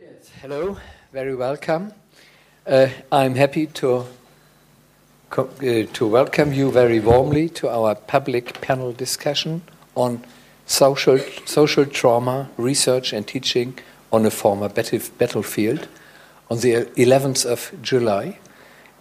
Yes, 0.00 0.30
hello, 0.40 0.76
very 1.12 1.34
welcome. 1.34 1.92
Uh, 2.64 2.86
I'm 3.10 3.34
happy 3.34 3.66
to, 3.66 4.04
uh, 5.36 5.44
to 5.92 6.06
welcome 6.06 6.52
you 6.52 6.70
very 6.70 7.00
warmly 7.00 7.48
to 7.48 7.68
our 7.68 7.96
public 7.96 8.60
panel 8.60 8.92
discussion 8.92 9.62
on 9.96 10.22
social, 10.66 11.18
social 11.46 11.84
trauma, 11.84 12.48
research 12.56 13.12
and 13.12 13.26
teaching 13.26 13.76
on 14.12 14.24
a 14.24 14.30
former 14.30 14.68
battlefield 14.68 15.88
on 16.48 16.60
the 16.60 16.84
11th 16.96 17.44
of 17.44 17.72
July. 17.82 18.38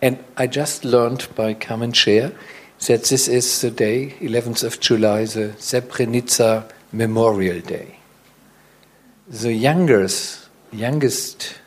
And 0.02 0.18
I 0.36 0.48
just 0.48 0.84
learned 0.84 1.28
by 1.36 1.54
Carmen 1.54 1.92
Scher 1.92 2.34
that 2.88 3.04
this 3.04 3.28
is 3.28 3.62
the 3.62 3.70
day, 3.70 4.16
11th 4.20 4.64
of 4.64 4.80
July, 4.80 5.26
the 5.26 5.54
Srebrenica 5.60 6.72
Memorial 6.92 7.60
Day. 7.60 8.00
The 9.28 9.54
youngest, 9.54 10.47
youngest 10.72 11.60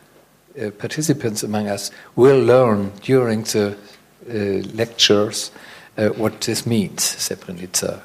uh, 0.60 0.70
participants 0.70 1.42
among 1.42 1.68
us 1.68 1.90
will 2.16 2.42
learn 2.42 2.92
during 3.02 3.42
the 3.44 3.76
uh, 4.28 4.32
lectures 4.74 5.50
uh, 5.96 6.08
what 6.10 6.40
this 6.42 6.66
means, 6.66 7.02
Srebrenica 7.02 8.02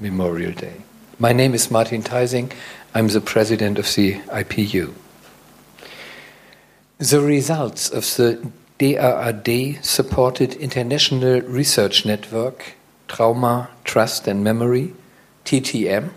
Memorial 0.00 0.52
Day. 0.52 0.82
My 1.18 1.32
name 1.32 1.54
is 1.54 1.70
Martin 1.70 2.02
Teising. 2.02 2.52
I'm 2.94 3.08
the 3.08 3.20
president 3.20 3.78
of 3.78 3.86
the 3.94 4.14
IPU. 4.14 4.92
The 6.98 7.20
results 7.20 7.90
of 7.90 8.02
the 8.16 8.50
DAAD 8.78 9.84
supported 9.84 10.54
international 10.54 11.40
research 11.42 12.04
network 12.04 12.74
Trauma, 13.08 13.70
Trust 13.84 14.26
and 14.26 14.42
Memory, 14.42 14.92
TTM, 15.44 16.10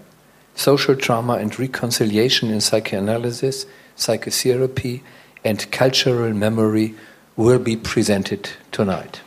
Social 0.55 0.95
Trauma 0.95 1.33
and 1.35 1.57
Reconciliation 1.57 2.49
in 2.49 2.59
Psychoanalysis, 2.59 3.65
Psychotherapy, 3.99 5.03
and 5.43 5.69
Cultural 5.71 6.33
Memory 6.33 6.95
will 7.35 7.59
be 7.59 7.75
presented 7.75 8.49
tonight. 8.71 9.21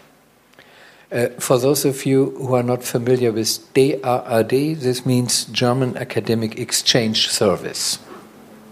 Uh, 1.11 1.29
for 1.39 1.59
those 1.59 1.85
of 1.85 2.07
you 2.07 2.31
who 2.31 2.55
are 2.55 2.63
not 2.63 2.83
familiar 2.83 3.31
with 3.33 3.73
DAAD, 3.75 4.81
this 4.81 5.05
means 5.05 5.45
German 5.45 5.97
Academic 5.97 6.59
Exchange 6.59 7.29
Service. 7.29 7.99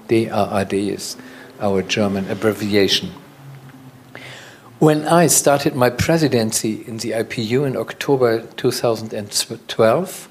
DAAD 0.09 0.73
is 0.73 1.17
our 1.61 1.83
German 1.83 2.31
abbreviation. 2.31 3.11
When 4.79 5.07
I 5.07 5.27
started 5.27 5.75
my 5.75 5.91
presidency 5.91 6.83
in 6.87 6.97
the 6.97 7.11
IPU 7.11 7.67
in 7.67 7.77
October 7.77 8.47
2012, 8.57 10.29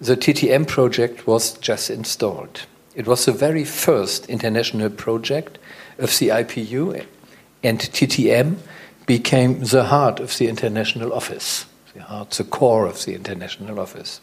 the 0.00 0.16
TTM 0.16 0.68
project 0.68 1.26
was 1.26 1.54
just 1.58 1.90
installed. 1.90 2.66
It 2.94 3.06
was 3.06 3.24
the 3.24 3.32
very 3.32 3.64
first 3.64 4.26
international 4.26 4.90
project 4.90 5.58
of 5.98 6.18
the 6.18 6.28
IPU, 6.28 7.06
and 7.62 7.78
TTM 7.78 8.56
became 9.06 9.60
the 9.60 9.84
heart 9.84 10.20
of 10.20 10.36
the 10.36 10.48
international 10.48 11.12
office, 11.12 11.64
the 11.94 12.02
heart, 12.02 12.30
the 12.30 12.44
core 12.44 12.86
of 12.86 13.04
the 13.04 13.14
international 13.14 13.80
office. 13.80 14.20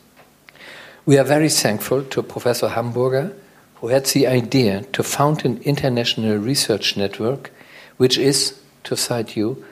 We 1.06 1.18
are 1.18 1.24
very 1.24 1.50
thankful 1.50 2.04
to 2.04 2.22
Professor 2.22 2.70
Hamburger, 2.70 3.34
who 3.76 3.88
had 3.88 4.06
the 4.08 4.28
idea 4.28 4.84
to 4.94 5.02
found 5.02 5.46
an 5.46 5.62
international 5.64 6.38
research 6.38 6.96
network, 6.96 7.52
which 7.98 8.18
is 8.18 8.60
to 8.84 8.96
cite 8.96 9.36
you, 9.36 9.66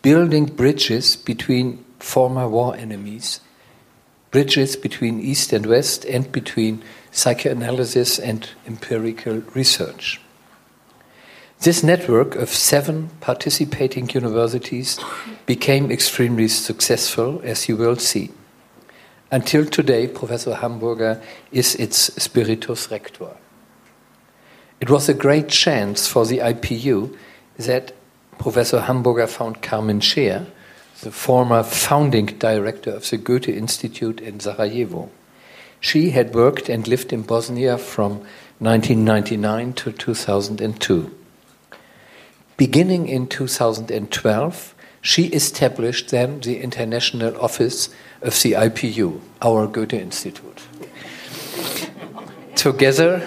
building 0.00 0.46
bridges 0.46 1.16
between 1.16 1.84
former 1.98 2.48
war 2.48 2.74
enemies, 2.76 3.40
bridges 4.30 4.76
between 4.76 5.20
East 5.20 5.52
and 5.52 5.66
West, 5.66 6.04
and 6.06 6.30
between 6.32 6.82
psychoanalysis 7.10 8.18
and 8.18 8.48
empirical 8.66 9.42
research. 9.54 10.20
This 11.60 11.82
network 11.82 12.36
of 12.36 12.50
seven 12.50 13.10
participating 13.20 14.08
universities 14.10 14.98
became 15.44 15.90
extremely 15.90 16.46
successful, 16.46 17.40
as 17.42 17.68
you 17.68 17.76
will 17.76 17.96
see. 17.96 18.30
Until 19.30 19.66
today, 19.66 20.06
Professor 20.06 20.54
Hamburger 20.54 21.20
is 21.50 21.74
its 21.74 21.96
spiritus 22.22 22.90
rector. 22.90 23.30
It 24.80 24.88
was 24.88 25.08
a 25.08 25.14
great 25.14 25.48
chance 25.48 26.06
for 26.06 26.24
the 26.24 26.38
IPU 26.38 27.16
that 27.56 27.92
Professor 28.38 28.82
Hamburger 28.82 29.26
found 29.26 29.60
Carmen 29.60 29.98
Scher, 29.98 30.46
the 31.00 31.10
former 31.10 31.64
founding 31.64 32.26
director 32.26 32.90
of 32.90 33.10
the 33.10 33.16
Goethe 33.16 33.48
Institute 33.48 34.20
in 34.20 34.38
Sarajevo. 34.38 35.10
She 35.80 36.10
had 36.10 36.34
worked 36.34 36.68
and 36.68 36.86
lived 36.88 37.12
in 37.12 37.22
Bosnia 37.22 37.78
from 37.78 38.20
1999 38.58 39.72
to 39.74 39.92
2002. 39.92 41.14
Beginning 42.56 43.06
in 43.08 43.28
2012, 43.28 44.74
she 45.00 45.26
established 45.26 46.10
then 46.10 46.40
the 46.40 46.60
international 46.60 47.40
office 47.40 47.88
of 48.20 48.40
the 48.42 48.52
IPU, 48.52 49.20
our 49.40 49.68
Goethe 49.68 49.94
Institute. 49.94 50.62
Together 52.56 53.26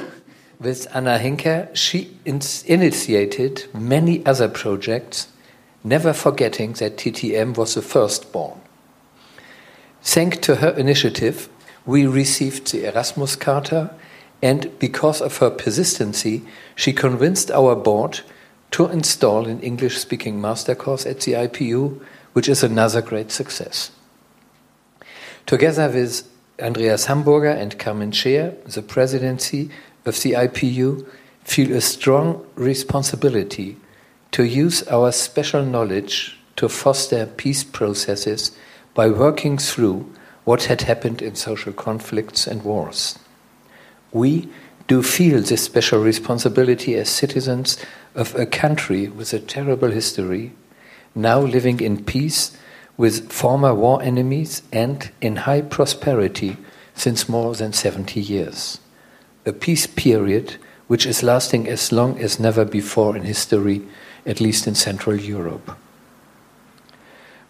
with 0.60 0.86
Anna 0.94 1.18
Henker, 1.18 1.74
she 1.74 2.18
initiated 2.26 3.68
many 3.74 4.26
other 4.26 4.50
projects, 4.50 5.30
never 5.84 6.12
forgetting 6.12 6.74
that 6.74 6.98
TTM 6.98 7.56
was 7.56 7.76
the 7.76 7.82
firstborn. 7.82 8.60
Thanks 10.04 10.40
to 10.40 10.58
her 10.58 10.72
initiative, 10.72 11.48
we 11.86 12.06
received 12.06 12.72
the 12.72 12.86
Erasmus 12.86 13.36
Charter, 13.38 13.92
and 14.42 14.78
because 14.80 15.22
of 15.22 15.38
her 15.38 15.50
persistency, 15.50 16.44
she 16.76 16.94
convinced 16.94 17.52
our 17.52 17.76
board 17.76 18.22
to 18.72 18.88
install 18.88 19.48
an 19.48 19.60
English 19.62 19.98
speaking 19.98 20.40
master 20.40 20.76
course 20.76 21.06
at 21.06 21.22
the 21.22 21.34
IPU, 21.34 22.02
which 22.34 22.48
is 22.48 22.64
another 22.64 23.02
great 23.02 23.32
success. 23.32 23.92
Together 25.46 25.90
with 25.90 26.28
Andreas 26.60 27.06
Hamburger 27.06 27.50
and 27.50 27.78
Carmen 27.78 28.12
Scher, 28.12 28.64
the 28.72 28.82
presidency 28.82 29.70
of 30.06 30.22
the 30.22 30.34
IPU 30.34 31.06
feel 31.44 31.76
a 31.76 31.82
strong 31.82 32.46
responsibility 32.56 33.78
to 34.32 34.44
use 34.44 34.84
our 34.88 35.12
special 35.12 35.66
knowledge 35.66 36.38
to 36.56 36.70
foster 36.70 37.26
peace 37.26 37.64
processes 37.64 38.52
by 38.94 39.10
working 39.10 39.58
through 39.58 40.10
what 40.44 40.66
had 40.66 40.82
happened 40.82 41.22
in 41.22 41.36
social 41.36 41.74
conflicts 41.74 42.48
and 42.48 42.64
wars. 42.64 43.18
We 44.12 44.50
do 44.88 45.04
feel 45.04 45.42
this 45.42 45.64
special 45.64 46.04
responsibility 46.04 46.96
as 46.96 47.10
citizens 47.10 47.78
of 48.16 48.36
a 48.36 48.46
country 48.46 49.08
with 49.08 49.34
a 49.34 49.40
terrible 49.40 49.92
history, 49.92 50.54
now 51.16 51.40
living 51.40 51.80
in 51.80 52.04
peace 52.04 52.58
with 52.98 53.32
former 53.32 53.74
war 53.74 54.02
enemies 54.02 54.64
and 54.72 55.12
in 55.22 55.38
high 55.38 55.62
prosperity 55.62 56.58
since 56.94 57.30
more 57.30 57.56
than 57.56 57.74
70 57.74 58.20
years 58.20 58.80
a 59.46 59.54
peace 59.54 59.88
period 59.88 60.58
which 60.88 61.06
is 61.06 61.24
lasting 61.24 61.68
as 61.68 61.92
long 61.92 62.20
as 62.20 62.40
never 62.40 62.66
before 62.66 63.16
in 63.16 63.24
history, 63.24 63.82
at 64.26 64.42
least 64.42 64.68
in 64.68 64.76
Central 64.76 65.16
Europe. 65.16 65.78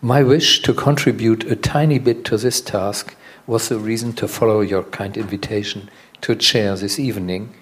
My 0.04 0.24
wish 0.24 0.64
to 0.64 0.74
contribute 0.74 1.44
a 1.44 1.56
tiny 1.56 2.00
bit 2.00 2.26
to 2.26 2.36
this 2.36 2.60
task 2.60 3.16
was 3.46 3.70
the 3.70 3.78
reason 3.78 4.14
to 4.14 4.28
follow 4.28 4.62
your 4.62 4.82
kind 4.82 5.16
invitation 5.16 5.92
to 6.22 6.36
chair 6.36 6.76
this 6.76 6.98
evening, 6.98 7.54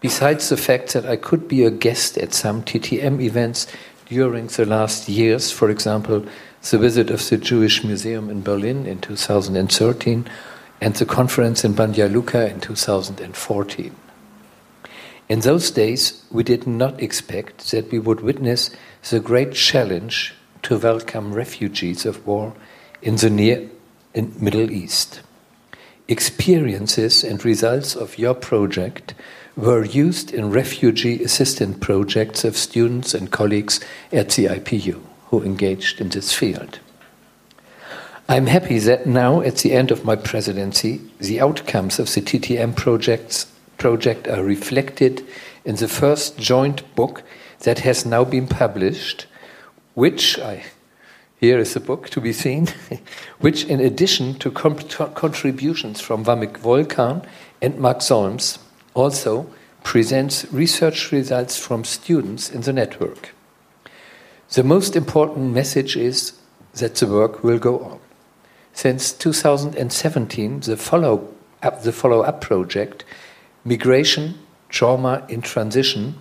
besides 0.00 0.50
the 0.50 0.58
fact 0.58 0.92
that 0.92 1.06
I 1.06 1.16
could 1.16 1.48
be 1.48 1.64
a 1.64 1.70
guest 1.70 2.18
at 2.18 2.34
some 2.34 2.62
TTM 2.62 3.22
events 3.22 3.66
during 4.10 4.48
the 4.48 4.66
last 4.66 5.08
years, 5.08 5.50
for 5.50 5.70
example, 5.70 6.26
the 6.70 6.76
visit 6.76 7.08
of 7.08 7.26
the 7.26 7.38
Jewish 7.38 7.82
Museum 7.82 8.28
in 8.28 8.42
Berlin 8.42 8.84
in 8.84 9.00
2013 9.00 10.28
and 10.82 10.94
the 10.94 11.06
conference 11.06 11.64
in 11.64 11.72
Banja 11.72 12.12
Luka 12.12 12.50
in 12.50 12.60
2014. 12.60 13.96
In 15.30 15.40
those 15.40 15.70
days, 15.70 16.22
we 16.30 16.42
did 16.42 16.66
not 16.66 17.02
expect 17.02 17.70
that 17.70 17.90
we 17.90 17.98
would 17.98 18.20
witness 18.20 18.68
the 19.08 19.20
great 19.20 19.54
challenge 19.54 20.34
to 20.62 20.78
welcome 20.78 21.32
refugees 21.32 22.04
of 22.06 22.26
war 22.26 22.54
in 23.02 23.16
the 23.16 23.30
Near 23.30 23.68
and 24.14 24.40
Middle 24.40 24.70
East. 24.70 25.20
Experiences 26.08 27.22
and 27.22 27.44
results 27.44 27.94
of 27.94 28.18
your 28.18 28.34
project 28.34 29.14
were 29.56 29.84
used 29.84 30.32
in 30.32 30.50
refugee 30.50 31.22
assistance 31.22 31.76
projects 31.80 32.44
of 32.44 32.56
students 32.56 33.14
and 33.14 33.30
colleagues 33.30 33.80
at 34.12 34.30
the 34.30 34.46
IPU 34.46 35.00
who 35.26 35.42
engaged 35.42 36.00
in 36.00 36.08
this 36.08 36.32
field. 36.32 36.78
I'm 38.28 38.46
happy 38.46 38.78
that 38.80 39.06
now, 39.06 39.40
at 39.40 39.56
the 39.56 39.72
end 39.72 39.90
of 39.90 40.04
my 40.04 40.14
presidency, 40.14 41.00
the 41.18 41.40
outcomes 41.40 41.98
of 41.98 42.12
the 42.12 42.20
TTM 42.20 42.76
projects, 42.76 43.46
project 43.78 44.28
are 44.28 44.44
reflected 44.44 45.26
in 45.64 45.76
the 45.76 45.88
first 45.88 46.38
joint 46.38 46.94
book 46.94 47.22
that 47.60 47.80
has 47.80 48.04
now 48.04 48.24
been 48.24 48.46
published, 48.46 49.26
which 49.98 50.38
I 50.38 50.62
here 51.40 51.58
is 51.58 51.74
the 51.74 51.80
book 51.80 52.08
to 52.10 52.20
be 52.20 52.32
seen, 52.32 52.68
which, 53.40 53.64
in 53.64 53.80
addition 53.80 54.34
to 54.34 54.50
contributions 54.52 56.00
from 56.00 56.24
Vamik 56.24 56.58
Volkan 56.58 57.26
and 57.60 57.76
Mark 57.80 58.00
Solms, 58.00 58.60
also 58.94 59.50
presents 59.82 60.46
research 60.52 61.10
results 61.10 61.58
from 61.58 61.82
students 61.82 62.48
in 62.48 62.60
the 62.60 62.72
network. 62.72 63.34
The 64.50 64.62
most 64.62 64.94
important 64.94 65.52
message 65.52 65.96
is 65.96 66.32
that 66.74 66.94
the 66.94 67.08
work 67.08 67.42
will 67.42 67.58
go 67.58 67.80
on. 67.80 67.98
Since 68.74 69.14
2017, 69.14 70.60
the 70.60 70.76
follow 70.76 71.28
up, 71.60 71.82
the 71.82 71.92
follow 71.92 72.20
up 72.20 72.40
project, 72.40 73.04
Migration, 73.64 74.38
Trauma 74.68 75.26
in 75.28 75.42
Transition, 75.42 76.14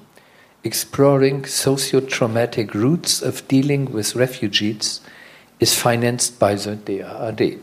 exploring 0.67 1.45
socio-traumatic 1.45 2.73
roots 2.75 3.21
of 3.21 3.47
dealing 3.47 3.91
with 3.91 4.15
refugees, 4.15 5.01
is 5.59 5.73
financed 5.73 6.37
by 6.37 6.53
the 6.53 6.75
DAAD. 6.75 7.59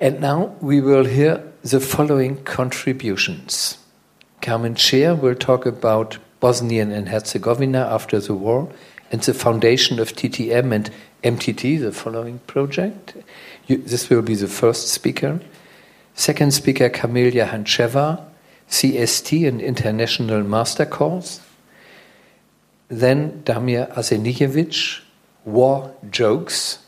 And 0.00 0.20
now 0.20 0.56
we 0.60 0.80
will 0.80 1.04
hear 1.04 1.42
the 1.62 1.80
following 1.80 2.42
contributions. 2.44 3.78
Carmen 4.42 4.74
Scher 4.74 5.18
will 5.18 5.34
talk 5.34 5.66
about 5.66 6.18
Bosnian 6.40 6.92
and 6.92 7.08
Herzegovina 7.08 7.88
after 7.90 8.20
the 8.20 8.34
war 8.34 8.70
and 9.10 9.20
the 9.22 9.34
foundation 9.34 9.98
of 9.98 10.12
TTM 10.12 10.72
and 10.72 10.90
MTT, 11.24 11.80
the 11.80 11.92
following 11.92 12.38
project. 12.46 13.14
You, 13.66 13.78
this 13.78 14.08
will 14.08 14.22
be 14.22 14.34
the 14.34 14.46
first 14.46 14.88
speaker. 14.88 15.40
Second 16.14 16.54
speaker, 16.54 16.88
Camelia 16.88 17.46
Hancheva, 17.46 18.27
CST, 18.70 19.48
an 19.48 19.60
international 19.60 20.42
master 20.42 20.86
course. 20.86 21.40
Then 22.88 23.42
Damir 23.44 23.92
Arsenijevic, 23.94 25.00
War 25.44 25.94
Jokes. 26.10 26.78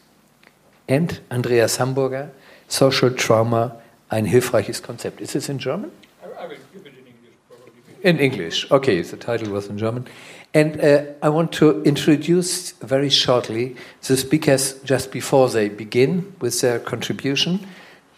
And 0.88 1.20
Andreas 1.30 1.76
Hamburger, 1.76 2.30
Social 2.68 3.10
Trauma, 3.10 3.76
ein 4.10 4.26
hilfreiches 4.26 4.82
Konzept. 4.82 5.20
Is 5.20 5.32
this 5.32 5.48
in 5.48 5.58
German? 5.58 5.92
I, 6.22 6.44
I 6.44 6.46
will 6.48 6.56
give 6.72 6.84
it 6.84 6.94
in 6.98 7.06
English, 7.06 7.34
probably. 7.48 7.72
In 8.02 8.18
English, 8.18 8.70
okay, 8.72 9.00
the 9.02 9.16
title 9.16 9.52
was 9.52 9.68
in 9.68 9.78
German. 9.78 10.06
And 10.52 10.80
uh, 10.80 11.04
I 11.22 11.28
want 11.28 11.52
to 11.52 11.80
introduce 11.84 12.72
very 12.72 13.08
shortly 13.08 13.76
the 14.02 14.16
speakers 14.16 14.74
just 14.82 15.12
before 15.12 15.48
they 15.48 15.68
begin 15.68 16.34
with 16.40 16.60
their 16.60 16.80
contribution. 16.80 17.64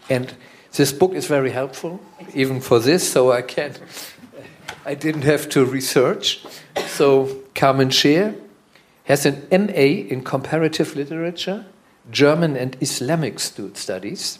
And 0.09 0.33
this 0.75 0.91
book 0.91 1.13
is 1.13 1.27
very 1.27 1.51
helpful, 1.51 1.99
even 2.33 2.59
for 2.59 2.79
this, 2.79 3.11
so 3.11 3.31
I 3.31 3.41
can 3.41 3.73
I 4.85 4.95
didn't 4.95 5.21
have 5.21 5.47
to 5.49 5.65
research. 5.65 6.43
So 6.87 7.41
Carmen 7.55 7.89
Scher 7.89 8.35
has 9.05 9.25
an 9.25 9.47
MA 9.51 10.07
in 10.09 10.23
comparative 10.23 10.95
literature, 10.95 11.65
German 12.11 12.57
and 12.57 12.75
Islamic 12.81 13.39
studies. 13.39 14.39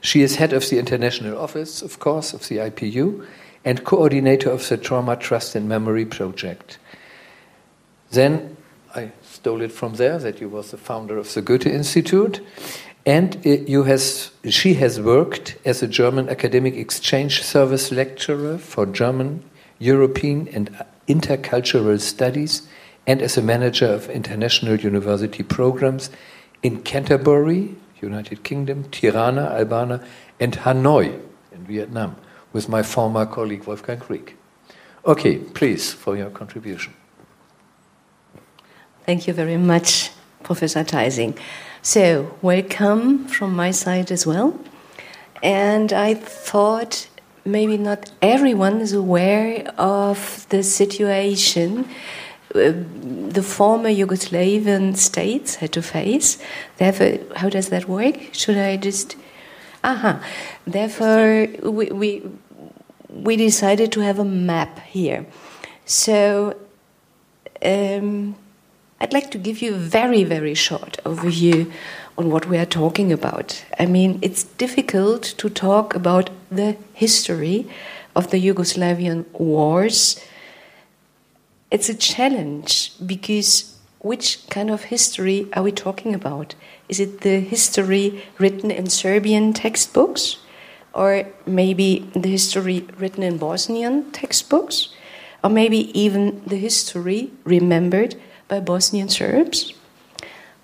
She 0.00 0.22
is 0.22 0.36
head 0.36 0.52
of 0.52 0.68
the 0.68 0.78
international 0.78 1.38
office, 1.38 1.82
of 1.82 1.98
course, 1.98 2.32
of 2.32 2.48
the 2.48 2.56
IPU, 2.56 3.26
and 3.64 3.84
coordinator 3.84 4.50
of 4.50 4.66
the 4.68 4.76
Trauma 4.76 5.16
Trust 5.16 5.54
and 5.54 5.68
Memory 5.68 6.06
Project. 6.06 6.78
Then 8.10 8.56
I 8.94 9.12
stole 9.22 9.60
it 9.60 9.72
from 9.72 9.94
there 9.94 10.18
that 10.18 10.40
you 10.40 10.48
was 10.48 10.70
the 10.70 10.78
founder 10.78 11.18
of 11.18 11.32
the 11.34 11.42
Goethe 11.42 11.66
Institute, 11.66 12.40
and 13.06 13.40
you 13.44 13.84
has 13.84 14.32
she 14.50 14.74
has 14.74 15.00
worked 15.00 15.56
as 15.64 15.80
a 15.82 15.86
German 15.86 16.28
academic 16.28 16.74
exchange 16.74 17.42
service 17.42 17.92
lecturer 17.92 18.58
for 18.58 18.84
German, 18.84 19.44
European, 19.78 20.48
and 20.48 20.84
intercultural 21.06 22.00
studies, 22.00 22.68
and 23.06 23.22
as 23.22 23.38
a 23.38 23.42
manager 23.42 23.86
of 23.86 24.10
international 24.10 24.76
university 24.80 25.44
programs 25.44 26.10
in 26.64 26.82
Canterbury, 26.82 27.76
United 28.02 28.42
Kingdom, 28.42 28.84
Tirana, 28.90 29.54
Albania, 29.56 30.04
and 30.40 30.54
Hanoi 30.54 31.20
in 31.52 31.64
Vietnam, 31.64 32.16
with 32.52 32.68
my 32.68 32.82
former 32.82 33.24
colleague 33.24 33.64
Wolfgang 33.68 34.00
Krieg. 34.00 34.34
Okay, 35.06 35.38
please, 35.38 35.92
for 35.92 36.16
your 36.16 36.30
contribution. 36.30 36.92
Thank 39.04 39.28
you 39.28 39.32
very 39.32 39.56
much, 39.56 40.10
Professor 40.42 40.82
Teising. 40.82 41.38
So, 41.86 42.36
welcome 42.42 43.28
from 43.28 43.54
my 43.54 43.70
side 43.70 44.10
as 44.10 44.26
well. 44.26 44.58
And 45.40 45.92
I 45.92 46.14
thought 46.14 47.06
maybe 47.44 47.78
not 47.78 48.10
everyone 48.20 48.80
is 48.80 48.92
aware 48.92 49.72
of 49.78 50.48
the 50.48 50.64
situation 50.64 51.88
uh, 52.56 52.72
the 53.28 53.40
former 53.40 53.88
Yugoslavian 53.88 54.96
states 54.96 55.54
had 55.54 55.70
to 55.74 55.80
face. 55.80 56.38
Therefore, 56.78 57.20
how 57.36 57.50
does 57.50 57.68
that 57.68 57.88
work? 57.88 58.16
Should 58.32 58.58
I 58.58 58.78
just. 58.78 59.14
Aha. 59.84 60.20
Therefore, 60.66 61.46
we, 61.62 61.86
we, 61.92 62.22
we 63.10 63.36
decided 63.36 63.92
to 63.92 64.00
have 64.00 64.18
a 64.18 64.24
map 64.24 64.80
here. 64.80 65.24
So, 65.84 66.56
um, 67.62 68.34
I'd 68.98 69.12
like 69.12 69.30
to 69.32 69.38
give 69.38 69.60
you 69.60 69.74
a 69.74 69.78
very, 69.78 70.24
very 70.24 70.54
short 70.54 70.98
overview 71.04 71.70
on 72.16 72.30
what 72.30 72.46
we 72.46 72.56
are 72.56 72.64
talking 72.64 73.12
about. 73.12 73.62
I 73.78 73.84
mean, 73.84 74.18
it's 74.22 74.44
difficult 74.44 75.22
to 75.36 75.50
talk 75.50 75.94
about 75.94 76.30
the 76.50 76.76
history 76.94 77.68
of 78.14 78.30
the 78.30 78.40
Yugoslavian 78.40 79.26
wars. 79.32 80.18
It's 81.70 81.90
a 81.90 81.94
challenge 81.94 82.92
because 83.04 83.76
which 83.98 84.48
kind 84.48 84.70
of 84.70 84.84
history 84.84 85.46
are 85.52 85.62
we 85.62 85.72
talking 85.72 86.14
about? 86.14 86.54
Is 86.88 86.98
it 86.98 87.20
the 87.20 87.40
history 87.40 88.24
written 88.38 88.70
in 88.70 88.88
Serbian 88.88 89.52
textbooks? 89.52 90.38
Or 90.94 91.26
maybe 91.44 92.08
the 92.14 92.30
history 92.30 92.86
written 92.96 93.22
in 93.22 93.36
Bosnian 93.36 94.10
textbooks? 94.12 94.88
Or 95.44 95.50
maybe 95.50 95.90
even 95.98 96.42
the 96.46 96.56
history 96.56 97.30
remembered 97.44 98.14
by 98.48 98.60
Bosnian 98.60 99.08
Serbs. 99.08 99.74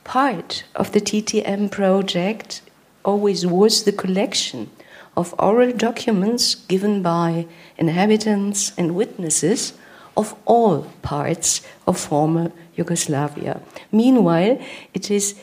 Part 0.05 0.65
of 0.75 0.93
the 0.93 1.01
TTM 1.01 1.71
project 1.71 2.63
always 3.05 3.47
was 3.47 3.85
the 3.85 3.93
collection 3.93 4.71
of 5.17 5.35
oral 5.39 5.73
documents 5.73 6.55
given 6.55 7.03
by 7.03 7.47
inhabitants 7.77 8.73
and 8.79 8.95
witnesses 8.95 9.75
of 10.17 10.35
all 10.45 10.87
parts 11.03 11.63
of 11.87 11.99
former 11.99 12.53
Yugoslavia. 12.77 13.61
Meanwhile, 13.91 14.61
it 14.95 15.11
is 15.11 15.35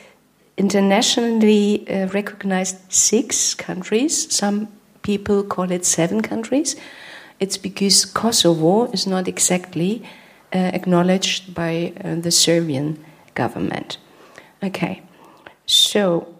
internationally 0.56 1.88
uh, 1.88 2.08
recognized 2.08 2.76
six 2.92 3.54
countries. 3.54 4.32
Some 4.34 4.68
people 5.02 5.42
call 5.42 5.70
it 5.70 5.84
seven 5.84 6.20
countries. 6.20 6.76
It's 7.38 7.56
because 7.56 8.04
Kosovo 8.04 8.90
is 8.92 9.06
not 9.06 9.26
exactly 9.26 10.02
acknowledged 10.58 11.54
by 11.54 11.92
uh, 12.04 12.16
the 12.16 12.30
Serbian 12.30 13.04
government. 13.34 13.98
Okay, 14.62 15.02
so, 15.66 16.34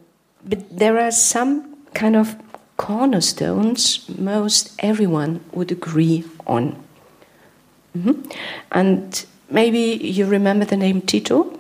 but 0.45 0.77
there 0.77 0.99
are 0.99 1.11
some 1.11 1.77
kind 1.95 2.17
of 2.17 2.37
cornerstones 2.77 4.09
most 4.09 4.73
everyone 4.79 5.41
would 5.53 5.71
agree 5.71 6.25
on. 6.47 6.83
Mm-hmm. 7.97 8.31
And 8.73 9.27
maybe 9.51 9.81
you 9.81 10.27
remember 10.27 10.65
the 10.65 10.77
name 10.77 11.03
Tito? 11.03 11.59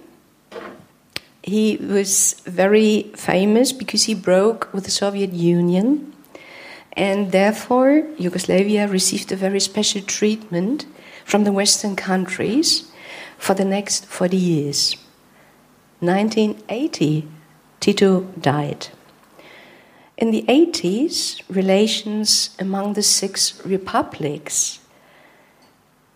He 1.42 1.76
was 1.76 2.40
very 2.46 3.10
famous 3.14 3.72
because 3.72 4.04
he 4.04 4.14
broke 4.14 4.72
with 4.72 4.84
the 4.84 4.90
Soviet 4.90 5.32
Union, 5.32 6.12
and 6.92 7.32
therefore 7.32 8.06
Yugoslavia 8.18 8.86
received 8.88 9.32
a 9.32 9.36
very 9.36 9.60
special 9.60 10.02
treatment 10.02 10.86
from 11.30 11.44
the 11.44 11.52
Western 11.52 11.94
countries 11.94 12.90
for 13.38 13.54
the 13.54 13.64
next 13.64 14.04
40 14.06 14.37
years. 14.37 14.96
1980, 16.00 17.28
Tito 17.78 18.22
died. 18.40 18.88
In 20.16 20.32
the 20.32 20.42
80s, 20.49 21.40
relations 21.49 22.50
among 22.58 22.94
the 22.94 23.02
six 23.02 23.64
republics 23.64 24.80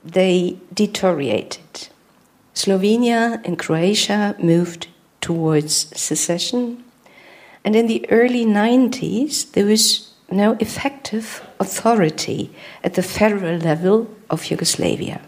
they 0.05 0.59
deteriorated. 0.75 1.89
Slovenia 2.53 3.41
and 3.45 3.57
Croatia 3.57 4.35
moved 4.41 4.89
towards 5.21 5.97
secession, 5.99 6.83
and 7.65 7.77
in 7.77 7.87
the 7.87 8.05
early 8.11 8.45
90s, 8.45 9.53
there 9.53 9.65
was 9.65 10.11
no 10.31 10.57
effective 10.61 11.47
authority 11.61 12.51
at 12.83 12.95
the 12.95 13.03
federal 13.03 13.59
level 13.59 14.11
of 14.35 14.51
Yugoslavia. 14.51 15.21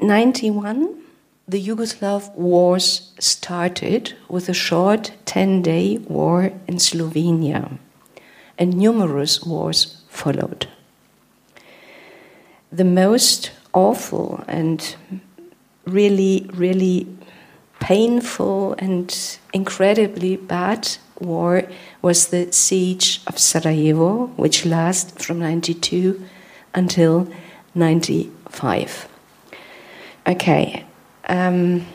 Ninety-one, 0.00 1.02
the 1.46 1.62
Yugoslav 1.68 2.34
wars 2.34 3.12
started 3.18 4.14
with 4.28 4.48
a 4.48 4.54
short 4.54 5.12
ten-day 5.26 5.98
war 5.98 6.52
in 6.66 6.76
Slovenia, 6.76 7.78
and 8.58 8.74
numerous 8.74 9.42
wars 9.44 10.02
followed. 10.08 10.66
The 12.72 12.84
most 12.84 13.50
awful 13.74 14.42
and 14.48 14.96
really, 15.84 16.48
really 16.54 17.06
painful 17.78 18.74
and 18.78 19.38
incredibly 19.52 20.36
bad 20.36 20.88
war 21.18 21.64
was 22.02 22.28
the 22.28 22.50
siege 22.52 23.20
of 23.26 23.38
Sarajevo, 23.38 24.26
which 24.36 24.64
lasted 24.64 25.22
from 25.22 25.38
92 25.40 26.24
until 26.74 27.28
95. 27.74 29.08
Okay, 30.26 30.84
um, 31.28 31.86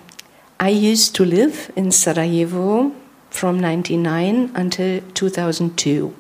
I 0.60 0.70
used 0.70 1.16
to 1.16 1.26
live 1.26 1.72
in 1.76 1.92
Sarajevo 1.92 2.92
from 3.30 3.60
99 3.60 4.52
until 4.56 5.02
2002. 5.14 6.16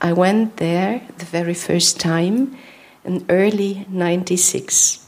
I 0.00 0.12
went 0.12 0.58
there 0.58 1.02
the 1.18 1.24
very 1.24 1.54
first 1.54 1.98
time 1.98 2.56
in 3.04 3.24
early 3.28 3.86
96. 3.88 5.06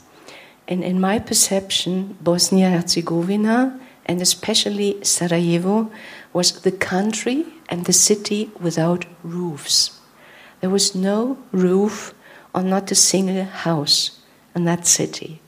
And 0.66 0.82
in 0.82 1.00
my 1.00 1.18
perception, 1.18 2.16
Bosnia 2.20 2.70
Herzegovina 2.70 3.78
and 4.06 4.20
especially 4.20 4.98
Sarajevo 5.04 5.90
was 6.32 6.60
the 6.62 6.72
country 6.72 7.44
and 7.68 7.84
the 7.84 7.92
city 7.92 8.50
without 8.60 9.06
roofs. 9.22 9.98
There 10.60 10.70
was 10.70 10.94
no 10.94 11.38
roof 11.52 12.14
on 12.54 12.68
not 12.70 12.90
a 12.90 12.94
single 12.94 13.44
house 13.44 14.20
in 14.54 14.64
that 14.64 14.86
city. 14.86 15.40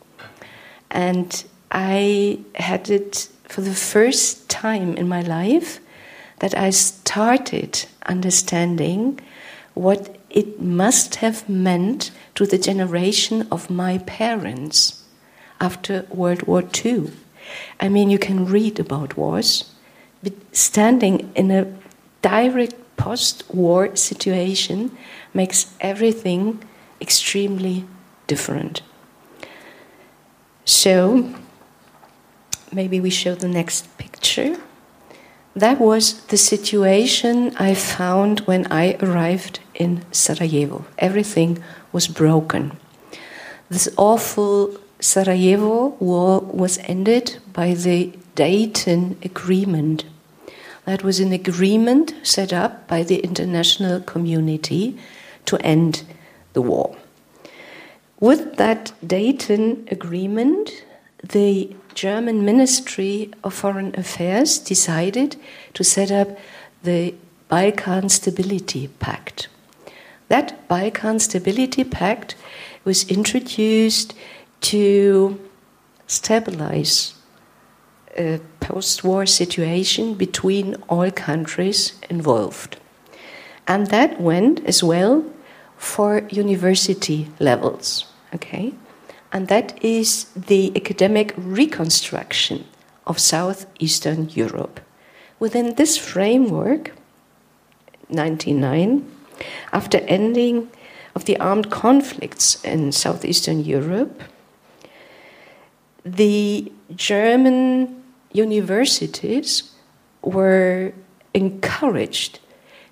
And 0.91 1.45
I 1.71 2.41
had 2.55 2.91
it 2.91 3.29
for 3.45 3.61
the 3.61 3.75
first 3.75 4.49
time 4.49 4.97
in 4.97 5.09
my 5.09 5.21
life 5.21 5.81
that 6.41 6.57
I 6.57 6.71
started 6.71 7.85
understanding 8.07 9.21
what 9.75 10.17
it 10.31 10.61
must 10.61 11.17
have 11.17 11.49
meant 11.49 12.11
to 12.35 12.47
the 12.47 12.59
generation 12.59 13.47
of 13.51 13.71
my 13.71 13.99
parents 13.99 15.03
after 15.61 16.07
World 16.11 16.43
War 16.43 16.65
II. 16.85 17.11
I 17.81 17.89
mean, 17.89 18.11
you 18.11 18.19
can 18.19 18.47
read 18.47 18.81
about 18.81 19.17
wars, 19.17 19.72
standing 20.53 21.33
in 21.35 21.51
a 21.51 21.73
direct 22.23 22.75
post 22.97 23.43
war 23.53 23.97
situation 23.97 24.97
makes 25.35 25.75
everything 25.81 26.63
extremely 27.01 27.85
different. 28.27 28.83
So, 30.65 31.35
maybe 32.73 33.01
we 33.01 33.11
show 33.11 33.35
the 33.35 33.49
next 33.49 33.99
picture. 33.99 34.57
That 35.55 35.81
was 35.81 36.21
the 36.27 36.37
situation 36.37 37.55
I 37.57 37.75
found 37.75 38.41
when 38.41 38.71
I 38.71 38.97
arrived 39.01 39.61
in 39.75 40.05
Sarajevo. 40.13 40.87
Everything 40.99 41.63
was 41.93 42.09
broken. 42.09 42.79
This 43.69 43.89
awful 43.97 44.79
Sarajevo 45.01 45.97
war 45.99 46.41
was 46.41 46.79
ended 46.85 47.39
by 47.53 47.75
the 47.75 48.13
Dayton 48.35 49.19
Agreement. 49.23 50.05
That 50.85 51.05
was 51.05 51.21
an 51.21 51.33
agreement 51.33 52.15
set 52.23 52.53
up 52.53 52.89
by 52.89 53.03
the 53.03 53.19
international 53.19 54.01
community 54.01 54.99
to 55.47 55.57
end 55.59 56.03
the 56.53 56.63
war. 56.63 56.97
With 58.19 58.57
that 58.57 58.93
Dayton 59.07 59.89
Agreement, 59.91 60.85
the 61.23 61.75
German 61.95 62.45
Ministry 62.45 63.31
of 63.45 63.55
Foreign 63.55 63.95
Affairs 63.97 64.59
decided 64.59 65.37
to 65.75 65.85
set 65.85 66.11
up 66.11 66.37
the 66.83 67.15
Balkan 67.49 68.09
Stability 68.09 68.89
Pact. 68.89 69.49
That 70.29 70.67
Balkan 70.69 71.21
Stability 71.21 71.85
Pact 71.85 72.35
was 72.85 73.09
introduced 73.09 74.15
to 74.63 75.39
stabilize 76.07 77.15
a 78.17 78.41
post 78.61 79.05
war 79.05 79.27
situation 79.27 80.15
between 80.15 80.77
all 80.89 81.11
countries 81.11 81.95
involved. 82.11 82.77
And 83.67 83.89
that 83.89 84.21
went 84.21 84.65
as 84.67 84.83
well 84.83 85.25
for 85.77 86.23
university 86.31 87.29
levels. 87.39 88.07
Okay? 88.35 88.73
and 89.33 89.49
that 89.49 89.83
is 89.83 90.25
the 90.37 90.73
academic 90.77 91.33
reconstruction 91.37 92.67
of 93.07 93.19
southeastern 93.19 94.29
Europe. 94.29 94.81
Within 95.39 95.75
this 95.75 95.97
framework, 95.97 96.93
99, 98.11 99.11
after 99.73 99.99
ending 100.01 100.71
of 101.15 101.25
the 101.25 101.39
armed 101.39 101.71
conflicts 101.71 102.63
in 102.63 102.93
southeastern 102.93 103.65
Europe, 103.65 104.23
the 106.05 106.71
German 106.95 108.02
universities 108.33 109.73
were 110.23 110.93
encouraged 111.35 112.41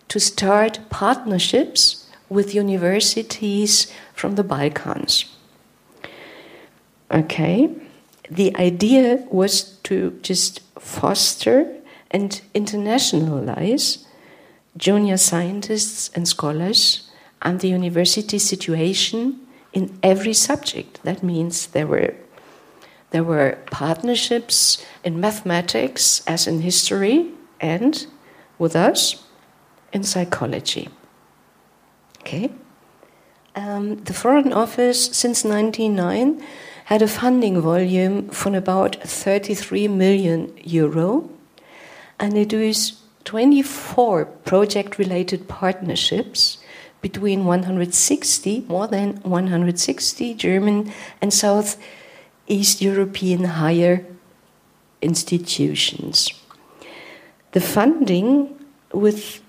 to 0.09 0.19
start 0.19 0.81
partnerships 0.91 2.07
with 2.29 2.55
universities 2.55 3.93
from 4.15 4.35
the 4.37 4.45
Balkans. 4.45 5.25
Okay, 7.11 7.71
the 8.31 8.55
idea 8.57 9.27
was 9.31 9.63
to 9.83 10.19
just 10.23 10.61
foster 10.79 11.75
and 12.11 12.41
internationalize 12.55 14.05
junior 14.77 15.17
scientists 15.17 16.11
and 16.15 16.27
scholars 16.29 17.11
and 17.43 17.61
the 17.61 17.69
university 17.69 18.39
situation 18.39 19.41
in 19.73 19.99
every 20.03 20.35
subject. 20.35 21.03
That 21.03 21.23
means 21.23 21.69
there 21.69 21.87
were 21.87 22.15
there 23.11 23.25
were 23.25 23.59
partnerships 23.71 24.85
in 25.05 25.21
mathematics 25.21 26.23
as 26.27 26.47
in 26.47 26.61
history 26.61 27.31
and 27.61 28.07
with 28.59 28.77
us 28.77 29.25
in 29.93 30.05
psychology. 30.05 30.89
Okay. 32.21 32.53
Um, 33.57 33.97
the 34.05 34.15
Foreign 34.15 34.53
Office 34.53 35.07
since 35.07 35.45
1999 35.45 36.43
had 36.85 37.03
a 37.03 37.09
funding 37.09 37.61
volume 37.61 38.29
from 38.29 38.55
about 38.55 38.97
33 39.03 39.89
million 39.89 40.53
euro, 40.63 41.29
and 42.19 42.37
it 42.37 42.53
was 42.53 43.01
24 43.25 44.25
project 44.25 44.99
related 44.99 45.49
partnerships 45.49 46.59
between 47.01 47.45
160, 47.45 48.65
more 48.69 48.87
than 48.87 49.17
160 49.23 50.35
German 50.35 50.93
and 51.21 51.33
South 51.33 51.77
East 52.51 52.83
European 52.83 53.45
higher 53.45 54.05
institutions. 55.01 56.31
The 57.53 57.61
funding 57.61 58.55
with 58.93 59.41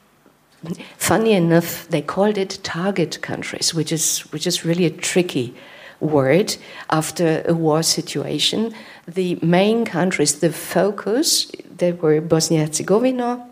funny 0.98 1.34
enough 1.34 1.88
they 1.90 2.02
called 2.02 2.38
it 2.38 2.60
target 2.62 3.20
countries 3.24 3.74
which 3.74 3.92
is 3.92 4.20
which 4.32 4.46
is 4.46 4.64
really 4.64 4.86
a 4.86 4.92
tricky 4.92 5.56
word 6.02 6.58
after 6.90 7.44
a 7.48 7.54
war 7.54 7.84
situation. 7.84 8.74
The 9.08 9.40
main 9.42 9.86
countries, 9.86 10.40
the 10.40 10.52
focus, 10.52 11.52
they 11.78 11.92
were 11.94 12.20
Bosnia 12.22 12.66
Herzegovina, 12.66 13.48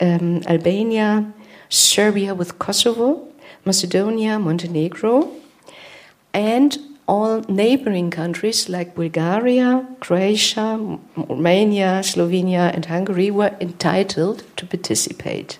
um, 0.00 0.42
Albania, 0.46 1.32
Serbia 1.68 2.34
with 2.34 2.58
Kosovo, 2.58 3.28
Macedonia, 3.64 4.38
Montenegro, 4.38 5.30
and 6.34 6.78
all 7.06 7.40
neighboring 7.48 8.10
countries 8.10 8.68
like 8.68 8.94
Bulgaria, 8.94 9.86
Croatia, 10.00 10.98
Romania, 11.16 12.00
Slovenia, 12.02 12.72
and 12.74 12.86
Hungary 12.86 13.30
were 13.30 13.56
entitled 13.60 14.44
to 14.56 14.66
participate. 14.66 15.58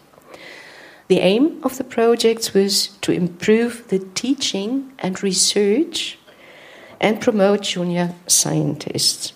The 1.09 1.19
aim 1.21 1.61
of 1.63 1.77
the 1.77 1.85
projects 1.85 2.55
was 2.55 2.89
to 3.03 3.13
improve 3.13 3.89
the 3.89 3.99
teaching 3.99 4.93
and 4.99 5.23
research 5.23 6.19
and 7.01 7.21
promote 7.21 7.63
junior 7.63 8.15
scientists. 8.27 9.33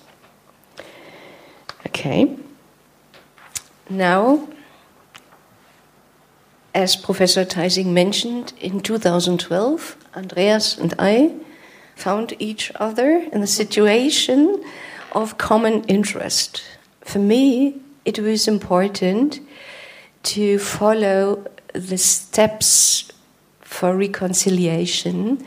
Okay. 1.87 2.37
Now, 3.91 4.49
as 6.75 6.97
Professor 6.97 7.45
Teising 7.45 7.87
mentioned, 7.87 8.53
in 8.61 8.81
2012, 8.81 9.97
Andreas 10.15 10.79
and 10.79 10.95
I 10.99 11.35
found 11.97 12.35
each 12.39 12.71
other 12.77 13.27
in 13.33 13.43
a 13.43 13.47
situation 13.47 14.63
of 15.13 15.39
common 15.39 15.83
interest. 15.85 16.63
For 17.01 17.19
me, 17.19 17.81
it 18.05 18.19
was 18.21 18.47
important 18.47 19.41
to 20.23 20.59
follow 20.59 21.45
the 21.73 21.99
steps 21.99 23.11
for 23.61 23.97
reconciliation 23.97 25.45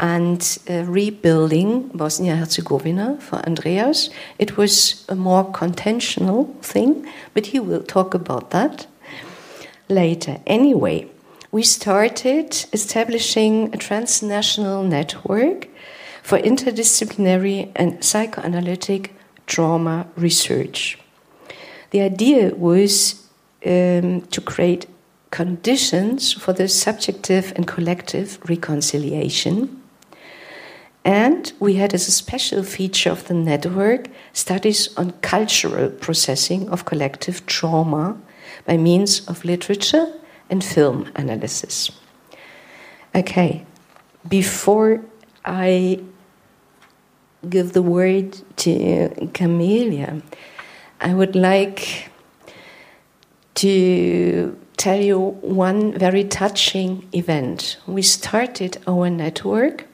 and 0.00 0.58
uh, 0.68 0.82
rebuilding 0.84 1.88
Bosnia 1.88 2.36
Herzegovina 2.36 3.16
for 3.20 3.36
Andreas. 3.46 4.10
It 4.38 4.56
was 4.56 5.04
a 5.08 5.14
more 5.14 5.44
contentional 5.52 6.60
thing, 6.60 7.06
but 7.32 7.46
he 7.46 7.60
will 7.60 7.82
talk 7.82 8.14
about 8.14 8.50
that 8.50 8.86
later. 9.88 10.40
Anyway, 10.46 11.06
we 11.52 11.62
started 11.62 12.66
establishing 12.72 13.72
a 13.72 13.76
transnational 13.76 14.82
network 14.82 15.68
for 16.24 16.38
interdisciplinary 16.38 17.70
and 17.76 18.02
psychoanalytic 18.02 19.14
trauma 19.46 20.06
research. 20.16 20.98
The 21.90 22.00
idea 22.00 22.54
was 22.54 23.28
um, 23.66 24.22
to 24.22 24.40
create 24.40 24.86
conditions 25.30 26.32
for 26.32 26.54
the 26.54 26.66
subjective 26.66 27.52
and 27.56 27.66
collective 27.66 28.38
reconciliation. 28.48 29.82
And 31.04 31.52
we 31.60 31.74
had 31.74 31.92
as 31.92 32.08
a 32.08 32.10
special 32.10 32.62
feature 32.62 33.10
of 33.10 33.28
the 33.28 33.34
network 33.34 34.08
studies 34.32 34.96
on 34.96 35.10
cultural 35.20 35.90
processing 35.90 36.70
of 36.70 36.86
collective 36.86 37.44
trauma 37.44 38.16
by 38.64 38.78
means 38.78 39.28
of 39.28 39.44
literature 39.44 40.06
and 40.48 40.64
film 40.64 41.12
analysis. 41.16 41.90
Okay, 43.14 43.66
before 44.26 45.02
I 45.44 46.00
give 47.44 47.72
the 47.72 47.82
word 47.82 48.38
to 48.56 49.30
Camelia, 49.32 50.22
I 51.00 51.14
would 51.14 51.36
like 51.36 52.10
to 53.54 54.58
tell 54.76 55.00
you 55.00 55.18
one 55.40 55.96
very 55.98 56.24
touching 56.24 57.08
event. 57.12 57.78
We 57.86 58.02
started 58.02 58.78
our 58.86 59.08
network. 59.10 59.86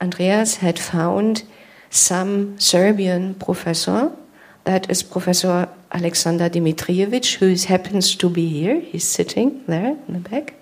Andreas 0.00 0.56
had 0.56 0.78
found 0.78 1.42
some 1.90 2.58
Serbian 2.58 3.34
professor, 3.34 4.12
that 4.64 4.90
is 4.90 5.02
Professor 5.02 5.68
Alexander 5.90 6.48
Dimitrijevic, 6.50 7.36
who 7.36 7.54
happens 7.66 8.14
to 8.16 8.28
be 8.28 8.48
here. 8.48 8.80
He's 8.80 9.04
sitting 9.04 9.64
there 9.66 9.96
in 10.06 10.14
the 10.14 10.20
back. 10.20 10.54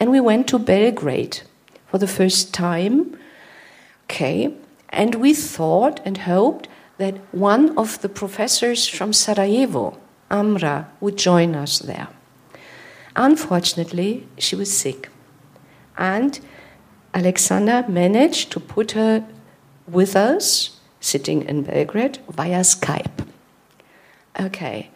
And 0.00 0.10
we 0.10 0.20
went 0.20 0.48
to 0.48 0.58
Belgrade 0.58 1.42
for 1.88 1.98
the 1.98 2.06
first 2.06 2.54
time. 2.54 3.18
Okay. 4.04 4.54
And 4.90 5.16
we 5.16 5.34
thought 5.34 6.00
and 6.04 6.18
hoped 6.18 6.68
that 6.98 7.16
one 7.32 7.76
of 7.78 8.00
the 8.00 8.08
professors 8.08 8.88
from 8.88 9.12
Sarajevo, 9.12 9.98
Amra, 10.30 10.88
would 11.00 11.16
join 11.16 11.54
us 11.54 11.78
there. 11.78 12.08
Unfortunately, 13.14 14.26
she 14.38 14.56
was 14.56 14.76
sick. 14.76 15.08
And 15.96 16.38
Alexander 17.14 17.84
managed 17.88 18.52
to 18.52 18.60
put 18.60 18.92
her 18.92 19.26
with 19.86 20.14
us, 20.14 20.78
sitting 21.00 21.42
in 21.42 21.62
Belgrade, 21.62 22.18
via 22.28 22.60
Skype. 22.60 23.26
Okay. 24.38 24.90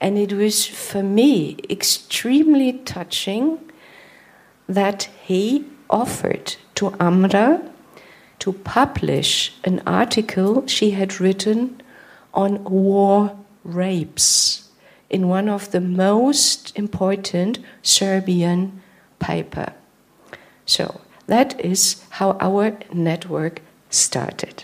And 0.00 0.18
it 0.18 0.32
was 0.32 0.66
for 0.66 1.02
me 1.02 1.56
extremely 1.70 2.74
touching 2.84 3.58
that 4.68 5.08
he 5.22 5.64
offered 5.88 6.56
to 6.74 6.94
Amra 7.00 7.62
to 8.46 8.52
publish 8.52 9.52
an 9.64 9.82
article 9.84 10.64
she 10.68 10.92
had 10.92 11.18
written 11.18 11.82
on 12.32 12.62
war 12.62 13.36
rapes 13.64 14.68
in 15.10 15.26
one 15.26 15.48
of 15.48 15.72
the 15.72 15.80
most 15.80 16.72
important 16.78 17.58
Serbian 17.82 18.80
paper. 19.18 19.72
So 20.64 21.00
that 21.26 21.58
is 21.58 22.04
how 22.10 22.36
our 22.38 22.78
network 22.92 23.62
started. 23.90 24.62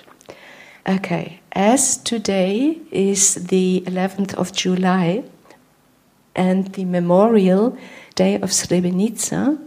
Okay, 0.89 1.41
as 1.51 1.97
today 1.97 2.79
is 2.93 3.35
the 3.35 3.83
11th 3.85 4.33
of 4.35 4.53
July 4.53 5.25
and 6.37 6.73
the 6.75 6.85
memorial 6.85 7.77
day 8.15 8.37
of 8.37 8.51
Srebrenica, 8.51 9.59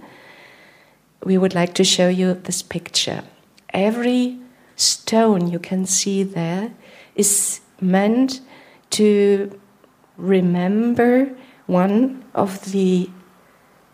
we 1.25 1.37
would 1.37 1.53
like 1.53 1.73
to 1.73 1.83
show 1.83 2.07
you 2.07 2.33
this 2.33 2.61
picture. 2.61 3.21
Every 3.75 4.39
stone 4.77 5.49
you 5.49 5.59
can 5.59 5.85
see 5.85 6.23
there 6.23 6.71
is 7.13 7.59
meant 7.81 8.39
to 8.91 9.59
remember 10.15 11.35
one 11.67 12.23
of 12.33 12.71
the 12.71 13.09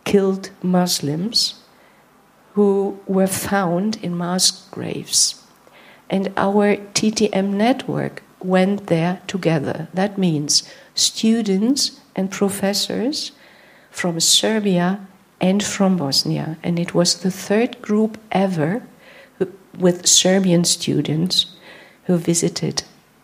killed 0.05 0.51
Muslims 0.61 1.55
who 2.53 2.99
were 3.07 3.25
found 3.25 3.97
in 4.03 4.15
mass 4.15 4.51
graves. 4.69 5.43
And 6.11 6.31
our 6.37 6.75
TTM 6.75 7.49
network 7.53 8.21
went 8.39 8.85
there 8.85 9.21
together. 9.25 9.87
That 9.95 10.15
means 10.15 10.61
students 10.93 11.99
and 12.15 12.29
professors 12.29 13.31
from 13.89 14.19
Serbia 14.19 15.07
and 15.39 15.63
from 15.63 15.97
Bosnia. 15.97 16.57
And 16.61 16.77
it 16.77 16.93
was 16.93 17.21
the 17.21 17.31
third 17.31 17.81
group 17.81 18.19
ever 18.31 18.83
with 19.77 20.07
Serbian 20.07 20.63
students 20.63 21.45
who 22.05 22.17
visited 22.17 22.83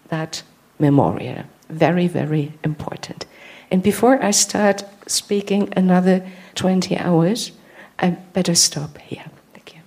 that 0.09 0.43
memorial. 0.79 1.43
Very, 1.69 2.07
very 2.07 2.53
important. 2.63 3.25
And 3.71 3.83
before 3.83 4.23
I 4.23 4.31
start 4.31 4.83
speaking 5.07 5.73
another 5.75 6.25
20 6.55 6.97
hours, 6.97 7.51
I 7.99 8.11
better 8.33 8.55
stop 8.55 8.97
here. 8.99 9.25
Thank 9.53 9.75
you. 9.75 9.81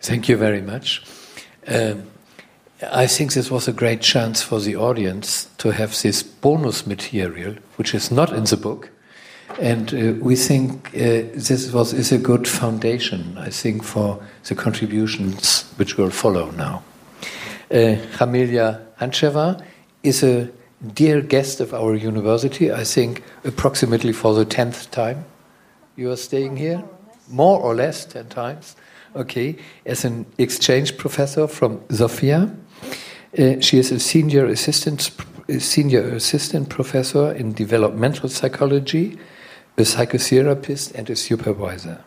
Thank 0.00 0.28
you 0.28 0.36
very 0.36 0.60
much. 0.60 1.02
Um, 1.66 2.04
I 2.82 3.06
think 3.06 3.32
this 3.32 3.50
was 3.50 3.68
a 3.68 3.72
great 3.72 4.00
chance 4.00 4.42
for 4.42 4.60
the 4.60 4.76
audience 4.76 5.48
to 5.58 5.70
have 5.70 6.00
this 6.02 6.22
bonus 6.22 6.86
material, 6.86 7.54
which 7.76 7.94
is 7.94 8.10
not 8.10 8.32
in 8.32 8.44
the 8.44 8.56
book. 8.56 8.90
And 9.60 9.94
uh, 9.94 10.24
we 10.24 10.36
think 10.36 10.88
uh, 10.88 11.30
this 11.34 11.72
was 11.72 11.92
is 11.92 12.12
a 12.12 12.18
good 12.18 12.48
foundation, 12.48 13.36
I 13.38 13.50
think, 13.50 13.84
for 13.84 14.20
the 14.44 14.54
contributions 14.54 15.64
which 15.76 15.96
will 15.96 16.10
follow 16.10 16.50
now. 16.52 16.82
Uh, 17.70 17.96
Camelia 18.16 18.80
Hancheva 19.00 19.62
is 20.02 20.22
a 20.22 20.50
dear 20.94 21.20
guest 21.20 21.60
of 21.60 21.72
our 21.72 21.94
university, 21.94 22.72
I 22.72 22.84
think 22.84 23.22
approximately 23.44 24.12
for 24.12 24.34
the 24.34 24.44
10th 24.44 24.90
time. 24.90 25.24
You 25.96 26.10
are 26.10 26.16
staying 26.16 26.56
here? 26.56 26.82
More 27.28 27.60
or 27.60 27.74
less, 27.74 28.04
10 28.04 28.28
times. 28.28 28.76
Okay, 29.16 29.56
as 29.86 30.04
an 30.04 30.26
exchange 30.38 30.96
professor 30.96 31.46
from 31.46 31.80
Sofia. 31.88 32.50
Uh, 33.38 33.60
she 33.60 33.78
is 33.78 33.92
a 33.92 34.00
senior 34.00 34.46
assistant, 34.46 35.10
senior 35.58 36.02
assistant 36.14 36.68
professor 36.68 37.32
in 37.32 37.52
developmental 37.52 38.28
psychology, 38.28 39.16
a 39.76 39.82
psychotherapist, 39.82 40.94
and 40.94 41.10
a 41.10 41.16
supervisor. 41.16 42.04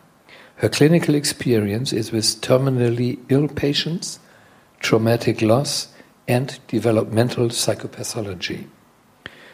Her 0.56 0.68
clinical 0.68 1.14
experience 1.14 1.92
is 1.92 2.10
with 2.10 2.40
terminally 2.40 3.18
ill 3.28 3.48
patients, 3.48 4.18
traumatic 4.80 5.42
loss, 5.42 5.88
and 6.26 6.58
developmental 6.66 7.48
psychopathology. 7.48 8.66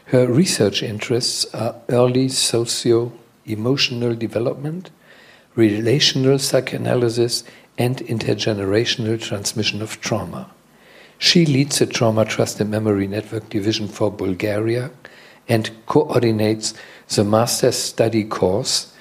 Her 0.07 0.27
research 0.27 0.83
interests 0.83 1.47
are 1.55 1.77
early 1.89 2.29
socio 2.29 3.13
emotional 3.47 4.15
development, 4.15 4.91
relational 5.55 6.39
psychoanalysis, 6.39 7.45
and 7.77 7.99
intergenerational 7.99 9.21
transmission 9.21 9.83
of 9.83 10.01
trauma. 10.01 10.51
She 11.19 11.47
leads 11.47 11.79
the 11.79 11.87
Trauma 11.87 12.25
Trust 12.25 12.61
and 12.61 12.71
Memory 12.71 13.07
Network 13.07 13.49
Division 13.49 13.89
for 13.89 14.11
Bulgaria 14.11 14.91
and 15.49 15.71
coordinates 15.87 16.75
the 17.09 17.23
Master's 17.23 17.77
Study 17.77 18.25
course. 18.25 18.93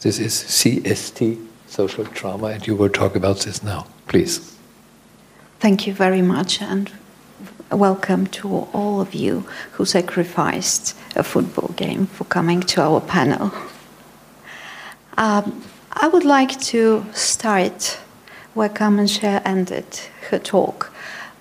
This 0.00 0.18
is 0.18 0.32
CST, 0.32 1.46
Social 1.66 2.06
Trauma, 2.06 2.46
and 2.46 2.66
you 2.66 2.74
will 2.74 2.88
talk 2.88 3.16
about 3.16 3.40
this 3.40 3.62
now. 3.62 3.86
Please. 4.08 4.56
Thank 5.58 5.86
you 5.86 5.92
very 5.92 6.22
much, 6.22 6.62
and 6.62 6.90
welcome 7.70 8.26
to 8.28 8.48
all 8.72 9.00
of 9.00 9.14
you 9.14 9.44
who 9.72 9.84
sacrificed 9.84 10.96
a 11.16 11.22
football 11.22 11.68
game 11.76 12.06
for 12.06 12.24
coming 12.24 12.60
to 12.60 12.80
our 12.80 13.00
panel. 13.00 13.52
Um, 15.18 15.62
I 15.92 16.08
would 16.08 16.24
like 16.24 16.58
to 16.60 17.04
start 17.12 18.00
where 18.54 18.70
Carmen 18.70 19.08
ended 19.22 20.00
her 20.30 20.38
talk, 20.38 20.92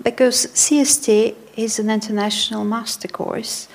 because 0.03 0.47
CST 0.47 1.35
is 1.55 1.79
an 1.79 1.89
international 1.89 2.65
master 2.65 3.07
course, 3.07 3.69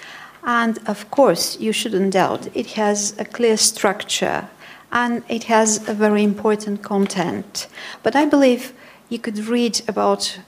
and 0.44 0.78
of 0.86 1.10
course, 1.10 1.58
you 1.58 1.72
shouldn't 1.72 2.12
doubt 2.12 2.48
it 2.54 2.72
has 2.72 3.14
a 3.18 3.24
clear 3.24 3.56
structure 3.56 4.48
and 4.92 5.22
it 5.28 5.44
has 5.44 5.88
a 5.88 5.94
very 5.94 6.22
important 6.22 6.82
content. 6.82 7.66
But 8.02 8.14
I 8.14 8.26
believe 8.26 8.72
you 9.08 9.18
could 9.18 9.38
read 9.38 9.82
about 9.88 10.38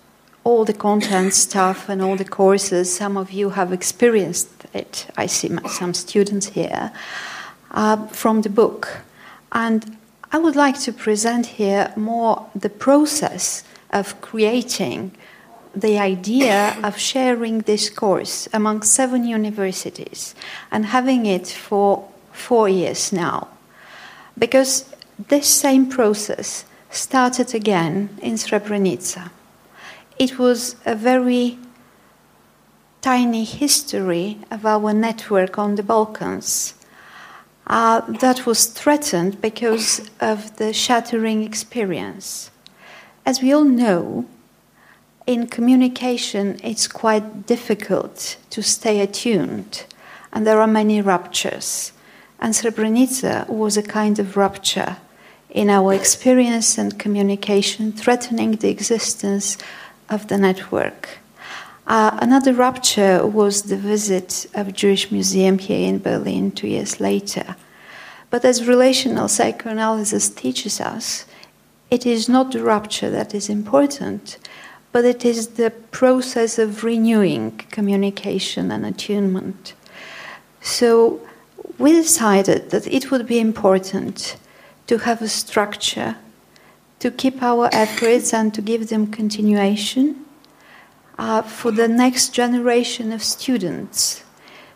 all 0.44 0.64
the 0.64 0.72
content 0.72 1.35
stuff 1.35 1.88
and 1.88 2.00
all 2.00 2.16
the 2.16 2.24
courses. 2.24 2.94
Some 2.94 3.16
of 3.16 3.32
you 3.32 3.50
have 3.50 3.72
experienced 3.72 4.66
it. 4.72 5.06
I 5.16 5.26
see 5.26 5.50
some 5.68 5.92
students 5.94 6.46
here 6.46 6.92
uh, 7.72 8.06
from 8.06 8.42
the 8.42 8.50
book. 8.50 9.02
And 9.50 9.96
I 10.30 10.38
would 10.38 10.54
like 10.56 10.78
to 10.80 10.92
present 10.92 11.46
here 11.46 11.92
more 11.96 12.48
the 12.54 12.70
process 12.70 13.64
of 13.90 14.20
creating 14.20 15.12
the 15.76 15.98
idea 15.98 16.76
of 16.82 16.98
sharing 16.98 17.60
this 17.60 17.90
course 17.90 18.48
among 18.52 18.82
seven 18.82 19.24
universities 19.24 20.34
and 20.70 20.86
having 20.86 21.26
it 21.26 21.46
for 21.46 22.08
four 22.32 22.68
years 22.68 23.12
now. 23.12 23.48
Because 24.38 24.92
this 25.28 25.48
same 25.48 25.88
process 25.88 26.64
started 26.90 27.54
again 27.54 28.18
in 28.22 28.34
Srebrenica 28.34 29.30
it 30.18 30.38
was 30.38 30.76
a 30.86 30.94
very 30.94 31.58
tiny 33.02 33.44
history 33.44 34.38
of 34.50 34.64
our 34.64 34.92
network 34.92 35.58
on 35.58 35.74
the 35.74 35.82
Balkans 35.82 36.74
uh, 37.66 38.00
that 38.20 38.46
was 38.46 38.66
threatened 38.66 39.40
because 39.40 40.10
of 40.20 40.56
the 40.56 40.72
shattering 40.72 41.42
experience. 41.42 42.50
As 43.24 43.42
we 43.42 43.52
all 43.52 43.64
know, 43.64 44.24
in 45.26 45.48
communication, 45.48 46.58
it's 46.62 46.86
quite 46.86 47.46
difficult 47.46 48.36
to 48.50 48.62
stay 48.62 49.00
attuned, 49.00 49.84
and 50.32 50.46
there 50.46 50.60
are 50.60 50.68
many 50.68 51.02
ruptures. 51.02 51.92
And 52.38 52.54
Srebrenica 52.54 53.48
was 53.48 53.76
a 53.76 53.82
kind 53.82 54.18
of 54.18 54.36
rupture 54.36 54.98
in 55.50 55.68
our 55.68 55.92
experience 55.92 56.78
and 56.78 56.98
communication, 56.98 57.92
threatening 57.92 58.52
the 58.52 58.68
existence 58.68 59.58
of 60.08 60.28
the 60.28 60.38
network. 60.38 61.18
Uh, 61.86 62.18
another 62.20 62.52
rupture 62.52 63.26
was 63.26 63.62
the 63.62 63.76
visit 63.76 64.46
of 64.54 64.74
Jewish 64.74 65.10
Museum 65.10 65.58
here 65.58 65.88
in 65.88 65.98
Berlin 65.98 66.50
two 66.50 66.68
years 66.68 67.00
later. 67.00 67.56
But 68.28 68.44
as 68.44 68.66
relational 68.66 69.28
psychoanalysis 69.28 70.28
teaches 70.28 70.80
us, 70.80 71.24
it 71.90 72.04
is 72.04 72.28
not 72.28 72.52
the 72.52 72.62
rupture 72.62 73.10
that 73.10 73.34
is 73.34 73.48
important, 73.48 74.38
but 74.96 75.04
it 75.04 75.26
is 75.26 75.48
the 75.48 75.70
process 75.90 76.59
of 76.59 76.82
renewing 76.82 77.50
communication 77.70 78.70
and 78.70 78.87
attunement. 78.87 79.74
So 80.62 81.20
we 81.76 81.92
decided 81.92 82.70
that 82.70 82.87
it 82.87 83.11
would 83.11 83.26
be 83.26 83.38
important 83.38 84.38
to 84.87 84.96
have 84.96 85.20
a 85.20 85.28
structure, 85.28 86.16
to 87.00 87.11
keep 87.11 87.42
our 87.42 87.68
efforts 87.72 88.32
and 88.32 88.54
to 88.54 88.62
give 88.62 88.88
them 88.88 89.09
continuation 89.09 90.24
uh, 91.18 91.42
for 91.42 91.70
the 91.72 91.88
next 91.88 92.32
generation 92.32 93.12
of 93.12 93.22
students 93.22 94.24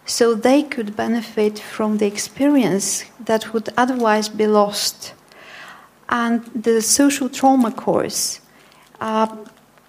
so 0.05 0.35
they 0.35 0.63
could 0.63 0.95
benefit 0.95 1.59
from 1.59 1.97
the 1.97 2.07
experience 2.07 3.07
that 3.25 3.55
would 3.55 3.71
otherwise 3.79 4.29
be 4.29 4.47
lost. 4.47 5.15
And 6.11 6.45
the 6.55 6.83
social 6.83 7.31
trauma 7.31 7.73
course 7.73 8.43
uh, 9.01 9.35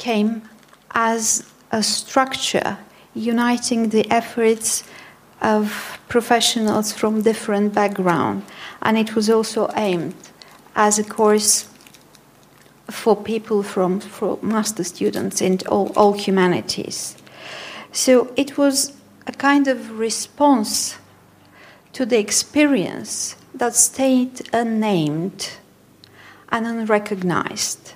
came 0.02 0.42
as 0.94 1.44
a 1.72 1.84
structure 1.84 2.78
uniting 3.14 3.90
the 3.90 4.10
efforts 4.10 4.84
of 5.42 6.00
professionals 6.08 6.92
from 6.92 7.22
different 7.22 7.74
backgrounds, 7.74 8.46
and 8.82 8.98
it 8.98 9.16
was 9.16 9.30
also 9.30 9.70
aimed 9.76 10.16
as 10.76 11.00
a 11.00 11.04
course 11.04 11.68
for 12.90 13.16
people 13.16 13.64
from 13.64 14.00
for 14.00 14.40
master 14.42 14.84
students 14.84 15.42
in 15.42 15.58
all, 15.68 15.92
all 15.96 16.14
humanities. 16.14 17.16
So 17.92 18.34
it 18.36 18.58
was 18.58 18.94
a 19.28 19.32
kind 19.32 19.68
of 19.68 20.00
response 20.00 20.98
to 21.94 22.06
the 22.06 22.18
experience 22.18 23.36
that 23.54 23.76
stayed 23.76 24.50
unnamed 24.54 25.52
and 26.50 26.66
unrecognized. 26.66 27.94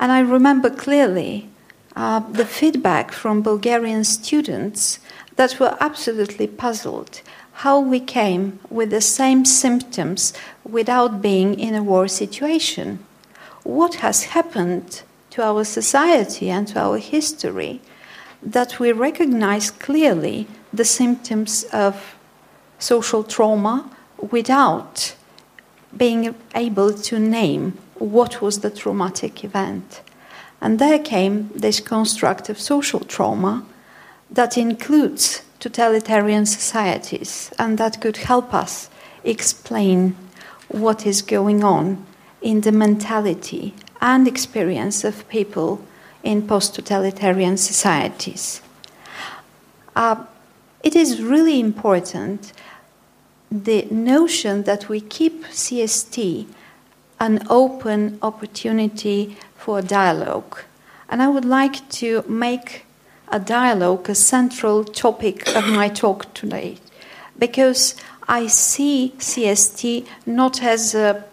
And 0.00 0.10
I 0.10 0.20
remember 0.20 0.70
clearly 0.70 1.48
uh, 1.94 2.20
the 2.20 2.46
feedback 2.46 3.12
from 3.12 3.42
Bulgarian 3.42 4.02
students 4.04 4.98
that 5.36 5.60
were 5.60 5.76
absolutely 5.78 6.46
puzzled 6.46 7.20
how 7.64 7.78
we 7.78 8.00
came 8.00 8.58
with 8.70 8.88
the 8.88 9.02
same 9.02 9.44
symptoms 9.44 10.32
without 10.64 11.20
being 11.20 11.60
in 11.60 11.74
a 11.74 11.82
war 11.82 12.08
situation. 12.08 12.98
What 13.64 13.96
has 13.96 14.24
happened 14.36 15.02
to 15.30 15.42
our 15.42 15.64
society 15.64 16.48
and 16.48 16.66
to 16.68 16.80
our 16.80 16.96
history 16.96 17.82
that 18.42 18.80
we 18.80 18.92
recognize 18.92 19.70
clearly 19.70 20.46
the 20.72 20.86
symptoms 20.86 21.64
of 21.64 22.16
social 22.78 23.22
trauma 23.22 23.90
without 24.30 25.14
being 25.96 26.34
able 26.54 26.92
to 26.92 27.18
name 27.18 27.78
what 27.94 28.40
was 28.40 28.60
the 28.60 28.70
traumatic 28.70 29.44
event. 29.44 30.02
And 30.60 30.78
there 30.78 30.98
came 30.98 31.50
this 31.54 31.80
construct 31.80 32.48
of 32.48 32.60
social 32.60 33.00
trauma 33.00 33.64
that 34.30 34.56
includes 34.56 35.42
totalitarian 35.58 36.46
societies 36.46 37.52
and 37.58 37.78
that 37.78 38.00
could 38.00 38.18
help 38.18 38.54
us 38.54 38.88
explain 39.24 40.16
what 40.68 41.06
is 41.06 41.22
going 41.22 41.64
on 41.64 42.04
in 42.40 42.62
the 42.62 42.72
mentality 42.72 43.74
and 44.00 44.26
experience 44.26 45.04
of 45.04 45.28
people 45.28 45.84
in 46.22 46.46
post 46.46 46.74
totalitarian 46.74 47.56
societies. 47.56 48.62
Uh, 49.96 50.24
it 50.82 50.96
is 50.96 51.22
really 51.22 51.60
important 51.60 52.52
the 53.50 53.82
notion 53.90 54.62
that 54.62 54.88
we 54.88 55.00
keep 55.00 55.44
CST 55.46 56.46
an 57.18 57.46
open 57.50 58.18
opportunity 58.22 59.36
for 59.56 59.82
dialogue. 59.82 60.60
And 61.08 61.20
I 61.22 61.28
would 61.28 61.44
like 61.44 61.88
to 62.00 62.24
make 62.28 62.86
a 63.28 63.38
dialogue 63.38 64.08
a 64.08 64.14
central 64.14 64.84
topic 64.84 65.48
of 65.54 65.66
my 65.66 65.88
talk 65.88 66.32
today 66.34 66.78
because 67.38 67.94
I 68.28 68.46
see 68.46 69.14
CST 69.18 70.06
not 70.26 70.62
as 70.62 70.94
a 70.94 71.24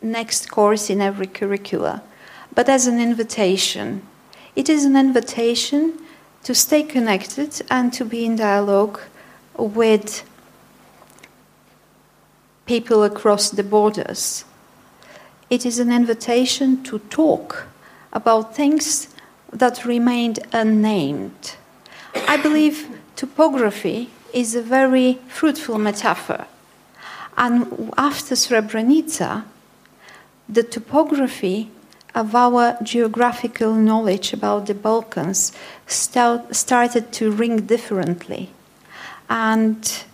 next 0.00 0.50
course 0.50 0.88
in 0.88 1.00
every 1.00 1.26
curricula, 1.26 2.02
but 2.54 2.68
as 2.68 2.86
an 2.86 2.98
invitation. 2.98 4.02
It 4.56 4.68
is 4.68 4.84
an 4.84 4.96
invitation 4.96 5.98
to 6.44 6.54
stay 6.54 6.82
connected 6.82 7.60
and 7.70 7.92
to 7.92 8.04
be 8.04 8.24
in 8.24 8.36
dialogue 8.36 9.00
with 9.56 10.24
people 12.68 13.02
across 13.02 13.50
the 13.50 13.62
borders. 13.64 14.44
It 15.48 15.64
is 15.64 15.78
an 15.78 15.90
invitation 15.90 16.84
to 16.84 16.98
talk 17.08 17.66
about 18.12 18.54
things 18.54 19.08
that 19.50 19.86
remained 19.86 20.40
unnamed. 20.52 21.56
I 22.28 22.36
believe 22.36 22.86
topography 23.16 24.10
is 24.34 24.54
a 24.54 24.60
very 24.60 25.18
fruitful 25.28 25.78
metaphor. 25.78 26.46
And 27.38 27.90
after 27.96 28.34
Srebrenica, 28.34 29.44
the 30.46 30.62
topography 30.62 31.70
of 32.14 32.34
our 32.34 32.76
geographical 32.82 33.72
knowledge 33.72 34.34
about 34.34 34.66
the 34.66 34.74
Balkans 34.74 35.52
start, 35.86 36.54
started 36.54 37.12
to 37.12 37.30
ring 37.30 37.62
differently. 37.66 38.50
And 39.30 40.04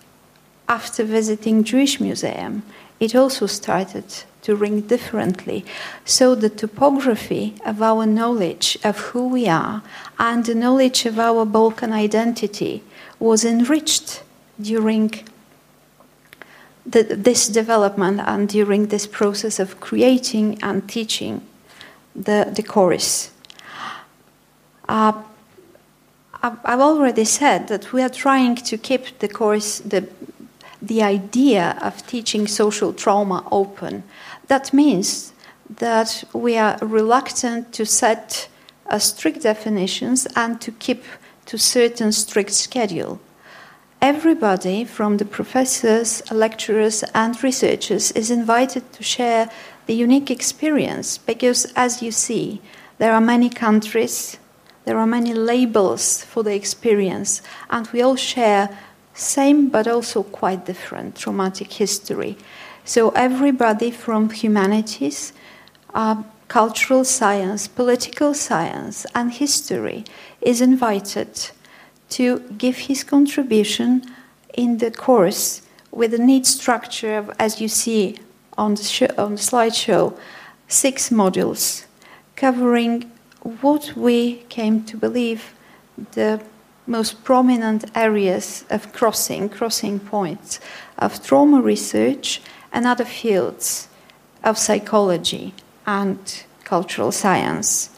after 0.69 1.05
visiting 1.05 1.65
Jewish 1.65 2.01
Museum, 2.01 2.63
it 3.01 3.15
also 3.15 3.47
started 3.47 4.05
to 4.43 4.55
ring 4.55 4.83
differently. 4.83 5.65
So 6.05 6.35
the 6.35 6.51
topography 6.51 7.55
of 7.65 7.81
our 7.83 8.07
knowledge 8.07 8.79
of 8.85 8.99
who 8.99 9.29
we 9.29 9.49
are 9.49 9.83
and 10.19 10.45
the 10.45 10.55
knowledge 10.55 11.07
of 11.07 11.19
our 11.19 11.45
Balkan 11.47 11.93
identity 11.93 12.83
was 13.19 13.45
enriched 13.45 14.23
during 14.61 15.11
the, 16.87 17.03
this 17.03 17.49
development 17.49 18.21
and 18.27 18.49
during 18.49 18.89
this 18.89 19.07
process 19.07 19.59
of 19.59 19.81
creating 19.81 20.63
and 20.63 20.87
teaching 20.89 21.41
the, 22.15 22.53
the 22.55 22.63
chorus. 22.63 23.31
Uh, 24.89 25.23
I've 26.43 26.81
already 26.81 27.25
said 27.25 27.69
that 27.69 27.95
we 27.95 28.03
are 28.03 28.11
trying 28.11 28.57
to 28.57 28.77
keep 28.77 29.19
the 29.21 29.29
course, 29.29 29.79
the, 29.79 30.07
the 30.87 31.03
idea 31.03 31.77
of 31.81 32.07
teaching 32.07 32.47
social 32.47 32.93
trauma 32.93 33.47
open. 33.51 34.03
That 34.49 34.73
means 34.73 35.33
that 35.79 36.25
we 36.33 36.57
are 36.59 36.79
reluctant 36.83 37.73
to 37.73 37.87
set 37.87 38.49
uh, 38.87 38.99
strict 38.99 39.43
definitions 39.43 40.27
and 40.37 40.61
to 40.61 40.71
keep 40.73 41.05
to 41.47 41.59
certain 41.59 42.13
strict 42.13 42.53
schedule. 42.53 43.21
Everybody, 44.01 44.85
from 44.85 45.17
the 45.17 45.25
professors, 45.25 46.23
lecturers, 46.31 47.03
and 47.15 47.43
researchers, 47.43 48.13
is 48.13 48.31
invited 48.31 48.93
to 48.93 49.03
share 49.03 49.51
the 49.87 49.95
unique 49.95 50.31
experience 50.31 51.17
because, 51.19 51.73
as 51.75 52.03
you 52.03 52.11
see, 52.11 52.61
there 52.99 53.15
are 53.15 53.21
many 53.21 53.49
countries, 53.49 54.39
there 54.85 54.99
are 54.99 55.07
many 55.07 55.33
labels 55.33 56.23
for 56.23 56.43
the 56.43 56.55
experience, 56.55 57.41
and 57.71 57.89
we 57.89 58.03
all 58.03 58.17
share 58.17 58.69
same 59.15 59.69
but 59.69 59.87
also 59.87 60.23
quite 60.23 60.67
different 60.67 61.17
traumatic 61.17 61.73
history. 61.73 62.37
So 62.85 63.11
everybody 63.11 63.91
from 63.91 64.31
humanities, 64.31 65.33
uh, 65.95 66.23
cultural 66.49 67.05
science, 67.05 67.67
political 67.69 68.35
science, 68.35 69.07
and 69.15 69.33
history 69.33 70.05
is 70.41 70.61
invited 70.61 71.51
to 72.11 72.41
give 72.59 72.77
his 72.77 73.03
contribution 73.05 74.03
in 74.53 74.79
the 74.79 74.91
course 74.91 75.63
with 75.91 76.13
a 76.13 76.19
neat 76.19 76.47
structure 76.47 77.17
of, 77.17 77.31
as 77.39 77.61
you 77.61 77.69
see 77.69 78.19
on 78.59 78.75
the, 78.75 78.83
show, 78.83 79.09
on 79.17 79.33
the 79.33 79.41
slideshow 79.41 80.17
six 80.69 81.11
modules 81.11 81.85
covering 82.37 83.11
what 83.61 83.93
we 83.97 84.37
came 84.49 84.85
to 84.85 84.97
believe 84.97 85.55
the 86.13 86.41
most 86.87 87.25
prominent 87.25 87.85
areas 87.95 88.65
of 88.71 88.93
crossing, 88.93 89.49
crossing 89.49 89.99
points 89.99 90.61
of 90.99 91.25
trauma 91.25 91.61
research 91.61 92.41
and 92.73 92.87
other 92.87 93.05
fields 93.05 93.89
of 94.43 94.59
psychology 94.59 95.55
and 95.87 96.45
cultural 96.65 97.13
science. 97.13 97.91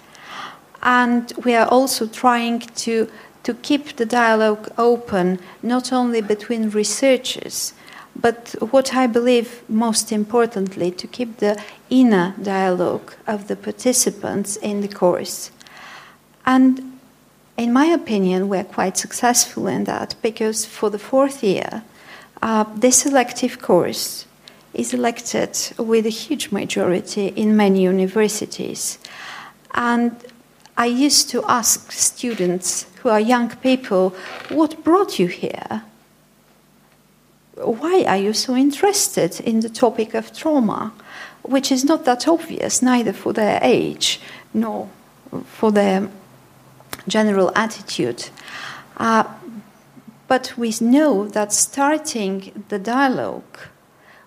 And 0.83 1.33
we 1.44 1.55
are 1.55 1.66
also 1.66 2.07
trying 2.07 2.61
to, 2.61 3.11
to 3.42 3.55
keep 3.55 3.96
the 3.96 4.07
dialogue 4.07 4.70
open, 4.79 5.40
not 5.62 5.92
only 5.92 6.20
between 6.20 6.70
researchers, 6.70 7.72
but 8.14 8.55
what 8.70 8.94
I 8.94 9.07
believe 9.07 9.62
most 9.68 10.12
importantly, 10.12 10.90
to 10.92 11.07
keep 11.07 11.38
the 11.38 11.61
inner 11.90 12.35
dialogue 12.42 13.12
of 13.27 13.49
the 13.49 13.57
participants 13.57 14.57
in 14.57 14.81
the 14.81 14.88
course. 14.88 15.51
And 16.46 16.95
in 17.57 17.73
my 17.73 17.87
opinion, 17.87 18.49
we're 18.49 18.64
quite 18.64 18.99
successful 18.99 19.66
in 19.66 19.85
that 19.85 20.14
because 20.23 20.64
for 20.64 20.90
the 20.90 20.99
fourth 20.99 21.42
year, 21.42 21.83
uh, 22.42 22.64
this 22.75 23.07
elective 23.07 23.61
course 23.61 24.27
is 24.75 24.92
elected 24.92 25.59
with 25.79 26.05
a 26.05 26.11
huge 26.11 26.53
majority 26.53 27.29
in 27.29 27.57
many 27.57 27.83
universities. 27.83 28.99
And 29.73 30.14
I 30.77 30.87
used 30.87 31.31
to 31.31 31.42
ask 31.49 31.90
students 31.92 32.87
who 33.01 33.09
are 33.09 33.21
young 33.21 33.49
people, 33.57 34.14
What 34.51 34.85
brought 34.85 35.19
you 35.19 35.27
here? 35.27 35.83
Why 37.55 38.05
are 38.07 38.19
you 38.19 38.35
so 38.35 38.55
interested 38.55 39.40
in 39.40 39.61
the 39.61 39.71
topic 39.71 40.12
of 40.12 40.37
trauma? 40.37 40.92
Which 41.42 41.73
is 41.73 41.85
not 41.85 42.05
that 42.05 42.29
obvious, 42.29 42.83
neither 42.83 43.14
for 43.14 43.33
their 43.33 43.59
age 43.62 44.21
nor 44.53 44.90
for 45.47 45.73
their 45.73 46.11
general 47.09 47.53
attitude. 47.55 48.31
Uh, 48.97 49.25
but 50.29 50.55
we 50.57 50.73
know 50.81 51.29
that 51.29 51.53
starting 51.53 52.64
the 52.69 52.79
dialogue 52.79 53.59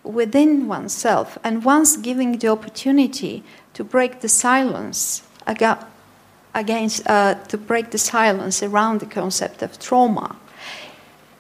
within 0.04 0.68
oneself 0.68 1.38
and 1.44 1.66
once 1.66 1.98
giving 1.98 2.38
the 2.38 2.48
opportunity 2.48 3.44
to 3.74 3.84
break 3.84 4.22
the 4.22 4.30
silence 4.30 5.24
against 6.56 7.08
uh, 7.08 7.36
to 7.48 7.58
break 7.58 7.92
the 7.92 7.98
silence 7.98 8.64
around 8.64 9.00
the 9.00 9.06
concept 9.06 9.62
of 9.62 9.78
trauma 9.78 10.36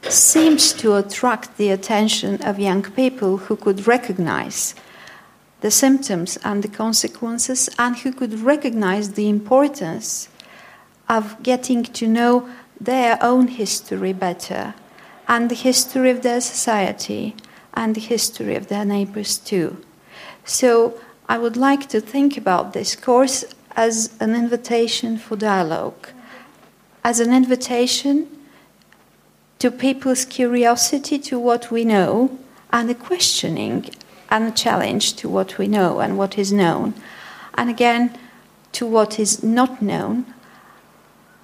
seems 0.04 0.74
to 0.74 0.96
attract 0.96 1.58
the 1.58 1.70
attention 1.70 2.42
of 2.42 2.60
young 2.60 2.84
people 2.84 3.38
who 3.38 3.56
could 3.56 3.86
recognize 3.88 4.76
the 5.62 5.72
symptoms 5.72 6.38
and 6.44 6.64
the 6.64 6.70
consequences 6.70 7.70
and 7.78 7.98
who 7.98 8.12
could 8.12 8.40
recognize 8.40 9.14
the 9.14 9.28
importance 9.28 10.30
of 11.10 11.42
getting 11.42 11.84
to 11.84 12.08
know 12.08 12.48
their 12.80 13.18
own 13.22 13.48
history 13.48 14.14
better 14.14 14.76
and 15.28 15.50
the 15.50 15.56
history 15.56 16.12
of 16.12 16.22
their 16.22 16.40
society 16.40 17.36
and 17.74 17.96
the 17.96 18.02
history 18.02 18.56
of 18.56 18.68
their 18.68 18.86
neighbors 18.86 19.38
too. 19.38 19.84
So 20.46 21.00
I 21.28 21.38
would 21.38 21.58
like 21.58 21.90
to 21.90 22.00
think 22.00 22.38
about 22.38 22.74
this 22.74 22.96
course 22.96 23.44
as 23.76 24.16
an 24.20 24.36
invitation 24.36 25.18
for 25.18 25.36
dialogue, 25.36 26.10
as 27.04 27.20
an 27.20 27.34
invitation 27.34 28.28
to 29.60 29.70
people's 29.70 30.26
curiosity 30.26 31.20
to 31.20 31.38
what 31.38 31.70
we 31.70 31.84
know 31.84 32.38
and 32.72 32.90
a 32.90 32.96
questioning 32.96 33.90
and 34.30 34.46
a 34.46 34.52
challenge 34.52 35.16
to 35.16 35.28
what 35.28 35.58
we 35.58 35.68
know 35.68 36.00
and 36.00 36.18
what 36.18 36.38
is 36.38 36.54
known, 36.54 36.94
and 37.56 37.70
again 37.70 38.18
to 38.72 38.86
what 38.86 39.20
is 39.20 39.44
not 39.44 39.82
known 39.82 40.26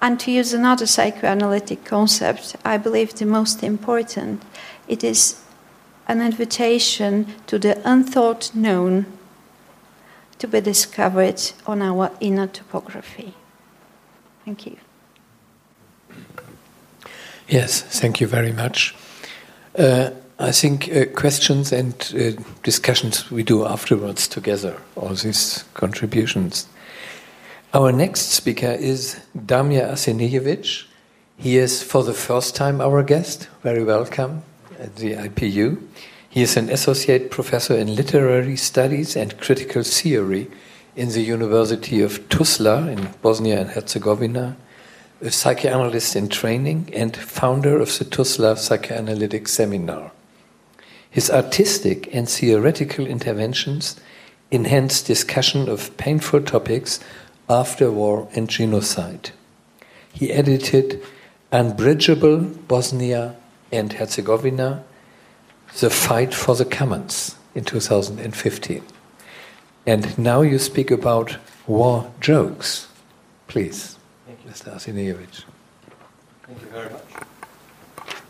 and 0.00 0.20
to 0.20 0.30
use 0.30 0.52
another 0.52 0.86
psychoanalytic 0.86 1.84
concept, 1.84 2.56
I 2.64 2.76
believe 2.76 3.14
the 3.14 3.26
most 3.26 3.62
important, 3.62 4.42
it 4.88 5.02
is 5.02 5.40
an 6.06 6.20
invitation 6.20 7.34
to 7.46 7.58
the 7.58 7.80
unthought 7.84 8.54
known 8.54 9.06
to 10.38 10.46
be 10.46 10.60
discovered 10.60 11.40
on 11.66 11.82
our 11.82 12.10
inner 12.20 12.46
topography. 12.46 13.34
Thank 14.44 14.66
you. 14.66 14.76
Yes, 17.48 17.82
thank 17.82 18.20
you 18.20 18.26
very 18.26 18.52
much. 18.52 18.94
Uh, 19.78 20.10
I 20.38 20.52
think 20.52 20.88
uh, 20.88 21.06
questions 21.06 21.72
and 21.72 21.94
uh, 22.14 22.42
discussions 22.62 23.30
we 23.30 23.42
do 23.42 23.64
afterwards 23.64 24.28
together, 24.28 24.76
all 24.94 25.14
these 25.14 25.64
contributions. 25.74 26.66
Our 27.76 27.92
next 27.92 28.30
speaker 28.30 28.72
is 28.72 29.20
Damir 29.36 29.90
Arsenijevic. 29.90 30.84
He 31.36 31.58
is 31.58 31.82
for 31.82 32.02
the 32.02 32.14
first 32.14 32.56
time 32.56 32.80
our 32.80 33.02
guest. 33.02 33.48
Very 33.62 33.84
welcome 33.84 34.44
at 34.78 34.96
the 34.96 35.12
IPU. 35.12 35.82
He 36.30 36.40
is 36.40 36.56
an 36.56 36.70
associate 36.70 37.30
professor 37.30 37.76
in 37.76 37.94
literary 37.94 38.56
studies 38.56 39.14
and 39.14 39.38
critical 39.38 39.82
theory 39.82 40.50
in 40.96 41.10
the 41.10 41.20
University 41.20 42.00
of 42.00 42.26
Tuzla 42.30 42.90
in 42.90 43.10
Bosnia 43.20 43.60
and 43.60 43.68
Herzegovina, 43.68 44.56
a 45.20 45.30
psychoanalyst 45.30 46.16
in 46.16 46.30
training, 46.30 46.88
and 46.94 47.14
founder 47.14 47.78
of 47.78 47.98
the 47.98 48.06
Tuzla 48.06 48.56
Psychoanalytic 48.56 49.48
Seminar. 49.48 50.12
His 51.10 51.30
artistic 51.30 52.08
and 52.14 52.26
theoretical 52.26 53.06
interventions 53.06 54.00
enhance 54.50 55.02
discussion 55.02 55.68
of 55.68 55.94
painful 55.98 56.40
topics 56.40 57.00
after 57.48 57.90
war 57.90 58.28
and 58.34 58.48
genocide. 58.48 59.30
He 60.12 60.32
edited 60.32 61.02
Unbribable 61.52 62.66
Bosnia 62.66 63.36
and 63.70 63.92
Herzegovina, 63.92 64.84
The 65.78 65.90
Fight 65.90 66.34
for 66.34 66.54
the 66.54 66.64
Commons 66.64 67.36
in 67.54 67.64
2015. 67.64 68.82
And 69.86 70.18
now 70.18 70.42
you 70.42 70.58
speak 70.58 70.90
about 70.90 71.36
war 71.66 72.10
jokes. 72.20 72.88
Please, 73.46 73.96
Mr. 74.48 74.74
Arsenijevic. 74.74 75.44
Thank 76.42 76.60
you 76.60 76.68
very 76.68 76.90
much. 76.90 77.02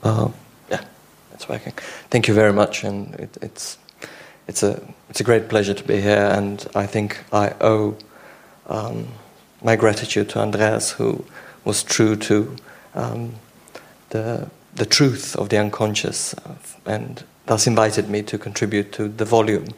Uh, 0.03 0.29
yeah, 0.71 0.85
it's 1.33 1.49
working. 1.49 1.73
Thank 2.11 2.29
you 2.29 2.35
very 2.35 2.53
much, 2.53 2.85
and 2.85 3.15
it, 3.15 3.37
it's 3.41 3.79
it's 4.47 4.63
a 4.63 4.83
it's 5.09 5.21
a 5.21 5.25
great 5.25 5.49
pleasure 5.49 5.75
to 5.75 5.85
be 5.85 6.01
here, 6.01 6.31
and 6.33 6.67
I 6.75 6.87
think 6.87 7.19
I 7.33 7.55
owe 7.61 7.97
um, 8.69 9.09
my 9.63 9.77
gratitude 9.77 10.29
to 10.31 10.41
Andreas, 10.41 10.93
who 10.93 11.25
was 11.65 11.83
true 11.83 12.17
to 12.17 12.57
um, 12.95 13.35
the, 14.11 14.49
the 14.75 14.87
truth 14.87 15.37
of 15.37 15.49
the 15.49 15.59
unconscious 15.59 16.35
and 16.85 17.25
thus 17.47 17.67
invited 17.67 18.09
me 18.09 18.23
to 18.23 18.39
contribute 18.39 18.93
to 18.93 19.09
the 19.09 19.25
volume, 19.25 19.69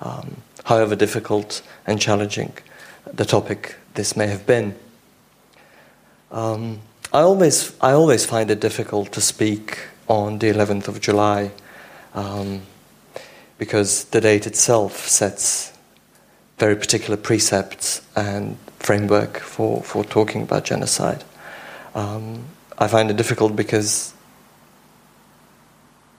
um, 0.00 0.36
however 0.64 0.96
difficult 0.96 1.62
and 1.86 2.00
challenging 2.00 2.52
the 3.12 3.24
topic 3.24 3.76
this 3.94 4.16
may 4.16 4.26
have 4.26 4.46
been. 4.46 4.74
Um, 6.30 6.80
I, 7.12 7.20
always, 7.20 7.76
I 7.80 7.92
always 7.92 8.24
find 8.24 8.50
it 8.50 8.60
difficult 8.60 9.12
to 9.12 9.20
speak 9.20 9.78
on 10.08 10.38
the 10.38 10.52
11th 10.52 10.88
of 10.88 11.00
July 11.00 11.50
um, 12.14 12.62
because 13.58 14.04
the 14.04 14.20
date 14.20 14.46
itself 14.46 15.08
sets 15.08 15.69
very 16.60 16.76
particular 16.76 17.16
precepts 17.16 18.02
and 18.14 18.56
framework 18.78 19.38
for, 19.38 19.82
for 19.82 20.04
talking 20.04 20.42
about 20.42 20.64
genocide. 20.64 21.24
Um, 21.94 22.44
I 22.78 22.86
find 22.86 23.10
it 23.10 23.16
difficult 23.16 23.56
because 23.56 24.12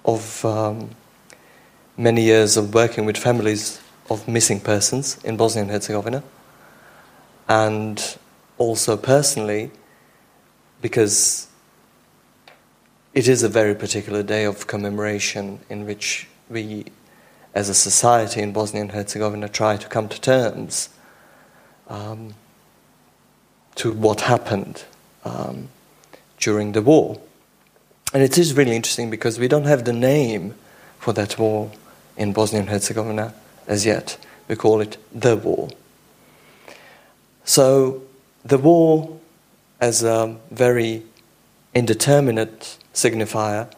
of 0.04 0.44
um, 0.44 0.90
many 1.96 2.24
years 2.24 2.58
of 2.58 2.74
working 2.74 3.06
with 3.06 3.18
families 3.18 3.80
of 4.10 4.28
missing 4.28 4.60
persons 4.60 5.24
in 5.24 5.38
Bosnia 5.38 5.62
and 5.62 5.72
Herzegovina, 5.72 6.24
and 7.48 8.18
also 8.58 8.98
personally 8.98 9.70
because 10.82 11.48
it 13.14 13.28
is 13.28 13.44
a 13.44 13.50
very 13.50 13.76
particular 13.76 14.24
day 14.24 14.46
of 14.46 14.66
commemoration 14.66 15.60
in 15.70 15.86
which 15.86 16.28
we 16.50 16.86
as 17.54 17.70
a 17.70 17.74
society 17.74 18.42
in 18.42 18.54
Bosnia 18.54 18.82
and 18.82 18.92
Herzegovina 18.92 19.50
try 19.50 19.78
to 19.78 19.88
come 19.88 20.08
to 20.08 20.20
terms 20.22 20.90
um, 21.88 22.34
to 23.76 23.92
what 23.92 24.22
happened 24.22 24.84
um, 25.26 25.70
during 26.40 26.72
the 26.72 26.82
war. 26.82 27.20
And 28.14 28.24
it 28.24 28.38
is 28.38 28.54
really 28.54 28.76
interesting 28.76 29.10
because 29.10 29.40
we 29.40 29.48
don't 29.48 29.66
have 29.66 29.86
the 29.86 29.94
name 29.94 30.56
for 31.00 31.14
that 31.14 31.38
war 31.38 31.72
in 32.18 32.34
Bosnia 32.34 32.62
and 32.62 32.70
Herzegovina 32.70 33.34
as 33.68 33.86
yet. 33.86 34.18
We 34.48 34.56
call 34.56 34.82
it 34.82 34.98
the 35.14 35.36
war. 35.36 35.70
So, 37.44 38.02
the 38.44 38.58
war 38.58 39.20
as 39.80 40.04
a 40.04 40.38
very 40.52 41.04
indeterminate 41.74 42.78
signifier 42.94 43.72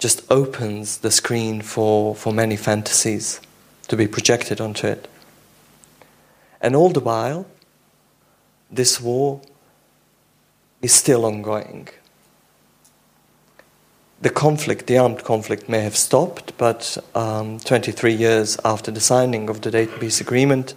just 0.00 0.22
opens 0.30 0.98
the 0.98 1.10
screen 1.10 1.62
for, 1.62 2.16
for 2.16 2.32
many 2.32 2.56
fantasies 2.56 3.40
to 3.86 3.96
be 3.96 4.08
projected 4.08 4.60
onto 4.60 4.86
it. 4.86 5.06
And 6.60 6.74
all 6.74 6.90
the 6.90 7.00
while, 7.00 7.46
this 8.70 9.00
war 9.00 9.40
is 10.82 10.92
still 10.92 11.24
ongoing. 11.24 11.88
the 14.20 14.30
conflict, 14.30 14.86
the 14.86 14.98
armed 14.98 15.24
conflict, 15.24 15.68
may 15.68 15.80
have 15.80 15.96
stopped, 15.96 16.56
but 16.58 16.98
um, 17.14 17.58
23 17.60 18.12
years 18.12 18.58
after 18.64 18.90
the 18.90 19.00
signing 19.00 19.48
of 19.48 19.62
the 19.62 19.70
Dayton 19.70 19.98
Peace 19.98 20.20
Agreement, 20.20 20.74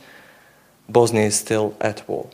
Bosnia 0.87 1.23
is 1.23 1.35
still 1.35 1.75
at 1.81 2.07
war. 2.07 2.29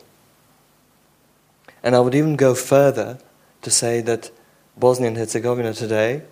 And 1.82 1.96
I 1.96 2.00
would 2.00 2.14
even 2.14 2.36
go 2.36 2.54
further 2.54 3.18
to 3.62 3.70
say 3.70 4.00
that 4.02 4.30
Bosnia 4.76 5.08
and 5.08 5.16
Herzegovina 5.16 5.74
today 5.74 6.22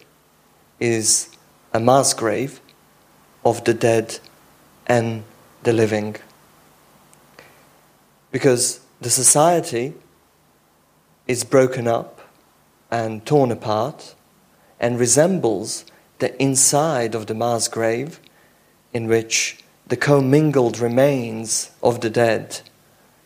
is 0.80 1.28
a 1.72 1.80
mass 1.80 2.14
grave 2.14 2.60
of 3.44 3.64
the 3.64 3.74
dead 3.74 4.18
and 4.86 5.24
the 5.62 5.72
living. 5.72 6.16
Because 8.30 8.80
the 9.00 9.10
society 9.10 9.94
is 11.26 11.44
broken 11.44 11.86
up 11.86 12.20
and 12.90 13.24
torn 13.24 13.50
apart 13.50 14.14
and 14.80 14.98
resembles 14.98 15.84
the 16.18 16.40
inside 16.42 17.14
of 17.14 17.26
the 17.26 17.34
mass 17.34 17.68
grave 17.68 18.20
in 18.92 19.06
which 19.06 19.58
the 19.86 19.96
commingled 19.96 20.78
remains 20.78 21.70
of 21.82 22.00
the 22.00 22.10
dead 22.10 22.60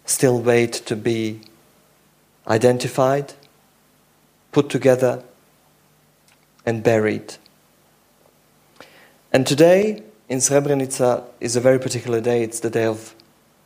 still 0.05 0.41
wait 0.41 0.73
to 0.73 0.97
be 0.97 1.41
identified, 2.47 3.35
put 4.51 4.69
together, 4.69 5.23
and 6.67 6.83
buried. 6.83 7.35
And 9.35 9.47
today 9.47 10.03
in 10.29 10.39
Srebrenica 10.39 11.25
is 11.41 11.57
a 11.57 11.61
very 11.61 11.79
particular 11.79 12.21
day. 12.21 12.43
It's 12.43 12.61
the 12.61 12.69
day 12.69 12.85
of 12.85 13.15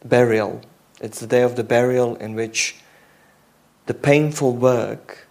burial. 0.05 0.61
It's 1.01 1.19
the 1.19 1.27
day 1.27 1.43
of 1.43 1.57
the 1.57 1.65
burial 1.65 2.15
in 2.17 2.37
which 2.37 2.77
the 3.87 3.95
painful 3.95 4.53
work 4.55 5.27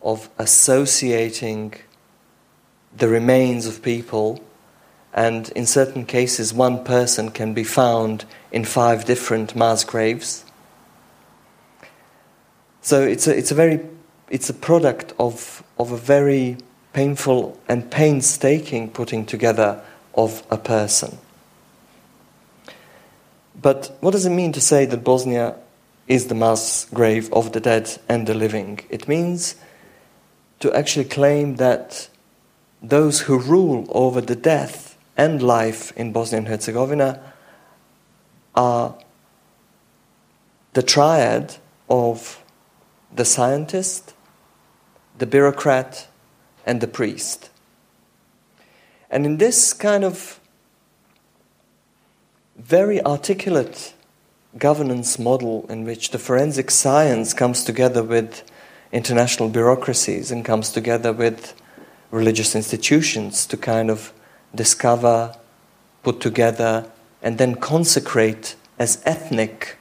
of 0.00 0.30
associating 0.38 1.74
the 2.96 3.08
remains 3.08 3.66
of 3.66 3.82
people, 3.82 4.42
and 5.12 5.48
in 5.50 5.66
certain 5.66 6.06
cases, 6.06 6.54
one 6.54 6.84
person 6.84 7.30
can 7.30 7.52
be 7.52 7.64
found 7.64 8.24
in 8.52 8.64
five 8.64 9.04
different 9.04 9.56
mass 9.56 9.82
graves. 9.82 10.44
So 12.80 13.02
it's 13.02 13.26
a, 13.26 13.36
it's 13.36 13.50
a 13.50 13.54
very 13.54 13.80
it's 14.28 14.48
a 14.48 14.54
product 14.54 15.12
of, 15.18 15.64
of 15.78 15.90
a 15.90 15.96
very 15.96 16.58
painful 16.92 17.58
and 17.68 17.90
painstaking 17.90 18.90
putting 18.90 19.24
together 19.24 19.82
of 20.14 20.42
a 20.50 20.58
person. 20.58 21.18
But 23.60 23.96
what 24.00 24.12
does 24.12 24.26
it 24.26 24.30
mean 24.30 24.52
to 24.52 24.60
say 24.60 24.86
that 24.86 25.04
Bosnia 25.04 25.56
is 26.08 26.26
the 26.26 26.34
mass 26.34 26.86
grave 26.92 27.32
of 27.32 27.52
the 27.52 27.60
dead 27.60 27.98
and 28.08 28.26
the 28.26 28.34
living? 28.34 28.80
It 28.88 29.06
means 29.06 29.56
to 30.60 30.72
actually 30.72 31.04
claim 31.04 31.56
that 31.56 32.08
those 32.82 33.20
who 33.20 33.38
rule 33.38 33.86
over 33.90 34.20
the 34.20 34.36
death 34.36 34.96
and 35.16 35.42
life 35.42 35.92
in 35.96 36.12
Bosnia 36.12 36.38
and 36.38 36.48
Herzegovina 36.48 37.20
are 38.54 38.94
the 40.72 40.82
triad 40.82 41.56
of 41.88 42.42
the 43.14 43.24
scientist, 43.24 44.14
the 45.18 45.26
bureaucrat, 45.26 46.08
and 46.66 46.80
the 46.80 46.86
priest. 46.86 47.50
And 49.10 49.26
in 49.26 49.38
this 49.38 49.72
kind 49.72 50.04
of 50.04 50.40
very 52.56 53.04
articulate 53.04 53.94
governance 54.58 55.18
model 55.18 55.66
in 55.68 55.84
which 55.84 56.10
the 56.10 56.18
forensic 56.18 56.70
science 56.70 57.32
comes 57.32 57.64
together 57.64 58.02
with 58.02 58.42
international 58.92 59.48
bureaucracies 59.48 60.30
and 60.30 60.44
comes 60.44 60.72
together 60.72 61.12
with 61.12 61.54
religious 62.10 62.54
institutions 62.54 63.46
to 63.46 63.56
kind 63.56 63.90
of 63.90 64.12
discover, 64.54 65.34
put 66.02 66.20
together, 66.20 66.90
and 67.22 67.38
then 67.38 67.54
consecrate 67.54 68.56
as 68.78 69.02
ethnic 69.04 69.76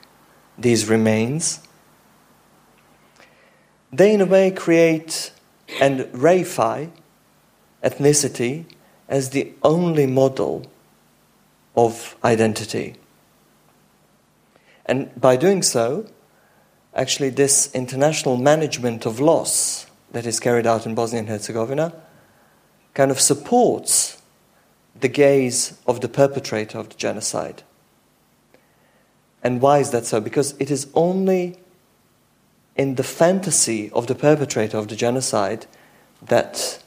these 0.57 0.87
remains, 0.87 1.59
they 3.91 4.13
in 4.13 4.21
a 4.21 4.25
way 4.25 4.51
create 4.51 5.31
and 5.79 6.01
reify 6.11 6.91
ethnicity 7.83 8.65
as 9.07 9.29
the 9.29 9.53
only 9.63 10.05
model 10.05 10.69
of 11.75 12.15
identity. 12.23 12.95
And 14.85 15.09
by 15.19 15.35
doing 15.35 15.61
so, 15.61 16.07
actually, 16.95 17.29
this 17.29 17.73
international 17.73 18.37
management 18.37 19.05
of 19.05 19.19
loss 19.19 19.85
that 20.11 20.25
is 20.25 20.39
carried 20.39 20.65
out 20.65 20.85
in 20.85 20.95
Bosnia 20.95 21.19
and 21.19 21.29
Herzegovina 21.29 21.93
kind 22.93 23.11
of 23.11 23.19
supports 23.19 24.21
the 24.99 25.07
gaze 25.07 25.77
of 25.87 26.01
the 26.01 26.09
perpetrator 26.09 26.79
of 26.79 26.89
the 26.89 26.95
genocide. 26.95 27.63
And 29.43 29.61
why 29.61 29.79
is 29.79 29.91
that 29.91 30.05
so? 30.05 30.19
Because 30.19 30.53
it 30.59 30.69
is 30.69 30.87
only 30.93 31.57
in 32.79 32.95
the 32.95 33.03
fantasy 33.03 33.91
of 33.91 34.07
the 34.07 34.15
perpetrator 34.15 34.77
of 34.77 34.87
the 34.87 34.95
genocide 34.95 35.65
that 36.21 36.81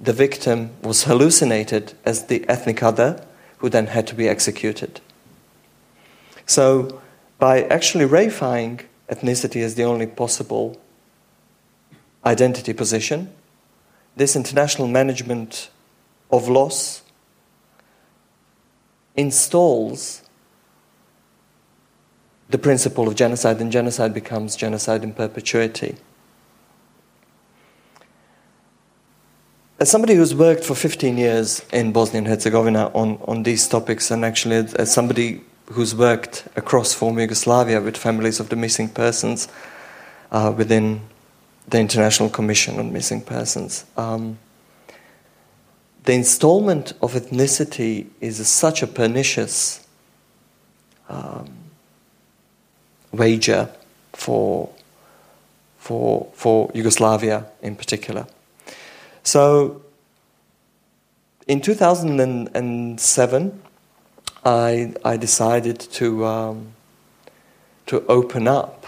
the 0.00 0.14
victim 0.14 0.70
was 0.82 1.04
hallucinated 1.04 1.92
as 2.02 2.28
the 2.28 2.48
ethnic 2.48 2.82
other 2.82 3.22
who 3.58 3.68
then 3.68 3.88
had 3.88 4.06
to 4.06 4.14
be 4.14 4.26
executed. 4.26 5.02
So, 6.46 7.02
by 7.38 7.64
actually 7.64 8.06
reifying 8.06 8.86
ethnicity 9.10 9.60
as 9.62 9.74
the 9.74 9.84
only 9.84 10.06
possible 10.06 10.80
identity 12.24 12.72
position, 12.72 13.30
this 14.16 14.34
international 14.34 14.88
management 14.88 15.68
of 16.30 16.48
loss 16.48 17.02
installs 19.14 20.22
the 22.54 22.58
principle 22.58 23.08
of 23.08 23.16
genocide, 23.16 23.60
and 23.60 23.72
genocide 23.72 24.14
becomes 24.14 24.54
genocide 24.54 25.02
in 25.02 25.12
perpetuity. 25.12 25.96
As 29.80 29.90
somebody 29.90 30.14
who's 30.14 30.36
worked 30.36 30.62
for 30.62 30.76
15 30.76 31.18
years 31.18 31.66
in 31.72 31.90
Bosnia 31.90 32.18
and 32.18 32.28
Herzegovina 32.28 32.92
on, 32.94 33.18
on 33.26 33.42
these 33.42 33.66
topics, 33.66 34.12
and 34.12 34.24
actually 34.24 34.54
as 34.78 34.94
somebody 34.94 35.40
who's 35.72 35.96
worked 35.96 36.46
across 36.54 36.94
former 36.94 37.22
Yugoslavia 37.22 37.80
with 37.80 37.96
families 37.96 38.38
of 38.38 38.50
the 38.50 38.56
missing 38.56 38.88
persons 38.88 39.48
uh, 40.30 40.54
within 40.56 41.00
the 41.66 41.80
International 41.80 42.28
Commission 42.30 42.78
on 42.78 42.92
Missing 42.92 43.22
Persons, 43.22 43.84
um, 43.96 44.38
the 46.04 46.12
installment 46.12 46.92
of 47.02 47.14
ethnicity 47.14 48.06
is 48.20 48.38
a, 48.38 48.44
such 48.44 48.80
a 48.80 48.86
pernicious 48.86 49.84
um, 51.08 51.63
wager 53.14 53.70
for, 54.12 54.70
for, 55.78 56.30
for 56.34 56.70
Yugoslavia 56.74 57.46
in 57.62 57.76
particular. 57.76 58.26
So 59.22 59.82
in 61.46 61.60
2007, 61.60 63.62
I, 64.44 64.94
I 65.04 65.16
decided 65.16 65.80
to, 65.80 66.26
um, 66.26 66.72
to 67.86 68.04
open 68.06 68.48
up 68.48 68.86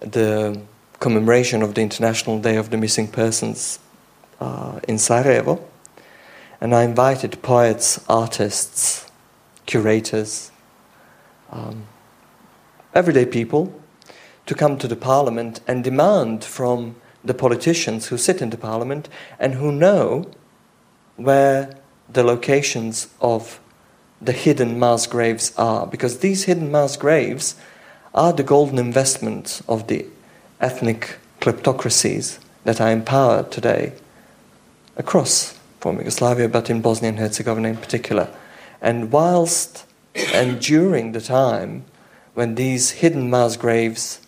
the 0.00 0.60
commemoration 1.00 1.62
of 1.62 1.74
the 1.74 1.82
International 1.82 2.38
Day 2.38 2.56
of 2.56 2.70
the 2.70 2.76
Missing 2.76 3.08
Persons 3.08 3.78
uh, 4.40 4.80
in 4.88 4.98
Sarajevo. 4.98 5.62
And 6.60 6.74
I 6.74 6.84
invited 6.84 7.42
poets, 7.42 8.04
artists, 8.08 9.10
curators, 9.66 10.50
um, 11.50 11.86
everyday 12.94 13.26
people 13.26 13.72
to 14.46 14.54
come 14.54 14.76
to 14.78 14.88
the 14.88 14.96
parliament 14.96 15.60
and 15.66 15.84
demand 15.84 16.44
from 16.44 16.96
the 17.24 17.34
politicians 17.34 18.08
who 18.08 18.18
sit 18.18 18.42
in 18.42 18.50
the 18.50 18.56
parliament 18.56 19.08
and 19.38 19.54
who 19.54 19.70
know 19.70 20.30
where 21.16 21.76
the 22.08 22.24
locations 22.24 23.08
of 23.20 23.60
the 24.20 24.32
hidden 24.32 24.78
mass 24.78 25.06
graves 25.06 25.52
are. 25.56 25.86
Because 25.86 26.18
these 26.18 26.44
hidden 26.44 26.70
mass 26.70 26.96
graves 26.96 27.56
are 28.14 28.32
the 28.32 28.42
golden 28.42 28.78
investment 28.78 29.62
of 29.68 29.86
the 29.86 30.06
ethnic 30.60 31.18
kleptocracies 31.40 32.38
that 32.64 32.80
are 32.80 32.90
in 32.90 33.02
power 33.02 33.42
today 33.44 33.92
across 34.96 35.58
former 35.80 36.00
Yugoslavia, 36.00 36.48
but 36.48 36.70
in 36.70 36.80
Bosnia 36.80 37.10
and 37.10 37.18
Herzegovina 37.18 37.68
in 37.68 37.76
particular. 37.76 38.28
And 38.80 39.10
whilst 39.10 39.84
and 40.32 40.60
during 40.60 41.12
the 41.12 41.20
time 41.20 41.84
when 42.34 42.54
these 42.54 42.90
hidden 42.90 43.30
mass 43.30 43.56
graves 43.56 44.20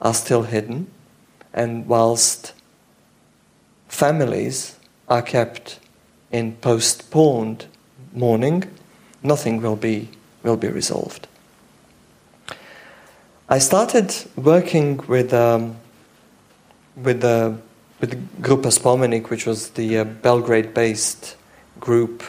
are 0.00 0.14
still 0.14 0.42
hidden, 0.42 0.86
and 1.52 1.86
whilst 1.86 2.52
families 3.88 4.76
are 5.08 5.22
kept 5.22 5.78
in 6.30 6.56
postponed 6.56 7.66
mourning, 8.12 8.64
nothing 9.22 9.60
will 9.60 9.76
be, 9.76 10.08
will 10.42 10.56
be 10.56 10.68
resolved. 10.68 11.28
I 13.48 13.58
started 13.58 14.14
working 14.36 14.96
with, 15.08 15.34
um, 15.34 15.76
with 16.96 17.20
the 17.20 17.58
with 18.02 18.42
Grupa 18.42 18.72
Spomenik, 18.72 19.30
which 19.30 19.46
was 19.46 19.70
the 19.70 19.98
uh, 19.98 20.04
Belgrade-based 20.04 21.36
group, 21.78 22.24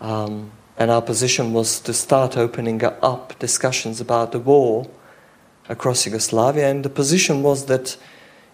um, 0.00 0.52
and 0.80 0.90
our 0.90 1.02
position 1.02 1.52
was 1.52 1.78
to 1.78 1.92
start 1.92 2.38
opening 2.38 2.82
up 2.82 3.38
discussions 3.38 4.00
about 4.00 4.32
the 4.32 4.38
war 4.38 4.88
across 5.68 6.06
Yugoslavia. 6.06 6.70
And 6.70 6.82
the 6.82 6.88
position 6.88 7.42
was 7.42 7.66
that 7.66 7.98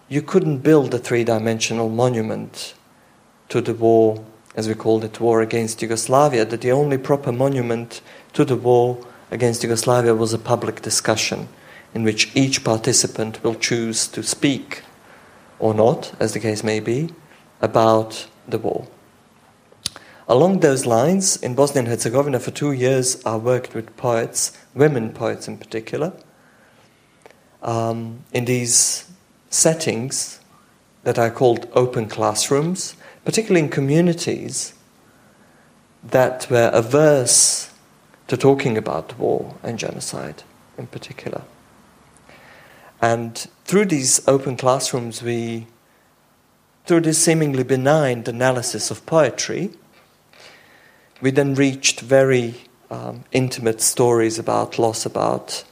you 0.09 0.21
couldn't 0.21 0.57
build 0.57 0.93
a 0.93 0.99
three-dimensional 0.99 1.87
monument 1.87 2.73
to 3.47 3.61
the 3.61 3.73
war, 3.73 4.25
as 4.57 4.67
we 4.67 4.73
called 4.73 5.05
it, 5.05 5.21
war 5.21 5.41
against 5.41 5.81
Yugoslavia. 5.81 6.43
That 6.43 6.59
the 6.59 6.71
only 6.73 6.97
proper 6.97 7.31
monument 7.31 8.01
to 8.33 8.43
the 8.43 8.57
war 8.57 8.97
against 9.31 9.63
Yugoslavia 9.63 10.13
was 10.13 10.33
a 10.33 10.37
public 10.37 10.81
discussion 10.81 11.47
in 11.93 12.03
which 12.03 12.29
each 12.35 12.61
participant 12.61 13.41
will 13.41 13.55
choose 13.55 14.05
to 14.07 14.21
speak 14.21 14.83
or 15.59 15.73
not, 15.73 16.13
as 16.19 16.33
the 16.33 16.41
case 16.41 16.61
may 16.61 16.81
be, 16.81 17.09
about 17.61 18.27
the 18.49 18.57
war. 18.57 18.85
Along 20.29 20.59
those 20.59 20.85
lines, 20.85 21.37
in 21.37 21.55
Bosnia 21.55 21.79
and 21.79 21.87
Herzegovina 21.87 22.41
for 22.41 22.51
two 22.51 22.73
years, 22.73 23.25
I 23.25 23.37
worked 23.37 23.73
with 23.73 23.95
poets, 23.95 24.51
women 24.75 25.13
poets 25.13 25.47
in 25.47 25.57
particular, 25.57 26.11
um, 27.63 28.25
in 28.33 28.43
these 28.43 29.09
settings 29.49 30.41
that 31.03 31.17
I 31.17 31.29
called 31.29 31.69
open 31.71 32.09
classrooms, 32.09 32.95
particularly 33.23 33.61
in 33.61 33.69
communities 33.69 34.73
that 36.03 36.49
were 36.49 36.71
averse 36.73 37.71
to 38.27 38.35
talking 38.35 38.77
about 38.77 39.17
war 39.17 39.55
and 39.63 39.79
genocide 39.79 40.43
in 40.77 40.87
particular. 40.87 41.43
And 43.01 43.37
through 43.63 43.85
these 43.85 44.27
open 44.27 44.57
classrooms, 44.57 45.23
we, 45.23 45.67
through 46.85 47.01
this 47.01 47.23
seemingly 47.23 47.63
benign 47.63 48.25
analysis 48.27 48.91
of 48.91 49.05
poetry, 49.05 49.71
we 51.21 51.31
then 51.31 51.55
reached 51.55 52.01
very 52.01 52.55
um, 52.89 53.23
intimate 53.31 53.81
stories 53.81 54.39
about 54.39 54.79
loss, 54.79 55.05
about 55.05 55.63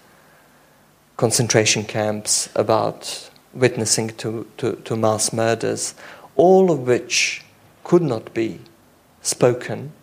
concentration 1.18 1.84
camps, 1.84 2.50
about 2.56 3.30
witnessing 3.54 4.10
to, 4.10 4.46
to, 4.58 4.76
to 4.84 4.96
mass 4.96 5.32
murders, 5.32 5.96
all 6.36 6.72
of 6.72 6.80
which 6.80 7.44
could 7.84 8.02
not 8.02 8.34
be 8.34 8.60
spoken 9.22 9.94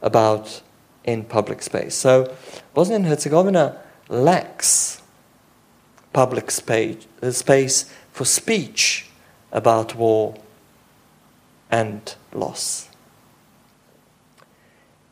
about 0.00 0.62
in 1.04 1.24
public 1.24 1.62
space. 1.62 1.94
So 1.94 2.34
Bosnia 2.74 2.96
and 2.96 3.06
Herzegovina 3.06 3.80
lacks 4.08 5.02
public 6.12 6.50
space, 6.50 7.06
uh, 7.22 7.30
space 7.30 7.92
for 8.12 8.24
speech 8.24 9.06
about 9.52 9.94
war 9.94 10.34
and 11.70 12.14
loss. 12.32 12.87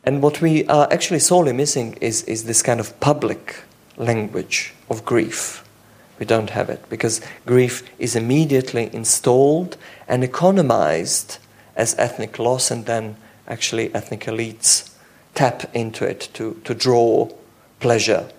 And 0.07 0.23
what 0.23 0.39
we 0.39 0.65
are 0.67 0.87
actually 0.89 1.19
sorely 1.19 1.51
missing 1.51 1.97
is, 1.99 2.23
is 2.23 2.45
this 2.45 2.61
kind 2.61 2.79
of 2.79 2.97
public 3.01 3.63
language 3.97 4.73
of 4.89 5.03
grief. 5.03 5.67
We 6.17 6.25
don't 6.25 6.51
have 6.51 6.69
it 6.69 6.89
because 6.89 7.19
grief 7.45 7.83
is 7.99 8.15
immediately 8.15 8.89
installed 8.93 9.75
and 10.07 10.23
economized 10.23 11.39
as 11.75 11.93
ethnic 11.99 12.39
loss, 12.39 12.71
and 12.71 12.85
then 12.85 13.17
actually 13.49 13.93
ethnic 13.93 14.21
elites 14.21 14.95
tap 15.35 15.69
into 15.75 16.05
it 16.05 16.29
to, 16.35 16.53
to 16.63 16.73
draw 16.73 17.29
pleasure 17.81 18.29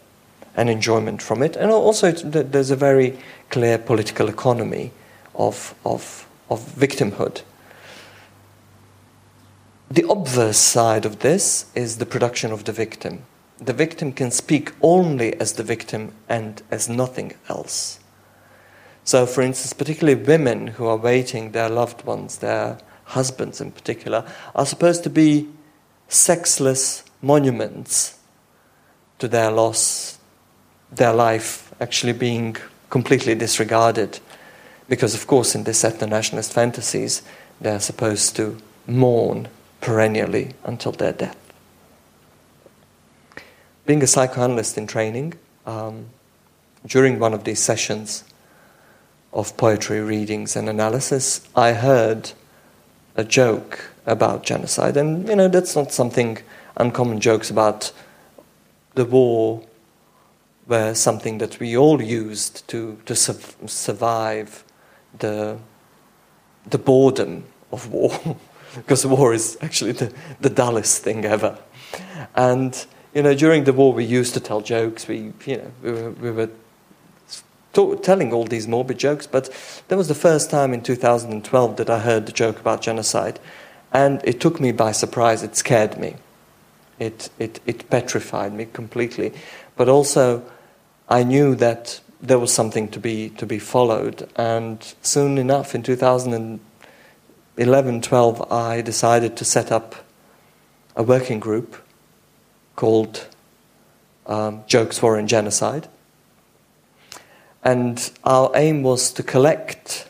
and 0.56 0.70
enjoyment 0.70 1.20
from 1.20 1.42
it. 1.42 1.54
And 1.54 1.70
also, 1.70 2.12
there's 2.12 2.70
a 2.70 2.76
very 2.76 3.18
clear 3.50 3.76
political 3.76 4.30
economy 4.30 4.90
of, 5.34 5.74
of, 5.84 6.26
of 6.48 6.60
victimhood. 6.60 7.42
The 9.90 10.06
obverse 10.06 10.58
side 10.58 11.06
of 11.06 11.20
this 11.20 11.64
is 11.74 11.96
the 11.96 12.04
production 12.04 12.52
of 12.52 12.64
the 12.64 12.72
victim. 12.72 13.24
The 13.56 13.72
victim 13.72 14.12
can 14.12 14.30
speak 14.30 14.72
only 14.82 15.32
as 15.40 15.54
the 15.54 15.62
victim 15.62 16.12
and 16.28 16.62
as 16.70 16.90
nothing 16.90 17.32
else. 17.48 17.98
So, 19.04 19.24
for 19.24 19.40
instance, 19.40 19.72
particularly 19.72 20.22
women 20.22 20.66
who 20.66 20.86
are 20.86 20.98
waiting 20.98 21.52
their 21.52 21.70
loved 21.70 22.04
ones, 22.04 22.38
their 22.38 22.78
husbands 23.04 23.62
in 23.62 23.72
particular, 23.72 24.26
are 24.54 24.66
supposed 24.66 25.04
to 25.04 25.10
be 25.10 25.48
sexless 26.08 27.02
monuments 27.22 28.18
to 29.20 29.26
their 29.26 29.50
loss, 29.50 30.18
their 30.92 31.14
life 31.14 31.72
actually 31.80 32.12
being 32.12 32.56
completely 32.90 33.34
disregarded. 33.34 34.20
Because, 34.86 35.14
of 35.14 35.26
course, 35.26 35.54
in 35.54 35.64
these 35.64 35.82
ethno 35.82 36.10
nationalist 36.10 36.52
fantasies, 36.52 37.22
they're 37.58 37.80
supposed 37.80 38.36
to 38.36 38.58
mourn 38.86 39.48
perennially 39.80 40.54
until 40.64 40.92
their 40.92 41.12
death. 41.12 41.36
Being 43.86 44.02
a 44.02 44.06
psychoanalyst 44.06 44.76
in 44.76 44.86
training, 44.86 45.34
um, 45.66 46.06
during 46.86 47.18
one 47.18 47.34
of 47.34 47.44
these 47.44 47.60
sessions 47.60 48.24
of 49.32 49.56
poetry 49.56 50.00
readings 50.00 50.56
and 50.56 50.68
analysis, 50.68 51.46
I 51.54 51.72
heard 51.72 52.32
a 53.16 53.24
joke 53.24 53.90
about 54.06 54.44
genocide. 54.44 54.96
And, 54.96 55.28
you 55.28 55.36
know, 55.36 55.48
that's 55.48 55.76
not 55.76 55.92
something 55.92 56.38
uncommon 56.76 57.20
jokes 57.20 57.50
about 57.50 57.92
the 58.94 59.04
war 59.04 59.62
were 60.66 60.94
something 60.94 61.38
that 61.38 61.58
we 61.58 61.76
all 61.76 62.02
used 62.02 62.66
to, 62.68 62.98
to 63.06 63.16
su- 63.16 63.66
survive 63.66 64.64
the, 65.18 65.58
the 66.66 66.78
boredom 66.78 67.44
of 67.72 67.90
war, 67.90 68.36
because 68.74 69.06
war 69.06 69.32
is 69.32 69.56
actually 69.60 69.92
the, 69.92 70.12
the 70.40 70.50
dullest 70.50 71.02
thing 71.02 71.24
ever. 71.24 71.58
And, 72.34 72.86
you 73.14 73.22
know, 73.22 73.34
during 73.34 73.64
the 73.64 73.72
war 73.72 73.92
we 73.92 74.04
used 74.04 74.34
to 74.34 74.40
tell 74.40 74.60
jokes, 74.60 75.08
we, 75.08 75.32
you 75.46 75.56
know, 75.56 75.72
we 75.82 75.92
were, 75.92 76.10
we 76.10 76.30
were 76.30 76.50
telling 78.02 78.32
all 78.32 78.44
these 78.44 78.66
morbid 78.66 78.98
jokes, 78.98 79.26
but 79.26 79.50
that 79.88 79.96
was 79.96 80.08
the 80.08 80.14
first 80.14 80.50
time 80.50 80.72
in 80.72 80.82
2012 80.82 81.76
that 81.76 81.90
I 81.90 82.00
heard 82.00 82.26
the 82.26 82.32
joke 82.32 82.58
about 82.58 82.82
genocide. 82.82 83.38
And 83.92 84.20
it 84.24 84.40
took 84.40 84.60
me 84.60 84.72
by 84.72 84.92
surprise, 84.92 85.42
it 85.42 85.56
scared 85.56 85.98
me. 85.98 86.16
It, 86.98 87.30
it, 87.38 87.60
it 87.64 87.88
petrified 87.90 88.52
me 88.52 88.66
completely. 88.66 89.32
But 89.76 89.88
also, 89.88 90.42
I 91.08 91.22
knew 91.22 91.54
that 91.54 92.00
there 92.20 92.38
was 92.38 92.52
something 92.52 92.88
to 92.88 92.98
be 92.98 93.30
to 93.30 93.46
be 93.46 93.58
followed, 93.58 94.28
and 94.36 94.94
soon 95.02 95.38
enough, 95.38 95.74
in 95.74 95.82
2011, 97.58 98.02
12, 98.02 98.52
I 98.52 98.82
decided 98.82 99.36
to 99.36 99.44
set 99.44 99.72
up 99.72 99.96
a 100.94 101.02
working 101.02 101.40
group 101.40 101.74
called 102.76 103.26
um, 104.28 104.62
Jokes 104.68 105.02
War 105.02 105.18
and 105.18 105.28
Genocide, 105.28 105.88
and 107.64 108.12
our 108.22 108.52
aim 108.54 108.84
was 108.84 109.10
to 109.10 109.24
collect 109.24 110.08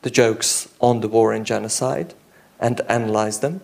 the 0.00 0.08
jokes 0.08 0.70
on 0.80 1.02
the 1.02 1.08
war 1.08 1.34
and 1.34 1.44
genocide 1.44 2.14
and 2.58 2.80
analyze 2.88 3.40
them 3.40 3.60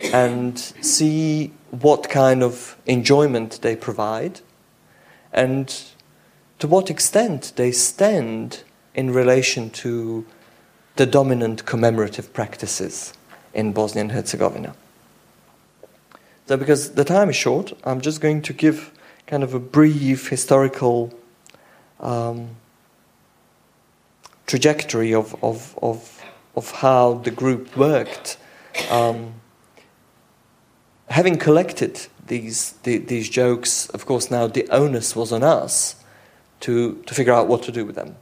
and 0.00 0.58
see 0.58 1.52
what 1.70 2.10
kind 2.10 2.42
of 2.42 2.76
enjoyment 2.84 3.60
they 3.62 3.76
provide 3.76 4.40
and 5.32 5.84
to 6.58 6.66
what 6.66 6.90
extent 6.90 7.52
they 7.54 7.70
stand 7.70 8.64
in 8.92 9.12
relation 9.12 9.70
to 9.70 10.26
the 10.96 11.06
dominant 11.06 11.64
commemorative 11.64 12.32
practices 12.32 13.14
in 13.54 13.72
Bosnia 13.72 14.02
and 14.02 14.12
Herzegovina. 14.12 14.74
So, 16.46 16.56
because 16.56 16.92
the 16.92 17.04
time 17.04 17.30
is 17.30 17.36
short, 17.36 17.72
I'm 17.84 18.00
just 18.00 18.20
going 18.20 18.42
to 18.42 18.52
give 18.52 18.90
kind 19.26 19.42
of 19.42 19.54
a 19.54 19.60
brief 19.60 20.28
historical 20.28 21.12
um, 22.00 22.50
trajectory 24.46 25.14
of, 25.14 25.34
of, 25.42 25.78
of, 25.80 26.22
of 26.56 26.70
how 26.70 27.14
the 27.14 27.30
group 27.30 27.76
worked. 27.76 28.36
Um, 28.90 29.34
having 31.08 31.38
collected 31.38 32.06
these, 32.26 32.72
the, 32.82 32.98
these 32.98 33.28
jokes, 33.28 33.88
of 33.90 34.04
course, 34.04 34.30
now 34.30 34.46
the 34.46 34.68
onus 34.70 35.16
was 35.16 35.32
on 35.32 35.42
us 35.42 35.96
to, 36.60 37.02
to 37.06 37.14
figure 37.14 37.32
out 37.32 37.48
what 37.48 37.62
to 37.62 37.72
do 37.72 37.84
with 37.86 37.96
them. 37.96 38.16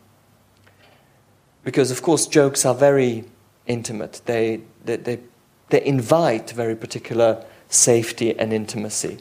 Because, 1.70 1.92
of 1.92 2.02
course, 2.02 2.26
jokes 2.26 2.66
are 2.66 2.74
very 2.74 3.22
intimate, 3.64 4.22
they, 4.24 4.60
they, 4.84 4.96
they, 4.96 5.20
they 5.68 5.84
invite 5.84 6.50
very 6.50 6.74
particular 6.74 7.44
safety 7.68 8.36
and 8.36 8.52
intimacy. 8.52 9.18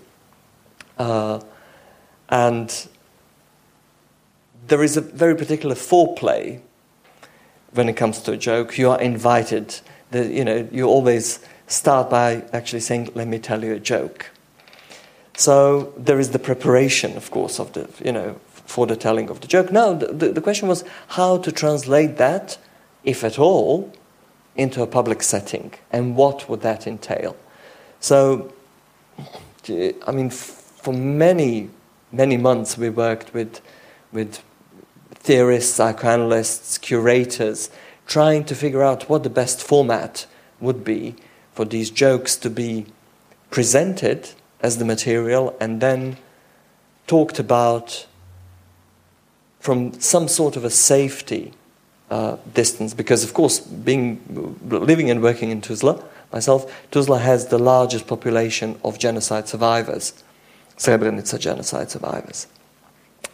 Uh, 0.98 1.42
and 2.28 2.88
there 4.66 4.82
is 4.82 4.98
a 4.98 5.02
very 5.02 5.36
particular 5.36 5.76
foreplay 5.76 6.60
when 7.74 7.88
it 7.88 7.94
comes 7.94 8.20
to 8.24 8.32
a 8.32 8.38
joke. 8.38 8.80
You 8.80 8.90
are 8.90 9.00
invited. 9.00 9.80
The, 10.10 10.26
you 10.26 10.44
know, 10.44 10.68
you 10.72 10.88
always 10.88 11.46
start 11.68 12.10
by 12.10 12.44
actually 12.52 12.80
saying, 12.80 13.12
"Let 13.14 13.28
me 13.28 13.38
tell 13.38 13.64
you 13.64 13.76
a 13.76 13.80
joke." 13.80 14.32
So 15.38 15.94
there 15.96 16.20
is 16.20 16.32
the 16.32 16.40
preparation, 16.40 17.16
of 17.16 17.30
course, 17.30 17.60
of 17.60 17.74
the, 17.74 17.88
you 18.04 18.12
know, 18.12 18.40
for 18.70 18.86
the 18.86 18.96
telling 18.96 19.32
of 19.32 19.42
the 19.42 19.48
joke. 19.48 19.72
Now, 19.72 19.94
the, 19.94 20.32
the 20.32 20.42
question 20.42 20.68
was 20.68 20.84
how 21.08 21.40
to 21.40 21.52
translate 21.52 22.18
that 22.18 22.60
if 23.04 23.24
at 23.24 23.40
all, 23.40 23.92
into 24.56 24.84
a 24.84 24.88
public 24.88 25.24
setting, 25.24 25.74
and 25.92 26.16
what 26.16 26.48
would 26.48 26.62
that 26.62 26.86
entail? 26.86 27.36
So, 28.00 28.54
I 29.68 30.12
mean, 30.12 30.30
for 30.30 30.94
many, 30.94 31.70
many 32.12 32.38
months 32.38 32.78
we 32.78 32.90
worked 32.90 33.34
with, 33.34 33.62
with 34.12 34.44
theorists, 35.16 35.74
psychoanalysts, 35.74 36.78
curators, 36.78 37.72
trying 38.06 38.44
to 38.46 38.56
figure 38.56 38.84
out 38.84 39.10
what 39.10 39.24
the 39.24 39.30
best 39.30 39.64
format 39.64 40.28
would 40.60 40.84
be 40.84 41.16
for 41.54 41.66
these 41.66 41.90
jokes 41.90 42.36
to 42.36 42.50
be 42.50 42.86
presented 43.50 44.30
as 44.62 44.78
the 44.78 44.86
material 44.86 45.56
and 45.60 45.82
then 45.82 46.18
talked 47.08 47.40
about 47.40 48.06
from 49.60 50.00
some 50.00 50.28
sort 50.28 50.56
of 50.56 50.64
a 50.64 50.70
safety 50.70 51.54
uh, 52.10 52.38
distance 52.54 52.94
because 52.94 53.24
of 53.24 53.34
course 53.34 53.60
being 53.60 54.20
living 54.64 55.10
and 55.10 55.22
working 55.22 55.52
in 55.52 55.62
Tuzla 55.62 56.04
myself 56.32 56.72
Tuzla 56.92 57.20
has 57.20 57.48
the 57.48 57.60
largest 57.60 58.08
population 58.08 58.80
of 58.84 58.98
genocide 58.98 59.48
survivors 59.48 60.24
Srebrenica 60.78 61.40
genocide 61.40 61.92
survivors 61.92 62.48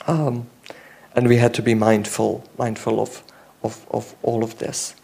um, 0.07 0.47
and 1.15 1.27
we 1.27 1.37
had 1.37 1.53
to 1.53 1.61
be 1.61 1.73
mindful 1.73 2.43
mindful 2.57 2.99
of, 2.99 3.23
of, 3.63 3.85
of 3.91 4.15
all 4.23 4.43
of 4.43 4.57
this 4.57 4.95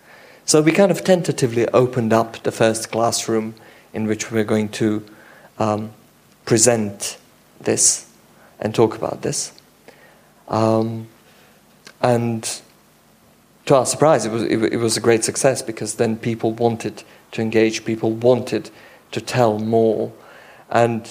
so 0.46 0.62
we 0.62 0.72
kind 0.72 0.92
of 0.92 1.04
tentatively 1.04 1.68
opened 1.70 2.12
up 2.12 2.44
the 2.44 2.52
first 2.52 2.92
classroom 2.92 3.56
in 3.94 4.06
which 4.06 4.32
we 4.32 4.36
we're 4.36 4.44
going 4.44 4.70
to 4.70 5.06
um, 5.60 5.92
present 6.46 7.18
this 7.60 8.10
and 8.60 8.74
talk 8.74 8.96
about 8.96 9.22
this. 9.22 9.54
Um, 10.52 11.08
and 12.02 12.62
to 13.66 13.76
our 13.76 13.86
surprise, 13.86 14.26
it 14.26 14.32
was, 14.32 14.44
it, 14.44 14.62
it, 14.74 14.78
was 14.78 14.98
a 14.98 15.00
great 15.00 15.24
success 15.24 15.62
because 15.62 15.96
then 15.96 16.18
people 16.18 16.52
wanted 16.52 17.04
to 17.32 17.42
engage, 17.42 17.86
people 17.86 18.12
wanted 18.12 18.70
to 19.12 19.22
tell 19.22 19.60
more. 19.60 20.12
And 20.70 21.08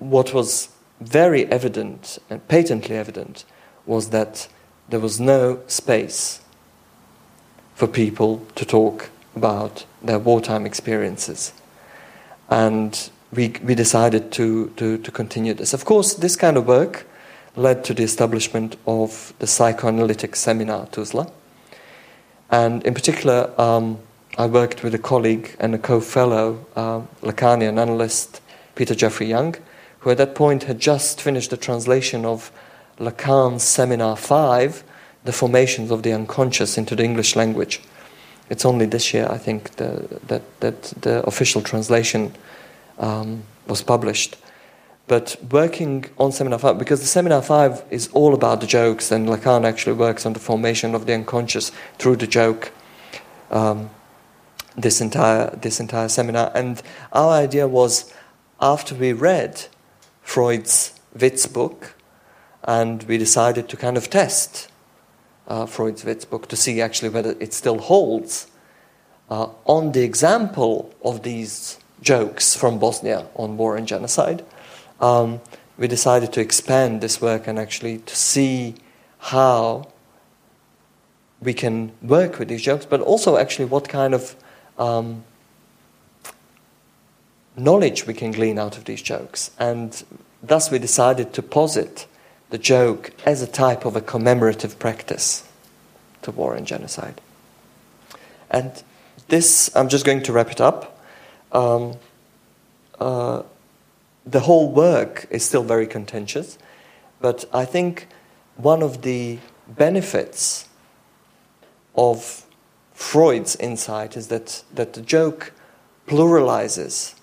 what 0.00 0.34
was 0.34 0.68
very 1.00 1.46
evident 1.46 2.18
and 2.28 2.46
patently 2.48 2.96
evident 2.96 3.44
was 3.86 4.10
that 4.10 4.48
there 4.88 5.00
was 5.00 5.20
no 5.20 5.60
space 5.68 6.40
for 7.74 7.86
people 7.86 8.44
to 8.56 8.64
talk 8.64 9.10
about 9.36 9.86
their 10.02 10.18
wartime 10.18 10.66
experiences. 10.66 11.52
And 12.50 13.10
we, 13.32 13.54
we 13.62 13.74
decided 13.74 14.32
to, 14.32 14.68
to, 14.76 14.98
to 14.98 15.10
continue 15.10 15.54
this. 15.54 15.72
Of 15.72 15.84
course, 15.84 16.14
this 16.14 16.36
kind 16.36 16.56
of 16.56 16.66
work 16.66 17.06
led 17.56 17.84
to 17.84 17.94
the 17.94 18.02
establishment 18.02 18.76
of 18.86 19.32
the 19.38 19.46
psychoanalytic 19.46 20.36
seminar 20.36 20.86
Tuzla. 20.86 21.30
And 22.50 22.82
in 22.84 22.94
particular, 22.94 23.50
um, 23.58 23.98
I 24.38 24.46
worked 24.46 24.82
with 24.82 24.94
a 24.94 24.98
colleague 24.98 25.56
and 25.58 25.74
a 25.74 25.78
co 25.78 26.00
fellow, 26.00 26.64
uh, 26.74 27.02
Lacanian 27.22 27.78
analyst 27.78 28.40
Peter 28.74 28.94
Jeffrey 28.94 29.26
Young, 29.26 29.56
who 30.00 30.10
at 30.10 30.18
that 30.18 30.34
point 30.34 30.64
had 30.64 30.80
just 30.80 31.20
finished 31.20 31.50
the 31.50 31.56
translation 31.56 32.24
of 32.24 32.50
Lacan's 32.98 33.62
Seminar 33.62 34.16
5, 34.16 34.84
The 35.24 35.32
Formations 35.32 35.90
of 35.90 36.02
the 36.02 36.12
Unconscious, 36.12 36.78
into 36.78 36.96
the 36.96 37.04
English 37.04 37.36
language. 37.36 37.80
It's 38.48 38.64
only 38.64 38.86
this 38.86 39.14
year, 39.14 39.28
I 39.30 39.38
think, 39.38 39.76
the, 39.76 40.20
that, 40.26 40.42
that 40.60 40.82
the 41.00 41.22
official 41.24 41.62
translation 41.62 42.34
um, 42.98 43.42
was 43.66 43.82
published. 43.82 44.36
But 45.08 45.36
working 45.50 46.06
on 46.18 46.32
Seminar 46.32 46.58
5, 46.58 46.78
because 46.78 47.00
the 47.00 47.06
Seminar 47.06 47.42
5 47.42 47.84
is 47.90 48.08
all 48.08 48.34
about 48.34 48.60
the 48.60 48.66
jokes, 48.66 49.10
and 49.10 49.28
Lacan 49.28 49.64
actually 49.64 49.94
works 49.94 50.24
on 50.24 50.32
the 50.32 50.38
formation 50.38 50.94
of 50.94 51.06
the 51.06 51.14
unconscious 51.14 51.72
through 51.98 52.16
the 52.16 52.26
joke. 52.26 52.72
Um, 53.50 53.90
this 54.76 55.00
entire 55.00 55.54
this 55.56 55.80
entire 55.80 56.08
seminar, 56.08 56.50
and 56.54 56.82
our 57.12 57.32
idea 57.32 57.68
was 57.68 58.12
after 58.60 58.94
we 58.94 59.12
read 59.12 59.66
Freud's 60.22 60.98
Witz 61.16 61.52
book, 61.52 61.94
and 62.64 63.02
we 63.04 63.18
decided 63.18 63.68
to 63.68 63.76
kind 63.76 63.96
of 63.96 64.08
test 64.08 64.70
uh, 65.48 65.66
Freud's 65.66 66.04
Witz 66.04 66.28
book 66.28 66.48
to 66.48 66.56
see 66.56 66.80
actually 66.80 67.10
whether 67.10 67.36
it 67.40 67.52
still 67.52 67.78
holds 67.78 68.46
uh, 69.28 69.48
on 69.64 69.92
the 69.92 70.02
example 70.02 70.94
of 71.04 71.22
these 71.22 71.78
jokes 72.00 72.56
from 72.56 72.78
Bosnia 72.78 73.26
on 73.34 73.56
war 73.56 73.76
and 73.76 73.86
genocide, 73.86 74.44
um, 75.02 75.40
we 75.76 75.88
decided 75.88 76.32
to 76.32 76.40
expand 76.40 77.00
this 77.00 77.20
work 77.20 77.46
and 77.46 77.58
actually 77.58 77.98
to 77.98 78.16
see 78.16 78.76
how 79.18 79.88
we 81.40 81.52
can 81.52 81.92
work 82.00 82.38
with 82.38 82.48
these 82.48 82.62
jokes, 82.62 82.86
but 82.86 83.00
also 83.00 83.36
actually 83.36 83.64
what 83.64 83.88
kind 83.88 84.14
of 84.14 84.36
um, 84.78 85.24
knowledge 87.56 88.06
we 88.06 88.14
can 88.14 88.30
glean 88.30 88.58
out 88.58 88.78
of 88.78 88.84
these 88.84 89.02
jokes. 89.02 89.50
And 89.58 90.02
thus 90.42 90.70
we 90.70 90.78
decided 90.78 91.32
to 91.34 91.42
posit 91.42 92.06
the 92.50 92.58
joke 92.58 93.10
as 93.26 93.42
a 93.42 93.46
type 93.46 93.84
of 93.84 93.96
a 93.96 94.00
commemorative 94.00 94.78
practice 94.78 95.46
to 96.22 96.30
war 96.30 96.54
and 96.54 96.66
genocide. 96.66 97.20
And 98.50 98.82
this, 99.28 99.74
I'm 99.74 99.88
just 99.88 100.04
going 100.04 100.22
to 100.24 100.32
wrap 100.32 100.50
it 100.50 100.60
up 100.60 101.02
um, 101.50 101.96
uh, 103.00 103.42
the 104.24 104.40
whole 104.40 104.70
work 104.70 105.26
is 105.30 105.44
still 105.44 105.62
very 105.62 105.86
contentious, 105.86 106.58
but 107.20 107.44
I 107.52 107.64
think 107.64 108.08
one 108.56 108.82
of 108.82 109.02
the 109.02 109.38
benefits 109.68 110.68
of 111.94 112.46
Freud's 112.92 113.56
insight 113.56 114.16
is 114.16 114.28
that, 114.28 114.62
that 114.74 114.92
the 114.92 115.02
joke 115.02 115.52
pluralizes 116.06 117.14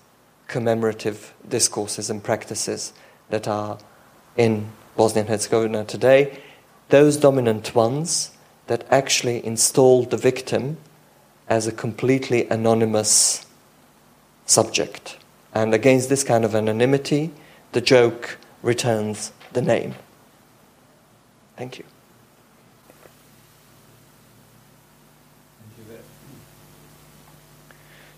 commemorative 0.46 1.32
discourses 1.48 2.10
and 2.10 2.22
practices 2.22 2.92
that 3.30 3.46
are 3.46 3.78
in 4.36 4.70
Bosnia 4.96 5.22
and 5.22 5.28
Herzegovina 5.28 5.84
today, 5.84 6.40
those 6.88 7.16
dominant 7.16 7.74
ones 7.74 8.32
that 8.66 8.84
actually 8.90 9.44
install 9.46 10.04
the 10.04 10.16
victim 10.16 10.76
as 11.48 11.66
a 11.66 11.72
completely 11.72 12.48
anonymous 12.48 13.46
subject. 14.46 15.19
And 15.54 15.74
against 15.74 16.08
this 16.08 16.22
kind 16.22 16.44
of 16.44 16.54
anonymity, 16.54 17.32
the 17.72 17.80
joke 17.80 18.38
returns 18.62 19.32
the 19.52 19.62
name. 19.62 19.94
Thank 21.56 21.78
you. 21.78 21.84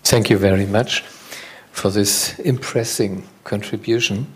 Thank 0.03 0.29
you 0.29 0.37
very 0.37 0.65
much 0.65 1.01
for 1.71 1.89
this 1.89 2.37
impressive 2.39 3.27
contribution. 3.43 4.27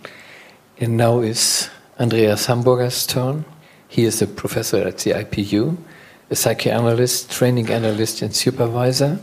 And 0.80 0.98
now 0.98 1.20
is 1.20 1.70
Andreas 2.00 2.48
Hamburger's 2.48 3.06
turn. 3.06 3.46
He 3.88 4.04
is 4.04 4.22
a 4.22 4.28
professor 4.28 4.78
at 4.78 5.00
the 5.00 5.12
IPU, 5.12 5.78
a 6.30 6.36
psychoanalyst, 6.36 7.32
training 7.32 7.70
analyst, 7.70 8.22
and 8.22 8.36
supervisor 8.36 9.20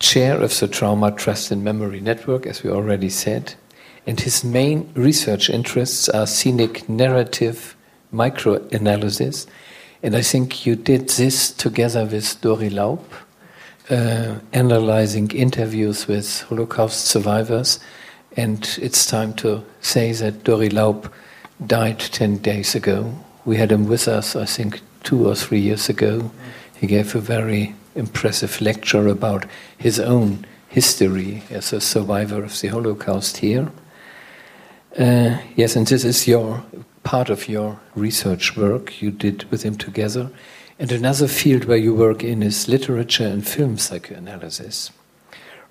chair 0.00 0.40
of 0.42 0.58
the 0.58 0.66
Trauma 0.66 1.12
Trust 1.12 1.52
and 1.52 1.62
Memory 1.62 2.00
Network, 2.00 2.46
as 2.46 2.62
we 2.62 2.70
already 2.70 3.10
said, 3.10 3.54
and 4.06 4.18
his 4.18 4.42
main 4.42 4.90
research 4.94 5.48
interests 5.48 6.08
are 6.08 6.26
scenic 6.26 6.88
narrative 6.88 7.76
microanalysis. 8.12 9.46
And 10.02 10.16
I 10.16 10.22
think 10.22 10.66
you 10.66 10.74
did 10.74 11.10
this 11.10 11.52
together 11.52 12.06
with 12.06 12.40
Dori 12.40 12.70
Laub, 12.70 13.04
uh, 13.90 14.36
analyzing 14.52 15.30
interviews 15.32 16.08
with 16.08 16.40
Holocaust 16.42 17.04
survivors. 17.04 17.78
And 18.36 18.78
it's 18.80 19.04
time 19.04 19.34
to 19.34 19.62
say 19.82 20.12
that 20.12 20.44
Dori 20.44 20.70
Laub 20.70 21.12
died 21.66 22.00
10 22.00 22.38
days 22.38 22.74
ago. 22.74 23.14
We 23.44 23.58
had 23.58 23.70
him 23.70 23.86
with 23.86 24.08
us, 24.08 24.34
I 24.34 24.46
think, 24.46 24.80
two 25.04 25.28
or 25.28 25.34
three 25.34 25.60
years 25.60 25.90
ago. 25.90 26.30
He 26.74 26.86
gave 26.86 27.14
a 27.14 27.20
very 27.20 27.74
impressive 27.94 28.60
lecture 28.60 29.08
about 29.08 29.46
his 29.78 29.98
own 29.98 30.46
history 30.68 31.42
as 31.50 31.72
a 31.72 31.80
survivor 31.80 32.44
of 32.44 32.60
the 32.60 32.68
Holocaust 32.68 33.38
here. 33.38 33.70
Uh, 34.98 35.38
yes, 35.56 35.76
and 35.76 35.86
this 35.86 36.04
is 36.04 36.26
your 36.26 36.64
part 37.02 37.30
of 37.30 37.48
your 37.48 37.80
research 37.94 38.56
work 38.56 39.00
you 39.02 39.10
did 39.10 39.44
with 39.50 39.62
him 39.62 39.76
together. 39.76 40.30
And 40.78 40.92
another 40.92 41.28
field 41.28 41.64
where 41.64 41.76
you 41.76 41.94
work 41.94 42.24
in 42.24 42.42
is 42.42 42.68
literature 42.68 43.26
and 43.26 43.46
film 43.46 43.76
psychoanalysis. 43.76 44.90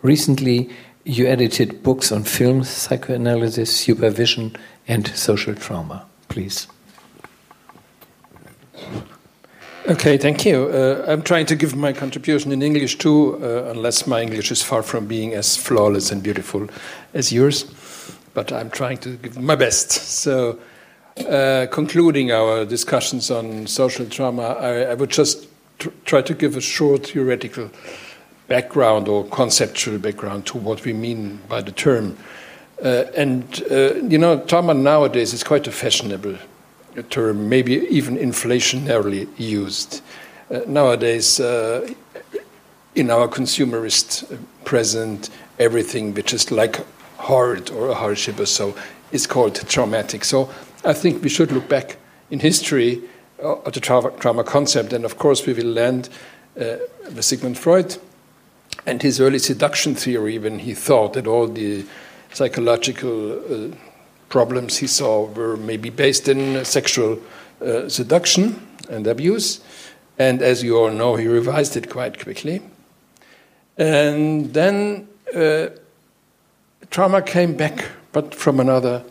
Recently, 0.02 0.70
you 1.04 1.26
edited 1.28 1.82
books 1.82 2.12
on 2.12 2.24
film 2.24 2.64
psychoanalysis, 2.64 3.76
supervision, 3.76 4.56
and 4.88 5.08
social 5.08 5.56
trauma. 5.56 6.06
Please. 6.28 6.68
Okay, 9.90 10.20
thank 10.20 10.46
you. 10.46 10.68
Uh, 10.68 11.04
I'm 11.08 11.24
trying 11.24 11.48
to 11.48 11.56
give 11.56 11.76
my 11.76 11.94
contribution 11.94 12.52
in 12.52 12.62
English 12.62 13.00
too, 13.00 13.40
uh, 13.42 13.72
unless 13.72 14.06
my 14.06 14.22
English 14.22 14.52
is 14.52 14.62
far 14.62 14.84
from 14.84 15.08
being 15.08 15.34
as 15.34 15.58
flawless 15.58 16.12
and 16.12 16.22
beautiful 16.22 16.68
as 17.16 17.32
yours. 17.34 17.66
But 18.36 18.52
I'm 18.52 18.70
trying 18.70 19.00
to 19.00 19.18
give 19.18 19.40
my 19.40 19.56
best. 19.56 19.90
So, 19.90 20.60
uh, 21.28 21.66
concluding 21.72 22.32
our 22.32 22.66
discussions 22.66 23.32
on 23.32 23.66
social 23.66 24.06
trauma, 24.06 24.44
I, 24.60 24.92
I, 24.92 24.94
would 24.94 25.10
just 25.10 25.48
tr- 25.80 25.90
try 26.06 26.22
to 26.22 26.36
give 26.36 26.56
a 26.56 26.62
short 26.62 27.08
theoretical 27.08 27.72
background 28.48 29.08
or 29.08 29.26
conceptual 29.30 29.98
background 29.98 30.46
to 30.48 30.60
what 30.60 30.86
we 30.86 30.94
mean 30.94 31.40
by 31.50 31.64
the 31.64 31.72
term. 31.72 32.16
Uh, 32.84 33.06
and, 33.18 33.64
uh, 33.72 33.96
you 33.96 34.20
know, 34.20 34.40
trauma 34.42 34.76
nowadays 34.76 35.34
is 35.34 35.44
quite 35.44 35.66
a 35.66 35.72
fashionable 35.72 36.38
term, 37.10 37.50
maybe 37.50 37.74
even 37.90 38.18
inflationarily 38.18 39.28
used. 39.38 40.02
Uh, 40.52 40.62
nowadays, 40.68 41.40
uh, 41.40 41.88
in 42.96 43.10
our 43.10 43.28
consumerist 43.28 44.38
present, 44.66 45.30
everything 45.60 46.14
which 46.14 46.34
is 46.34 46.52
like 46.52 46.86
hard 47.18 47.70
or 47.72 47.90
a 47.90 47.94
hardship 47.94 48.40
or 48.40 48.46
so 48.46 48.76
is 49.12 49.28
called 49.28 49.56
traumatic. 49.68 50.24
So 50.24 50.50
I 50.84 50.94
think 50.94 51.24
we 51.24 51.30
should 51.30 51.52
look 51.52 51.68
back 51.68 51.98
in 52.32 52.40
history 52.40 53.02
uh, 53.44 53.58
at 53.66 53.74
the 53.74 53.80
tra- 53.80 54.14
trauma 54.20 54.44
concept, 54.44 54.94
and 54.94 55.06
of 55.06 55.18
course, 55.18 55.46
we 55.46 55.54
will 55.54 55.72
land 55.72 56.10
uh, 56.60 56.78
with 57.06 57.24
Sigmund 57.24 57.58
Freud 57.58 57.98
and 58.86 59.02
his 59.02 59.20
early 59.20 59.40
seduction 59.40 59.96
theory 59.96 60.38
when 60.38 60.60
he 60.60 60.74
thought 60.74 61.14
that 61.14 61.28
all 61.28 61.48
the 61.48 61.86
psychological 62.34 63.34
uh, 63.34 63.76
problems 64.30 64.78
he 64.78 64.88
saw 64.88 65.26
were 65.26 65.58
maybe 65.58 65.90
based 65.90 66.28
in 66.28 66.64
sexual 66.64 67.20
uh, 67.62 67.90
seduction 67.90 68.68
and 68.90 69.08
abuse. 69.08 69.62
And 70.18 70.42
as 70.42 70.64
you 70.64 70.78
all 70.78 70.92
know, 70.92 71.16
he 71.16 71.28
revised 71.28 71.76
it 71.76 71.90
quite 71.90 72.22
quickly. 72.24 72.62
And 73.78 74.54
then 74.54 75.08
uh, 75.36 75.68
trauma 76.90 77.22
came 77.22 77.56
back, 77.56 77.86
but 78.12 78.36
from 78.36 78.60
another 78.60 79.04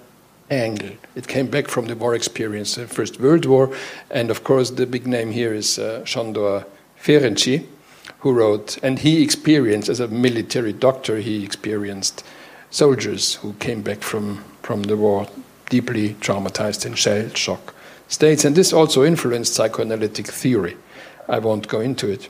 angle. 0.50 0.90
It 1.14 1.28
came 1.28 1.46
back 1.46 1.68
from 1.68 1.86
the 1.86 1.96
war 1.96 2.14
experience, 2.14 2.74
the 2.74 2.86
First 2.86 3.20
World 3.20 3.44
War. 3.44 3.74
And 4.10 4.30
of 4.30 4.44
course, 4.44 4.70
the 4.70 4.86
big 4.86 5.06
name 5.06 5.30
here 5.30 5.54
is 5.54 5.78
uh, 5.78 6.02
Sándor 6.04 6.64
Ferenczi, 7.00 7.66
who 8.20 8.32
wrote, 8.32 8.78
and 8.82 8.98
he 8.98 9.22
experienced, 9.22 9.88
as 9.88 10.00
a 10.00 10.08
military 10.08 10.72
doctor, 10.72 11.18
he 11.18 11.44
experienced 11.44 12.24
soldiers 12.70 13.34
who 13.36 13.52
came 13.54 13.82
back 13.82 14.02
from, 14.02 14.44
from 14.62 14.82
the 14.84 14.96
war 14.96 15.28
deeply 15.68 16.14
traumatized 16.14 16.86
in 16.86 16.94
shell 16.94 17.28
shock 17.30 17.74
states. 18.08 18.44
And 18.44 18.56
this 18.56 18.72
also 18.72 19.04
influenced 19.04 19.54
psychoanalytic 19.54 20.26
theory. 20.26 20.76
I 21.28 21.38
won't 21.38 21.68
go 21.68 21.80
into 21.80 22.10
it. 22.10 22.28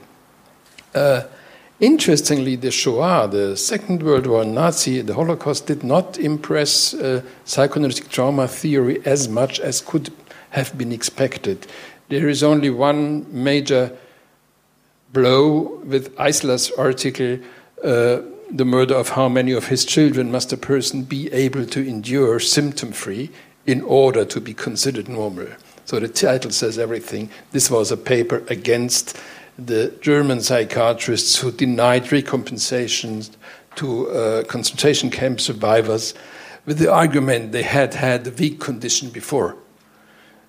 Uh, 0.94 1.22
interestingly, 1.80 2.56
the 2.56 2.70
Shoah, 2.70 3.28
the 3.28 3.56
Second 3.56 4.02
World 4.02 4.26
War, 4.26 4.44
Nazi, 4.44 5.02
the 5.02 5.14
Holocaust 5.14 5.66
did 5.66 5.84
not 5.84 6.18
impress 6.18 6.94
uh, 6.94 7.22
psychoanalytic 7.44 8.08
trauma 8.08 8.48
theory 8.48 9.00
as 9.04 9.28
much 9.28 9.60
as 9.60 9.80
could 9.80 10.10
have 10.50 10.76
been 10.76 10.92
expected. 10.92 11.66
There 12.08 12.28
is 12.28 12.42
only 12.42 12.70
one 12.70 13.26
major 13.30 13.96
blow 15.12 15.80
with 15.84 16.14
Eissler's 16.16 16.70
article. 16.72 17.38
Uh, 17.84 18.20
the 18.50 18.64
murder 18.64 18.94
of 18.94 19.10
how 19.10 19.28
many 19.28 19.52
of 19.52 19.68
his 19.68 19.84
children 19.84 20.30
must 20.30 20.52
a 20.52 20.56
person 20.56 21.02
be 21.02 21.32
able 21.32 21.66
to 21.66 21.86
endure 21.86 22.40
symptom 22.40 22.92
free 22.92 23.30
in 23.66 23.82
order 23.82 24.24
to 24.24 24.40
be 24.40 24.54
considered 24.54 25.08
normal? 25.08 25.48
So 25.84 25.98
the 26.00 26.08
title 26.08 26.50
says 26.50 26.78
everything. 26.78 27.30
This 27.52 27.70
was 27.70 27.90
a 27.90 27.96
paper 27.96 28.42
against 28.48 29.18
the 29.58 29.92
German 30.00 30.40
psychiatrists 30.40 31.36
who 31.36 31.50
denied 31.50 32.12
recompensations 32.12 33.30
to 33.76 34.10
uh, 34.10 34.44
concentration 34.44 35.10
camp 35.10 35.40
survivors 35.40 36.14
with 36.66 36.78
the 36.78 36.92
argument 36.92 37.52
they 37.52 37.62
had 37.62 37.94
had 37.94 38.26
a 38.26 38.30
weak 38.30 38.60
condition 38.60 39.10
before. 39.10 39.56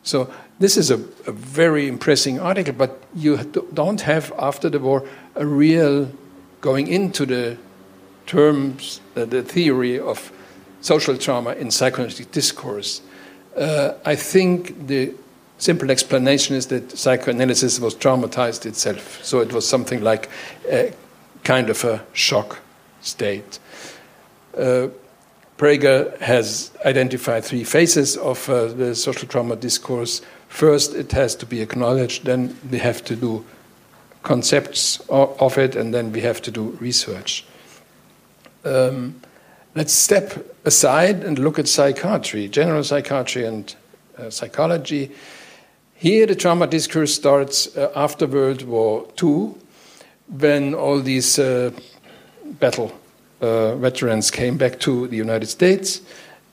So 0.04 0.32
this 0.60 0.78
is 0.78 0.92
a, 0.92 0.96
a 1.26 1.32
very 1.32 1.88
impressive 1.88 2.42
article, 2.42 2.74
but 2.74 3.02
you 3.16 3.38
don't 3.74 4.02
have 4.02 4.34
after 4.38 4.70
the 4.70 4.80
war 4.80 5.08
a 5.36 5.46
real 5.46 6.12
going 6.62 6.88
into 6.88 7.26
the 7.26 7.58
terms, 8.30 9.02
uh, 9.16 9.26
the 9.26 9.42
theory 9.42 10.00
of 10.00 10.32
social 10.82 11.18
trauma 11.18 11.54
in 11.54 11.72
psychoanalytic 11.72 12.32
discourse. 12.32 13.02
Uh, 13.58 13.94
I 14.06 14.16
think 14.16 14.88
the 14.88 15.14
simple 15.58 15.90
explanation 15.90 16.56
is 16.56 16.68
that 16.68 16.98
psychoanalysis 16.98 17.80
was 17.80 17.96
traumatized 17.96 18.68
itself. 18.68 19.24
So 19.26 19.40
it 19.40 19.52
was 19.52 19.68
something 19.68 20.04
like 20.04 20.30
a 20.72 20.94
kind 21.44 21.70
of 21.70 21.84
a 21.84 22.06
shock 22.14 22.60
state. 23.02 23.58
Uh, 24.56 24.90
Prager 25.58 26.18
has 26.20 26.72
identified 26.86 27.44
three 27.44 27.64
phases 27.64 28.16
of 28.16 28.48
uh, 28.48 28.68
the 28.68 28.96
social 28.96 29.28
trauma 29.28 29.56
discourse. 29.56 30.22
First, 30.48 30.94
it 30.94 31.12
has 31.14 31.36
to 31.36 31.46
be 31.46 31.62
acknowledged, 31.62 32.26
then 32.26 32.56
we 32.72 32.78
have 32.78 33.04
to 33.06 33.16
do 33.16 33.44
concepts 34.22 35.02
of 35.10 35.58
it, 35.58 35.76
and 35.76 35.94
then 35.94 36.12
we 36.12 36.22
have 36.22 36.42
to 36.44 36.52
do 36.52 36.78
research. 36.80 37.44
Um, 38.70 39.20
let's 39.74 39.94
step 39.94 40.56
aside 40.64 41.24
and 41.24 41.40
look 41.40 41.58
at 41.58 41.68
psychiatry, 41.68 42.48
general 42.48 42.84
psychiatry 42.84 43.46
and 43.46 43.76
uh, 44.18 44.30
psychology. 44.30 45.12
Here, 45.96 46.26
the 46.26 46.36
trauma 46.36 46.68
discourse 46.68 47.14
starts 47.14 47.76
uh, 47.76 47.92
after 47.96 48.28
World 48.28 48.62
War 48.62 49.08
II, 49.22 49.56
when 50.38 50.76
all 50.76 51.00
these 51.02 51.40
uh, 51.40 51.72
battle 52.60 52.94
uh, 53.42 53.76
veterans 53.76 54.30
came 54.30 54.58
back 54.58 54.80
to 54.82 55.08
the 55.08 55.18
United 55.18 55.48
States, 55.48 56.02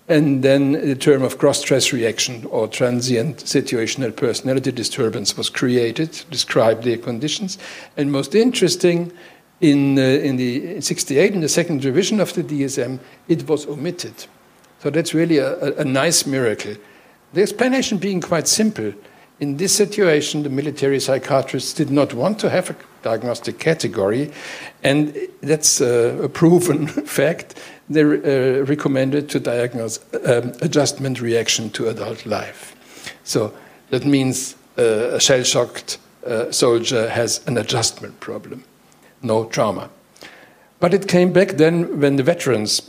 and 0.09 0.43
then 0.43 0.73
the 0.73 0.95
term 0.95 1.23
of 1.23 1.37
gross 1.37 1.61
stress 1.61 1.93
reaction 1.93 2.47
or 2.47 2.69
transient 2.69 3.39
situational 3.39 4.15
personality 4.15 4.73
disturbance 4.73 5.37
was 5.37 5.51
created 5.51 6.13
to 6.13 6.25
describe 6.27 6.83
their 6.83 6.97
conditions. 6.97 7.59
And 7.97 8.13
most 8.13 8.35
interesting, 8.35 9.13
in, 9.61 9.99
uh, 9.99 10.03
in 10.03 10.37
the 10.37 10.81
68, 10.81 11.33
in 11.33 11.41
the 11.41 11.49
second 11.49 11.85
revision 11.85 12.21
of 12.21 12.33
the 12.35 12.43
DSM, 12.43 12.99
it 13.29 13.49
was 13.49 13.67
omitted. 13.67 14.27
So 14.83 14.91
that's 14.91 15.15
really 15.15 15.39
a, 15.39 15.57
a, 15.59 15.73
a 15.79 15.85
nice 15.85 16.27
miracle. 16.27 16.75
The 17.33 17.43
explanation 17.43 17.99
being 17.99 18.21
quite 18.21 18.49
simple 18.49 18.93
in 19.39 19.59
this 19.59 19.75
situation, 19.75 20.43
the 20.43 20.49
military 20.49 20.99
psychiatrists 20.99 21.75
did 21.75 21.91
not 21.91 22.15
want 22.15 22.39
to 22.39 22.49
have 22.49 22.71
a 22.71 22.77
diagnostic 23.03 23.59
category, 23.59 24.33
and 24.83 25.15
that's 25.43 25.81
uh, 25.81 26.19
a 26.23 26.29
proven 26.29 26.87
fact. 27.07 27.55
They 27.89 28.03
uh, 28.03 28.65
recommended 28.65 29.29
to 29.31 29.41
diagnose 29.41 30.01
um, 30.25 30.53
adjustment 30.63 31.21
reaction 31.21 31.71
to 31.71 31.89
adult 31.89 32.25
life. 32.25 32.75
So 33.25 33.53
that 33.91 34.07
means 34.07 34.57
uh, 34.79 35.17
a 35.17 35.21
shell 35.21 35.43
shocked 35.43 35.99
uh, 36.27 36.51
soldier 36.51 37.09
has 37.09 37.47
an 37.47 37.59
adjustment 37.59 38.19
problem, 38.21 38.65
no 39.23 39.45
trauma. 39.47 39.91
But 40.79 40.93
it 40.95 41.09
came 41.09 41.33
back 41.33 41.53
then 41.53 42.01
when 42.01 42.17
the 42.17 42.23
veterans 42.23 42.83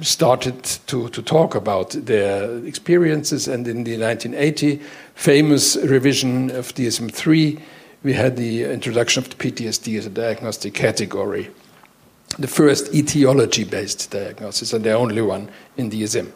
started 0.00 0.62
to, 0.86 1.08
to 1.10 1.22
talk 1.22 1.54
about 1.54 1.90
their 1.90 2.64
experiences, 2.66 3.48
and 3.48 3.66
in 3.66 3.84
the 3.84 3.98
1980 3.98 4.80
famous 5.14 5.76
revision 5.76 6.50
of 6.50 6.74
DSM 6.74 7.12
3, 7.12 7.58
we 8.02 8.12
had 8.12 8.36
the 8.36 8.64
introduction 8.64 9.22
of 9.22 9.30
the 9.30 9.36
PTSD 9.36 9.98
as 9.98 10.06
a 10.06 10.10
diagnostic 10.10 10.74
category, 10.74 11.50
the 12.38 12.48
first 12.48 12.92
etiology 12.94 13.64
based 13.64 14.10
diagnosis, 14.10 14.72
and 14.72 14.84
the 14.84 14.92
only 14.92 15.22
one 15.22 15.48
in 15.76 15.90
DSM. 15.90 16.30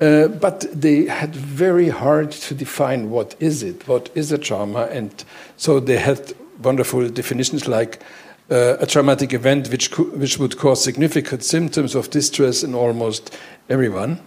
Uh, 0.00 0.28
but 0.28 0.60
they 0.72 1.06
had 1.06 1.34
very 1.34 1.88
hard 1.88 2.30
to 2.30 2.54
define 2.54 3.10
what 3.10 3.34
is 3.40 3.64
it, 3.64 3.88
what 3.88 4.10
is 4.14 4.30
a 4.30 4.38
trauma, 4.38 4.84
and 4.84 5.24
so 5.56 5.80
they 5.80 5.98
had 5.98 6.32
wonderful 6.62 7.08
definitions 7.08 7.68
like 7.68 8.02
uh, 8.50 8.76
a 8.80 8.86
traumatic 8.86 9.32
event 9.32 9.68
which, 9.68 9.96
which 9.98 10.38
would 10.38 10.56
cause 10.56 10.82
significant 10.82 11.44
symptoms 11.44 11.94
of 11.94 12.10
distress 12.10 12.62
in 12.62 12.74
almost 12.74 13.36
everyone. 13.68 14.20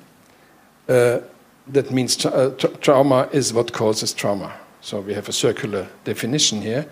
Uh, 0.88 1.20
that 1.68 1.92
means 1.92 2.16
tra 2.16 2.32
uh, 2.32 2.50
tra 2.52 2.70
trauma 2.78 3.30
is 3.32 3.54
what 3.54 3.72
causes 3.72 4.14
trauma. 4.14 4.54
So 4.82 5.00
we 5.00 5.14
have 5.14 5.30
a 5.30 5.34
circular 5.34 5.88
definition 6.04 6.62
here, 6.62 6.90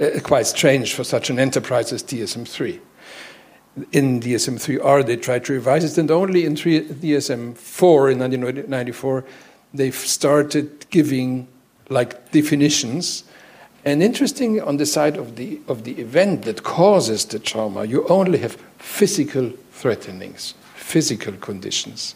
uh, 0.00 0.20
quite 0.22 0.46
strange 0.46 0.94
for 0.94 1.04
such 1.04 1.30
an 1.30 1.38
enterprise 1.38 1.92
as 1.92 2.02
DSM 2.02 2.46
3. 2.46 2.80
In 3.90 4.20
DSM 4.20 4.54
3R, 4.54 5.04
they 5.04 5.16
tried 5.16 5.44
to 5.46 5.52
revise 5.52 5.84
it, 5.84 5.98
and 5.98 6.10
only 6.12 6.44
in 6.44 6.54
DSM 6.54 7.56
4 7.56 8.10
in 8.10 8.18
1994, 8.20 9.24
they've 9.74 9.94
started 9.94 10.86
giving 10.90 11.48
like 11.88 12.30
definitions 12.30 13.24
and 13.84 14.02
interesting 14.02 14.60
on 14.60 14.78
the 14.78 14.86
side 14.86 15.16
of 15.16 15.36
the, 15.36 15.60
of 15.68 15.84
the 15.84 15.92
event 16.00 16.42
that 16.42 16.62
causes 16.62 17.24
the 17.26 17.38
trauma, 17.38 17.84
you 17.84 18.06
only 18.08 18.38
have 18.38 18.56
physical 18.78 19.50
threatenings, 19.72 20.54
physical 20.74 21.34
conditions. 21.34 22.14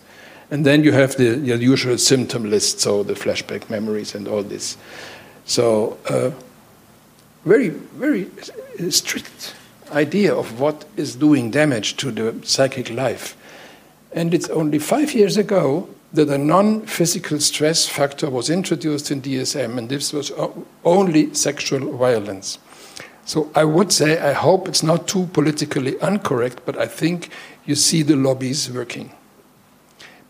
And 0.50 0.64
then 0.64 0.82
you 0.82 0.92
have 0.92 1.16
the, 1.16 1.34
the 1.34 1.56
usual 1.58 1.98
symptom 1.98 2.48
list, 2.48 2.80
so 2.80 3.02
the 3.02 3.12
flashback 3.12 3.68
memories 3.68 4.14
and 4.14 4.26
all 4.26 4.42
this. 4.42 4.78
So, 5.44 5.98
uh, 6.08 6.30
very, 7.44 7.68
very 7.68 8.30
strict 8.90 9.54
idea 9.92 10.34
of 10.34 10.60
what 10.60 10.84
is 10.96 11.16
doing 11.16 11.50
damage 11.50 11.96
to 11.96 12.10
the 12.10 12.46
psychic 12.46 12.90
life. 12.90 13.36
And 14.12 14.32
it's 14.32 14.48
only 14.48 14.78
five 14.78 15.14
years 15.14 15.36
ago 15.36 15.88
that 16.12 16.28
a 16.28 16.38
non 16.38 16.82
physical 16.86 17.38
stress 17.40 17.86
factor 17.86 18.30
was 18.30 18.50
introduced 18.50 19.10
in 19.10 19.20
DSM, 19.20 19.76
and 19.78 19.88
this 19.88 20.12
was 20.12 20.32
only 20.84 21.34
sexual 21.34 21.96
violence. 21.96 22.58
So 23.24 23.50
I 23.54 23.64
would 23.64 23.92
say, 23.92 24.18
I 24.18 24.32
hope 24.32 24.68
it's 24.68 24.82
not 24.82 25.06
too 25.06 25.26
politically 25.34 25.96
incorrect, 26.00 26.62
but 26.64 26.78
I 26.78 26.86
think 26.86 27.30
you 27.66 27.74
see 27.74 28.02
the 28.02 28.16
lobbies 28.16 28.70
working. 28.70 29.12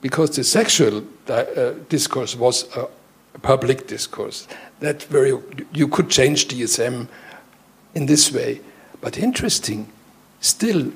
Because 0.00 0.34
the 0.34 0.42
sexual 0.42 1.04
uh, 1.28 1.74
discourse 1.88 2.34
was 2.34 2.66
a 2.76 2.88
public 3.40 3.86
discourse, 3.86 4.48
that 4.80 5.04
very, 5.04 5.32
you 5.72 5.86
could 5.86 6.10
change 6.10 6.48
DSM 6.48 7.06
in 7.94 8.06
this 8.06 8.32
way. 8.32 8.60
But 9.00 9.16
interesting, 9.16 9.92
still 10.40 10.92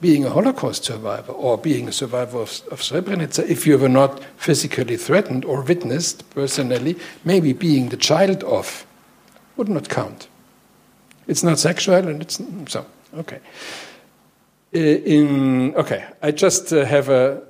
being 0.00 0.24
a 0.24 0.30
Holocaust 0.30 0.84
survivor 0.84 1.32
or 1.32 1.56
being 1.56 1.88
a 1.88 1.92
survivor 1.92 2.38
of, 2.38 2.60
of 2.70 2.80
Srebrenica, 2.80 3.48
if 3.48 3.66
you 3.66 3.78
were 3.78 3.88
not 3.88 4.22
physically 4.36 4.96
threatened 4.96 5.44
or 5.44 5.62
witnessed 5.62 6.28
personally, 6.30 6.96
maybe 7.24 7.52
being 7.52 7.88
the 7.88 7.96
child 7.96 8.44
of 8.44 8.86
would 9.56 9.68
not 9.68 9.88
count. 9.88 10.28
It's 11.26 11.42
not 11.42 11.58
sexual, 11.58 12.08
and 12.08 12.22
it's 12.22 12.40
so 12.68 12.86
okay. 13.14 13.40
In 14.72 15.74
okay, 15.74 16.04
I 16.22 16.30
just 16.30 16.72
uh, 16.72 16.84
have 16.84 17.08
a 17.08 17.42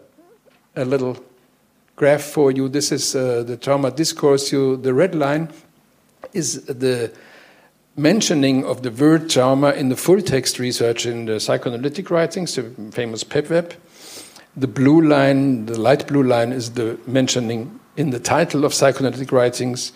a 0.77 0.85
little 0.85 1.17
graph 1.97 2.23
for 2.23 2.53
you. 2.53 2.69
This 2.69 2.93
is 2.93 3.17
uh, 3.17 3.43
the 3.43 3.57
trauma 3.57 3.91
discourse. 3.91 4.53
You, 4.53 4.77
the 4.77 4.95
red 4.95 5.15
line 5.15 5.49
is 6.33 6.65
the 6.65 7.11
mentioning 7.97 8.65
of 8.65 8.83
the 8.83 8.91
word 8.91 9.31
trauma 9.31 9.71
in 9.73 9.89
the 9.89 9.97
full 9.97 10.21
text 10.21 10.59
research 10.59 11.07
in 11.07 11.25
the 11.25 11.41
psychoanalytic 11.41 12.11
writings, 12.11 12.55
the 12.55 12.65
famous 12.93 13.25
PEPWeb. 13.25 13.75
The 14.57 14.67
blue 14.67 15.03
line, 15.03 15.67
the 15.67 15.79
light 15.79 16.07
blue 16.07 16.23
line, 16.23 16.53
is 16.53 16.73
the 16.73 16.99
mentioning 17.07 17.79
in 17.97 18.11
the 18.11 18.21
title 18.21 18.65
of 18.65 18.75
psychoanalytic 18.75 19.33
writings. 19.33 19.93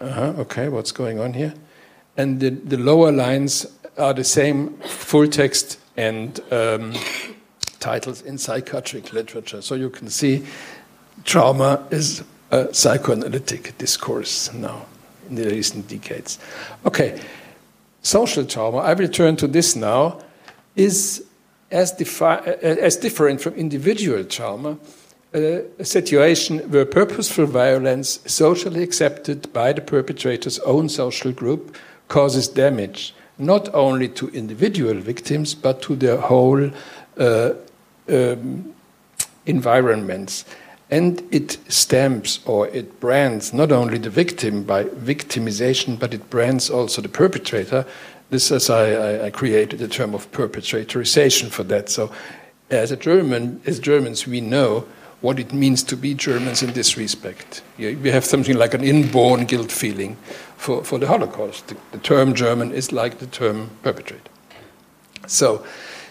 Uh-huh, 0.00 0.34
okay, 0.38 0.68
what's 0.68 0.92
going 0.92 1.20
on 1.20 1.32
here? 1.32 1.54
And 2.16 2.40
the, 2.40 2.50
the 2.50 2.76
lower 2.76 3.12
lines 3.12 3.66
are 3.96 4.12
the 4.12 4.24
same 4.24 4.76
full 4.78 5.28
text 5.28 5.78
and 5.96 6.40
um, 6.52 6.94
titles 7.80 8.22
in 8.22 8.38
psychiatric 8.38 9.12
literature. 9.12 9.62
So 9.62 9.74
you 9.74 9.90
can 9.90 10.10
see 10.10 10.44
trauma 11.24 11.86
is 11.90 12.22
a 12.50 12.72
psychoanalytic 12.72 13.76
discourse 13.78 14.52
now 14.52 14.86
in 15.28 15.36
the 15.36 15.48
recent 15.48 15.88
decades. 15.88 16.38
Okay, 16.84 17.20
social 18.02 18.44
trauma, 18.44 18.78
I 18.78 18.94
will 18.94 19.08
turn 19.08 19.36
to 19.36 19.46
this 19.46 19.76
now, 19.76 20.20
is 20.76 21.24
as, 21.70 21.92
defi- 21.92 22.48
as 22.62 22.96
different 22.96 23.40
from 23.40 23.54
individual 23.54 24.24
trauma. 24.24 24.78
Uh, 25.34 25.60
a 25.78 25.84
situation 25.84 26.58
where 26.70 26.86
purposeful 26.86 27.44
violence, 27.44 28.20
socially 28.24 28.82
accepted 28.82 29.52
by 29.52 29.74
the 29.74 29.82
perpetrator's 29.82 30.58
own 30.60 30.88
social 30.88 31.32
group, 31.32 31.76
causes 32.08 32.48
damage 32.48 33.14
not 33.38 33.72
only 33.74 34.08
to 34.08 34.28
individual 34.30 34.94
victims 34.94 35.54
but 35.54 35.80
to 35.82 35.94
their 35.94 36.16
whole 36.16 36.70
uh, 37.18 37.50
um, 38.08 38.74
environments 39.46 40.44
and 40.90 41.22
it 41.30 41.58
stamps 41.68 42.40
or 42.46 42.68
it 42.68 42.98
brands 43.00 43.52
not 43.52 43.70
only 43.72 43.98
the 43.98 44.10
victim 44.10 44.62
by 44.62 44.84
victimization, 44.84 45.98
but 45.98 46.14
it 46.14 46.30
brands 46.30 46.70
also 46.70 47.02
the 47.02 47.08
perpetrator. 47.08 47.84
This 48.30 48.50
is 48.50 48.70
I, 48.70 49.26
I 49.26 49.30
created 49.30 49.80
the 49.80 49.88
term 49.88 50.14
of 50.14 50.30
perpetratorization 50.32 51.50
for 51.50 51.62
that. 51.64 51.88
So, 51.88 52.10
as 52.70 52.90
a 52.90 52.96
German, 52.96 53.60
as 53.64 53.78
Germans, 53.78 54.26
we 54.26 54.40
know 54.40 54.86
what 55.20 55.38
it 55.38 55.52
means 55.52 55.82
to 55.82 55.96
be 55.96 56.14
Germans 56.14 56.62
in 56.62 56.72
this 56.74 56.96
respect. 56.96 57.62
We 57.78 58.10
have 58.10 58.24
something 58.24 58.56
like 58.56 58.74
an 58.74 58.84
inborn 58.84 59.46
guilt 59.46 59.72
feeling 59.72 60.16
for, 60.56 60.84
for 60.84 60.98
the 60.98 61.06
Holocaust. 61.06 61.68
The, 61.68 61.76
the 61.92 61.98
term 61.98 62.34
German 62.34 62.72
is 62.72 62.92
like 62.92 63.18
the 63.18 63.26
term 63.26 63.70
perpetrator. 63.82 64.30
So, 65.26 65.64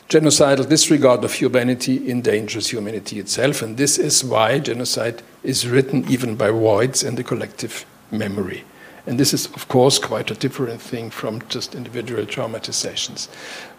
genocidal 0.10 0.68
disregard 0.70 1.24
of 1.24 1.34
humanity 1.34 2.10
endangers 2.10 2.70
humanity 2.70 3.20
itself, 3.20 3.62
and 3.62 3.78
this 3.78 3.98
is 3.98 4.24
why 4.24 4.60
genocide 4.60 5.22
is 5.44 5.68
written 5.68 6.10
even 6.10 6.36
by 6.36 6.50
voids 6.50 7.04
in 7.04 7.16
the 7.16 7.24
collective 7.24 7.86
memory. 8.12 8.64
And 9.06 9.20
this 9.20 9.34
is, 9.34 9.46
of 9.48 9.68
course, 9.68 10.00
quite 10.00 10.32
a 10.32 10.36
different 10.36 10.82
thing 10.82 11.10
from 11.10 11.42
just 11.48 11.76
individual 11.76 12.26
traumatizations. 12.26 13.30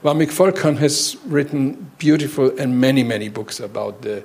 Vamik 0.02 0.30
Volkan 0.30 0.78
has 0.78 1.16
written 1.26 1.90
beautiful 1.98 2.58
and 2.58 2.80
many, 2.80 3.02
many 3.02 3.28
books 3.28 3.60
about 3.60 4.02
the 4.02 4.24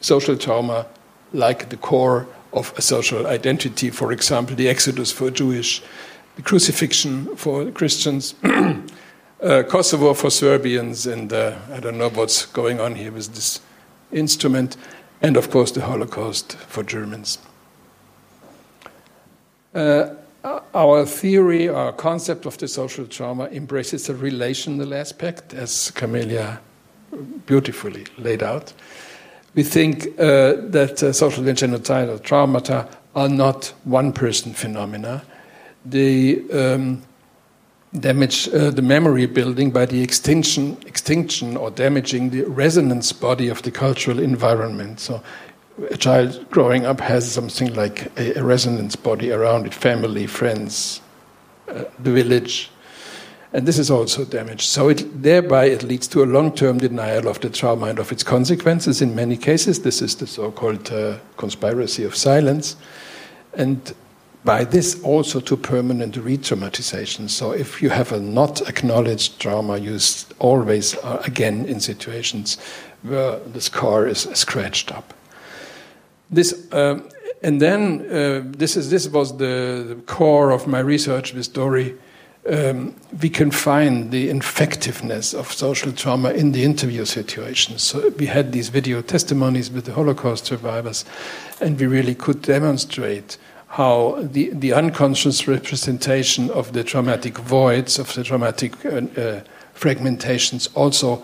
social 0.00 0.36
trauma, 0.36 0.86
like 1.32 1.68
the 1.68 1.76
core 1.76 2.26
of 2.52 2.72
a 2.78 2.82
social 2.82 3.26
identity, 3.26 3.90
for 3.90 4.12
example, 4.12 4.56
the 4.56 4.68
Exodus 4.68 5.12
for 5.12 5.30
Jewish, 5.30 5.82
the 6.36 6.42
crucifixion 6.42 7.36
for 7.36 7.70
Christians. 7.70 8.34
uh, 9.42 9.62
Kosovo 9.62 10.14
for 10.14 10.30
Serbians, 10.30 11.06
and 11.06 11.32
uh, 11.32 11.56
I 11.72 11.80
don't 11.80 11.98
know 11.98 12.10
what's 12.10 12.46
going 12.46 12.80
on 12.80 12.94
here 12.94 13.12
with 13.12 13.34
this 13.34 13.60
instrument, 14.12 14.76
and 15.22 15.36
of 15.36 15.50
course 15.50 15.70
the 15.70 15.82
Holocaust 15.82 16.56
for 16.56 16.82
Germans. 16.82 17.38
Uh, 19.74 20.14
our 20.74 21.04
theory, 21.04 21.68
our 21.68 21.92
concept 21.92 22.46
of 22.46 22.56
the 22.58 22.68
social 22.68 23.06
trauma 23.06 23.46
embraces 23.46 24.08
a 24.08 24.14
relational 24.14 24.94
aspect, 24.94 25.54
as 25.54 25.90
Camelia 25.90 26.60
beautifully 27.46 28.06
laid 28.18 28.42
out. 28.42 28.72
We 29.54 29.62
think 29.62 30.06
uh, 30.18 30.54
that 30.70 31.02
uh, 31.02 31.12
social 31.12 31.46
and 31.48 31.56
genocidal 31.56 32.20
traumata 32.20 32.88
are 33.14 33.28
not 33.28 33.72
one 33.84 34.12
person 34.12 34.52
phenomena. 34.52 35.24
They 35.84 36.40
um, 36.50 37.02
damage 38.00 38.48
uh, 38.48 38.70
the 38.70 38.82
memory 38.82 39.26
building 39.26 39.70
by 39.70 39.86
the 39.86 40.02
extinction, 40.02 40.76
extinction 40.86 41.56
or 41.56 41.70
damaging 41.70 42.30
the 42.30 42.44
resonance 42.44 43.12
body 43.12 43.48
of 43.48 43.62
the 43.62 43.70
cultural 43.70 44.18
environment. 44.18 45.00
So, 45.00 45.22
a 45.90 45.96
child 45.96 46.46
growing 46.50 46.86
up 46.86 47.00
has 47.00 47.30
something 47.30 47.74
like 47.74 48.10
a, 48.18 48.38
a 48.38 48.44
resonance 48.44 48.96
body 48.96 49.30
around 49.30 49.66
it 49.66 49.74
family, 49.74 50.26
friends, 50.26 51.00
uh, 51.68 51.84
the 51.98 52.12
village. 52.12 52.70
And 53.52 53.66
this 53.66 53.78
is 53.78 53.90
also 53.90 54.24
damaged. 54.24 54.62
So, 54.68 54.88
it, 54.88 55.22
thereby, 55.22 55.66
it 55.66 55.82
leads 55.82 56.08
to 56.08 56.22
a 56.22 56.26
long 56.26 56.54
term 56.54 56.78
denial 56.78 57.28
of 57.28 57.40
the 57.40 57.50
trauma 57.50 57.86
and 57.86 57.98
of 57.98 58.12
its 58.12 58.22
consequences. 58.22 59.02
In 59.02 59.14
many 59.14 59.36
cases, 59.36 59.82
this 59.82 60.02
is 60.02 60.16
the 60.16 60.26
so 60.26 60.50
called 60.50 60.90
uh, 60.92 61.18
conspiracy 61.36 62.04
of 62.04 62.14
silence. 62.16 62.76
And 63.54 63.94
by 64.46 64.64
this 64.64 65.02
also 65.02 65.40
to 65.40 65.56
permanent 65.56 66.16
re 66.16 66.38
traumatization. 66.38 67.28
So, 67.28 67.50
if 67.50 67.82
you 67.82 67.90
have 67.90 68.12
a 68.12 68.20
not 68.20 68.66
acknowledged 68.68 69.40
trauma, 69.40 69.76
you 69.76 69.98
always 70.38 70.94
are 70.98 71.20
again 71.26 71.66
in 71.66 71.80
situations 71.80 72.56
where 73.02 73.40
the 73.40 73.60
scar 73.60 74.06
is 74.06 74.20
scratched 74.34 74.92
up. 74.92 75.12
This, 76.30 76.72
uh, 76.72 77.00
and 77.42 77.60
then 77.60 78.06
uh, 78.10 78.42
this, 78.44 78.76
is, 78.76 78.90
this 78.90 79.08
was 79.08 79.36
the, 79.36 79.84
the, 79.88 79.94
core 80.06 80.50
of 80.50 80.66
my 80.66 80.80
research 80.80 81.34
with 81.34 81.52
Dori. 81.52 81.94
Um, 82.48 82.94
we 83.20 83.28
can 83.28 83.50
find 83.50 84.10
the 84.12 84.28
effectiveness 84.28 85.34
of 85.34 85.52
social 85.52 85.92
trauma 85.92 86.30
in 86.30 86.52
the 86.52 86.62
interview 86.62 87.04
situations. 87.04 87.82
So 87.82 88.10
we 88.10 88.26
had 88.26 88.52
these 88.52 88.68
video 88.68 89.02
testimonies 89.02 89.70
with 89.70 89.84
the 89.84 89.92
Holocaust 89.92 90.46
survivors, 90.46 91.04
and 91.60 91.78
we 91.78 91.86
really 91.86 92.14
could 92.14 92.42
demonstrate 92.42 93.36
how 93.76 94.16
the, 94.22 94.48
the 94.54 94.72
unconscious 94.72 95.46
representation 95.46 96.48
of 96.52 96.72
the 96.72 96.82
traumatic 96.82 97.36
voids, 97.36 97.98
of 97.98 98.10
the 98.14 98.24
traumatic 98.24 98.72
uh, 98.86 98.88
uh, 98.88 99.42
fragmentations, 99.74 100.66
also 100.74 101.22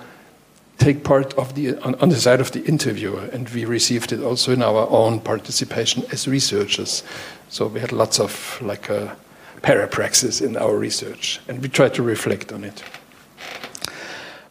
take 0.76 1.02
part 1.02 1.32
of 1.38 1.54
the, 1.54 1.74
on, 1.78 1.94
on, 1.94 2.10
the 2.10 2.16
side 2.16 2.42
of 2.42 2.52
the 2.52 2.62
interviewer. 2.64 3.24
And 3.32 3.48
we 3.48 3.64
received 3.64 4.12
it 4.12 4.22
also 4.22 4.52
in 4.52 4.62
our 4.62 4.86
own 4.90 5.20
participation 5.20 6.04
as 6.12 6.28
researchers. 6.28 7.02
So 7.48 7.68
we 7.68 7.80
had 7.80 7.90
lots 7.90 8.20
of 8.20 8.60
like 8.60 8.90
uh, 8.90 9.14
parapraxis 9.62 10.42
in 10.42 10.58
our 10.58 10.76
research, 10.76 11.40
and 11.48 11.62
we 11.62 11.70
tried 11.70 11.94
to 11.94 12.02
reflect 12.02 12.52
on 12.52 12.64
it. 12.64 12.84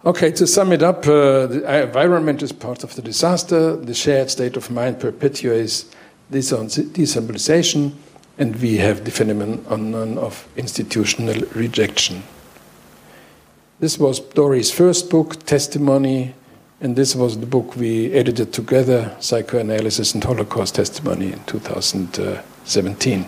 Okay, 0.05 0.31
to 0.31 0.47
sum 0.47 0.71
it 0.71 0.81
up, 0.81 1.05
uh, 1.05 1.45
the 1.45 1.83
environment 1.83 2.41
is 2.41 2.51
part 2.51 2.83
of 2.83 2.95
the 2.95 3.03
disaster. 3.03 3.75
The 3.75 3.93
shared 3.93 4.31
state 4.31 4.57
of 4.57 4.71
mind 4.71 4.99
perpetuates 4.99 5.85
decentralization, 6.31 7.95
and 8.37 8.55
we 8.61 8.77
have 8.77 9.05
the 9.05 9.11
phenomenon 9.11 10.17
of 10.17 10.47
institutional 10.55 11.41
rejection. 11.53 12.23
This 13.79 13.97
was 13.97 14.19
Dori's 14.19 14.71
first 14.71 15.09
book, 15.09 15.45
Testimony, 15.45 16.33
and 16.79 16.95
this 16.95 17.15
was 17.15 17.39
the 17.39 17.45
book 17.45 17.75
we 17.75 18.11
edited 18.13 18.53
together, 18.53 19.15
Psychoanalysis 19.19 20.13
and 20.13 20.23
Holocaust 20.23 20.75
Testimony, 20.75 21.33
in 21.33 21.43
2017. 21.45 23.25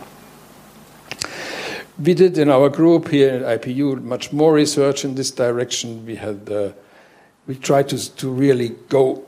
We 2.04 2.14
did 2.16 2.38
in 2.38 2.50
our 2.50 2.70
group 2.70 3.10
here 3.10 3.46
at 3.46 3.62
IPU 3.62 4.02
much 4.02 4.34
more 4.34 4.54
research 4.54 5.06
in 5.06 5.14
this 5.14 5.30
direction. 5.30 6.06
We 6.06 6.16
had 6.16 6.50
uh, 6.50 6.72
we 7.46 7.56
tried 7.56 7.90
to, 7.90 8.16
to 8.16 8.30
really 8.30 8.70
go 8.90 9.24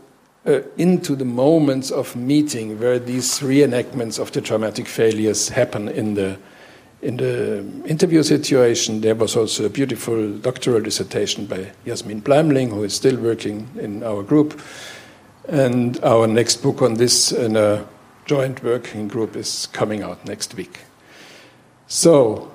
uh, 0.46 0.62
into 0.78 1.16
the 1.16 1.26
moments 1.26 1.92
of 1.92 2.16
meeting 2.16 2.80
where 2.80 3.00
these 3.00 3.40
reenactments 3.40 4.20
of 4.20 4.32
the 4.32 4.42
traumatic 4.42 4.88
failures 4.88 5.50
happen 5.50 5.90
in 5.90 6.14
the 6.14 6.38
in 7.02 7.18
the 7.18 7.60
interview 7.86 8.24
situation. 8.24 9.02
There 9.02 9.16
was 9.16 9.36
also 9.36 9.66
a 9.66 9.70
beautiful 9.70 10.38
doctoral 10.40 10.82
dissertation 10.82 11.46
by 11.46 11.72
Jasmin 11.86 12.22
Bleimling, 12.22 12.72
who 12.72 12.84
is 12.84 12.96
still 12.96 13.18
working 13.18 13.70
in 13.80 14.04
our 14.04 14.24
group. 14.24 14.60
And 15.48 16.04
our 16.04 16.26
next 16.26 16.64
book 16.64 16.82
on 16.82 16.96
this 16.96 17.32
in 17.32 17.56
a 17.56 17.86
joint 18.26 18.64
working 18.64 19.08
group 19.08 19.36
is 19.36 19.68
coming 19.68 20.02
out 20.02 20.26
next 20.26 20.56
week. 20.56 20.80
So, 21.88 22.52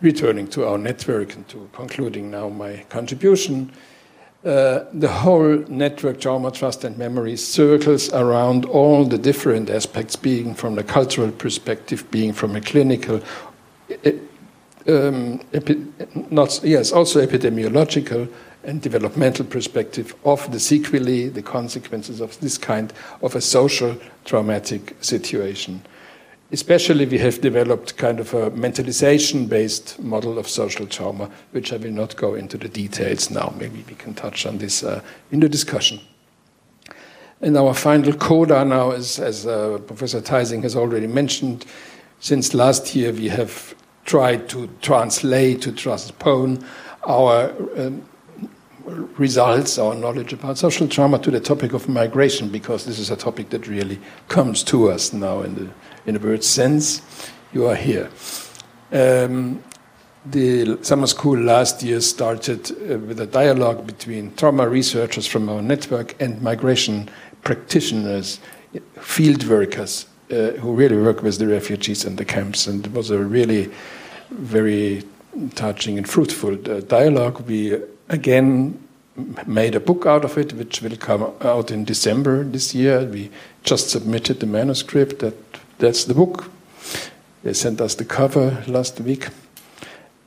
returning 0.00 0.46
to 0.48 0.68
our 0.68 0.78
network 0.78 1.34
and 1.34 1.48
to 1.48 1.68
concluding 1.72 2.30
now 2.30 2.48
my 2.48 2.84
contribution, 2.88 3.72
uh, 4.44 4.84
the 4.94 5.08
whole 5.08 5.58
network 5.68 6.20
trauma, 6.20 6.50
trust, 6.50 6.84
and 6.84 6.96
memory 6.96 7.36
circles 7.36 8.10
around 8.12 8.64
all 8.64 9.04
the 9.04 9.18
different 9.18 9.68
aspects, 9.68 10.16
being 10.16 10.54
from 10.54 10.76
the 10.76 10.82
cultural 10.82 11.30
perspective, 11.30 12.10
being 12.10 12.32
from 12.32 12.56
a 12.56 12.60
clinical, 12.60 13.20
um, 14.86 15.40
not 16.30 16.58
yes, 16.64 16.90
also 16.90 17.24
epidemiological 17.24 18.28
and 18.64 18.80
developmental 18.80 19.44
perspective 19.44 20.14
of 20.24 20.50
the 20.52 20.60
sequelae, 20.60 21.28
the 21.28 21.42
consequences 21.42 22.20
of 22.20 22.38
this 22.40 22.58
kind 22.58 22.92
of 23.22 23.34
a 23.34 23.40
social 23.40 23.96
traumatic 24.24 24.96
situation. 25.02 25.82
Especially, 26.52 27.06
we 27.06 27.18
have 27.18 27.40
developed 27.40 27.96
kind 27.96 28.18
of 28.18 28.34
a 28.34 28.50
mentalization 28.50 29.48
based 29.48 30.00
model 30.00 30.36
of 30.36 30.48
social 30.48 30.86
trauma, 30.86 31.30
which 31.52 31.72
I 31.72 31.76
will 31.76 31.92
not 31.92 32.16
go 32.16 32.34
into 32.34 32.58
the 32.58 32.68
details 32.68 33.30
now. 33.30 33.54
Maybe 33.56 33.84
we 33.88 33.94
can 33.94 34.14
touch 34.14 34.46
on 34.46 34.58
this 34.58 34.82
uh, 34.82 35.00
in 35.30 35.40
the 35.40 35.48
discussion. 35.48 36.00
And 37.40 37.56
our 37.56 37.72
final 37.72 38.12
coda 38.12 38.64
now 38.64 38.90
is, 38.90 39.18
as 39.20 39.46
uh, 39.46 39.78
Professor 39.86 40.20
Teising 40.20 40.62
has 40.62 40.74
already 40.74 41.06
mentioned, 41.06 41.66
since 42.18 42.52
last 42.52 42.96
year 42.96 43.12
we 43.12 43.28
have 43.28 43.74
tried 44.04 44.48
to 44.48 44.68
translate, 44.82 45.62
to 45.62 45.72
transpone 45.72 46.64
our 47.06 47.54
um, 47.78 48.02
results, 49.16 49.78
our 49.78 49.94
knowledge 49.94 50.32
about 50.32 50.58
social 50.58 50.88
trauma 50.88 51.18
to 51.20 51.30
the 51.30 51.40
topic 51.40 51.72
of 51.72 51.88
migration, 51.88 52.48
because 52.48 52.84
this 52.84 52.98
is 52.98 53.10
a 53.10 53.16
topic 53.16 53.50
that 53.50 53.68
really 53.68 54.00
comes 54.28 54.64
to 54.64 54.90
us 54.90 55.12
now 55.12 55.42
in 55.42 55.54
the, 55.54 55.70
in 56.10 56.20
the 56.20 56.26
word 56.26 56.42
sense. 56.42 57.02
You 57.52 57.66
are 57.66 57.76
here. 57.76 58.10
Um, 58.92 59.62
the 60.26 60.78
summer 60.82 61.06
school 61.06 61.38
last 61.38 61.82
year 61.82 62.00
started 62.00 62.70
uh, 62.70 62.98
with 62.98 63.20
a 63.20 63.26
dialogue 63.26 63.86
between 63.86 64.34
trauma 64.34 64.68
researchers 64.68 65.26
from 65.26 65.48
our 65.48 65.62
network 65.62 66.20
and 66.20 66.42
migration 66.42 67.08
practitioners, 67.42 68.40
field 69.00 69.44
workers 69.46 70.06
uh, 70.30 70.50
who 70.60 70.74
really 70.74 70.96
work 70.96 71.22
with 71.22 71.38
the 71.38 71.46
refugees 71.46 72.04
in 72.04 72.16
the 72.16 72.24
camps. 72.24 72.66
And 72.66 72.86
it 72.86 72.92
was 72.92 73.10
a 73.10 73.18
really 73.18 73.70
very 74.30 75.04
touching 75.54 75.96
and 75.96 76.08
fruitful 76.08 76.54
uh, 76.70 76.80
dialogue. 76.80 77.40
We 77.46 77.80
again 78.08 78.78
made 79.46 79.74
a 79.74 79.80
book 79.80 80.06
out 80.06 80.24
of 80.24 80.36
it, 80.36 80.52
which 80.54 80.82
will 80.82 80.96
come 80.96 81.32
out 81.40 81.70
in 81.70 81.84
December 81.84 82.42
this 82.42 82.74
year. 82.74 83.04
We 83.04 83.30
just 83.62 83.90
submitted 83.90 84.40
the 84.40 84.46
manuscript. 84.46 85.20
That 85.20 85.59
that's 85.80 86.04
the 86.04 86.14
book. 86.14 86.44
They 87.42 87.54
sent 87.54 87.80
us 87.80 87.94
the 87.94 88.04
cover 88.04 88.62
last 88.66 89.00
week, 89.00 89.28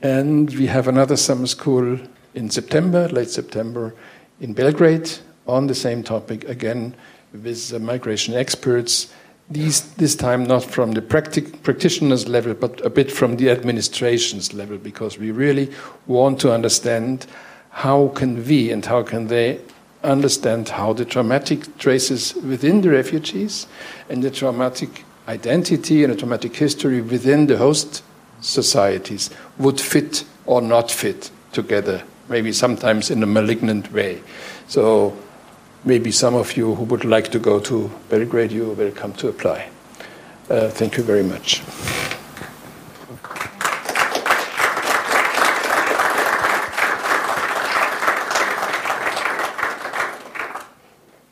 and 0.02 0.52
we 0.54 0.66
have 0.66 0.88
another 0.88 1.16
summer 1.16 1.46
school 1.46 1.98
in 2.34 2.50
September, 2.50 3.08
late 3.08 3.30
September, 3.30 3.94
in 4.40 4.52
Belgrade 4.52 5.10
on 5.46 5.68
the 5.68 5.74
same 5.74 6.02
topic 6.02 6.44
again 6.48 6.94
with 7.32 7.80
migration 7.80 8.34
experts. 8.34 9.12
These, 9.48 9.94
this 9.94 10.16
time 10.16 10.44
not 10.44 10.64
from 10.64 10.92
the 10.92 11.02
practic- 11.02 11.62
practitioners 11.62 12.26
level, 12.26 12.54
but 12.54 12.84
a 12.84 12.90
bit 12.90 13.12
from 13.12 13.36
the 13.36 13.50
administration's 13.50 14.52
level, 14.52 14.76
because 14.76 15.18
we 15.18 15.30
really 15.30 15.70
want 16.06 16.40
to 16.40 16.52
understand 16.52 17.26
how 17.70 18.08
can 18.08 18.44
we 18.44 18.72
and 18.72 18.84
how 18.84 19.04
can 19.04 19.28
they 19.28 19.60
understand 20.02 20.68
how 20.68 20.92
the 20.92 21.04
traumatic 21.04 21.78
traces 21.78 22.34
within 22.34 22.80
the 22.80 22.90
refugees 22.90 23.66
and 24.08 24.22
the 24.22 24.30
traumatic 24.30 25.04
identity 25.28 26.04
and 26.04 26.12
the 26.12 26.16
traumatic 26.16 26.54
history 26.56 27.00
within 27.00 27.46
the 27.46 27.56
host 27.56 28.02
societies 28.40 29.30
would 29.58 29.80
fit 29.80 30.24
or 30.46 30.60
not 30.60 30.90
fit 30.90 31.30
together, 31.52 32.02
maybe 32.28 32.52
sometimes 32.52 33.10
in 33.10 33.22
a 33.22 33.26
malignant 33.26 33.90
way. 33.92 34.22
So 34.68 35.16
maybe 35.84 36.10
some 36.10 36.34
of 36.34 36.56
you 36.56 36.74
who 36.74 36.84
would 36.84 37.04
like 37.04 37.30
to 37.32 37.38
go 37.38 37.60
to 37.60 37.90
Belgrade, 38.08 38.52
you 38.52 38.70
are 38.70 38.74
welcome 38.74 39.12
to 39.14 39.28
apply. 39.28 39.70
Uh, 40.50 40.68
thank 40.68 40.96
you 40.96 41.02
very 41.02 41.22
much. 41.22 41.62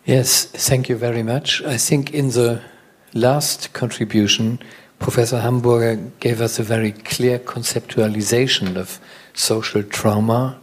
Yes, 0.05 0.47
thank 0.47 0.89
you 0.89 0.97
very 0.97 1.23
much. 1.23 1.63
I 1.63 1.77
think 1.77 2.13
in 2.13 2.31
the 2.31 2.61
last 3.15 3.73
contribution, 3.73 4.59
Professor 4.99 5.41
Hamburger 5.41 5.97
gave 6.21 6.41
us 6.41 6.59
a 6.59 6.63
very 6.63 6.93
clear 6.93 7.39
conceptualization 7.39 8.77
of 8.77 9.01
social 9.35 9.83
trauma 9.83 10.59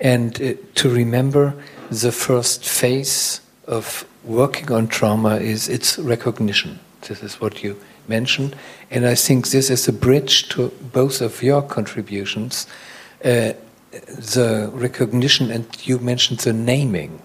and 0.00 0.40
uh, 0.40 0.54
to 0.74 0.88
remember 0.88 1.54
the 1.90 2.12
first 2.12 2.64
phase 2.64 3.40
of 3.66 4.06
working 4.24 4.70
on 4.72 4.88
trauma 4.88 5.36
is 5.36 5.68
its 5.68 5.98
recognition. 5.98 6.78
This 7.02 7.22
is 7.22 7.40
what 7.40 7.62
you 7.62 7.76
mentioned. 8.08 8.56
And 8.90 9.06
I 9.06 9.14
think 9.14 9.48
this 9.48 9.70
is 9.70 9.88
a 9.88 9.92
bridge 9.92 10.48
to 10.50 10.68
both 10.92 11.20
of 11.20 11.42
your 11.42 11.62
contributions. 11.62 12.66
Uh, 13.24 13.52
the 13.92 14.70
recognition, 14.74 15.50
and 15.50 15.66
you 15.86 15.98
mentioned 15.98 16.40
the 16.40 16.52
naming 16.52 17.22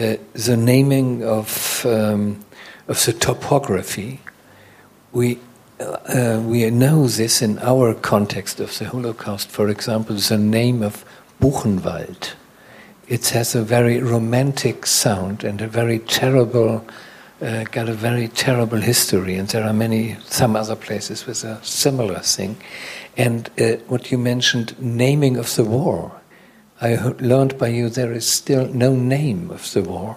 uh, 0.00 0.16
the 0.32 0.56
naming 0.56 1.22
of 1.22 1.84
um, 1.84 2.42
of 2.88 3.04
the 3.04 3.12
topography. 3.12 4.20
We 5.12 5.38
uh, 5.80 6.42
we 6.44 6.68
know 6.70 7.06
this 7.06 7.40
in 7.42 7.58
our 7.60 7.94
context 7.94 8.60
of 8.60 8.76
the 8.78 8.84
Holocaust. 8.86 9.50
For 9.50 9.68
example, 9.68 10.16
the 10.16 10.38
name 10.38 10.82
of 10.82 11.04
Buchenwald. 11.40 12.34
It 13.08 13.28
has 13.30 13.54
a 13.54 13.62
very 13.62 13.98
romantic 13.98 14.86
sound 14.86 15.42
and 15.42 15.60
a 15.60 15.66
very 15.66 15.98
terrible, 16.00 16.84
uh, 17.40 17.64
got 17.64 17.88
a 17.88 17.94
very 17.94 18.28
terrible 18.28 18.78
history. 18.78 19.36
And 19.36 19.48
there 19.48 19.64
are 19.64 19.72
many, 19.72 20.16
some 20.26 20.54
other 20.54 20.76
places 20.76 21.26
with 21.26 21.44
a 21.44 21.64
similar 21.64 22.20
thing. 22.20 22.56
And 23.16 23.50
uh, 23.58 23.76
what 23.88 24.12
you 24.12 24.18
mentioned, 24.18 24.76
naming 24.78 25.36
of 25.36 25.54
the 25.56 25.64
war. 25.64 26.12
I 26.82 26.96
learned 27.18 27.58
by 27.58 27.68
you 27.68 27.90
there 27.90 28.12
is 28.12 28.26
still 28.26 28.66
no 28.68 28.94
name 28.94 29.50
of 29.50 29.70
the 29.72 29.82
war. 29.82 30.16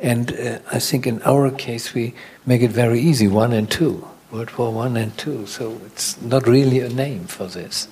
And 0.00 0.32
uh, 0.32 0.58
I 0.70 0.78
think 0.78 1.06
in 1.06 1.22
our 1.22 1.50
case 1.50 1.94
we 1.94 2.14
make 2.46 2.62
it 2.62 2.70
very 2.70 3.00
easy 3.00 3.28
one 3.28 3.52
and 3.52 3.70
two, 3.70 4.06
World 4.30 4.50
War 4.58 4.72
One 4.72 4.96
and 4.96 5.16
two. 5.16 5.46
So 5.46 5.80
it's 5.86 6.20
not 6.20 6.46
really 6.46 6.80
a 6.80 6.88
name 6.88 7.26
for 7.26 7.46
this. 7.46 7.88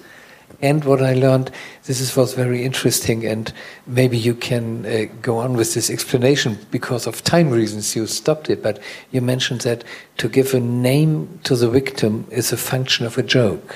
And 0.60 0.84
what 0.84 1.02
I 1.02 1.14
learned, 1.14 1.50
this 1.84 2.00
is, 2.00 2.14
was 2.16 2.34
very 2.34 2.64
interesting, 2.64 3.26
and 3.26 3.52
maybe 3.86 4.16
you 4.16 4.34
can 4.34 4.86
uh, 4.86 5.06
go 5.20 5.38
on 5.38 5.54
with 5.54 5.74
this 5.74 5.90
explanation 5.90 6.56
because 6.70 7.08
of 7.08 7.24
time 7.24 7.50
reasons 7.50 7.96
you 7.96 8.06
stopped 8.06 8.48
it. 8.48 8.62
But 8.62 8.78
you 9.10 9.20
mentioned 9.20 9.62
that 9.62 9.82
to 10.18 10.28
give 10.28 10.54
a 10.54 10.60
name 10.60 11.40
to 11.44 11.56
the 11.56 11.68
victim 11.68 12.26
is 12.30 12.52
a 12.52 12.56
function 12.56 13.06
of 13.06 13.18
a 13.18 13.24
joke. 13.24 13.74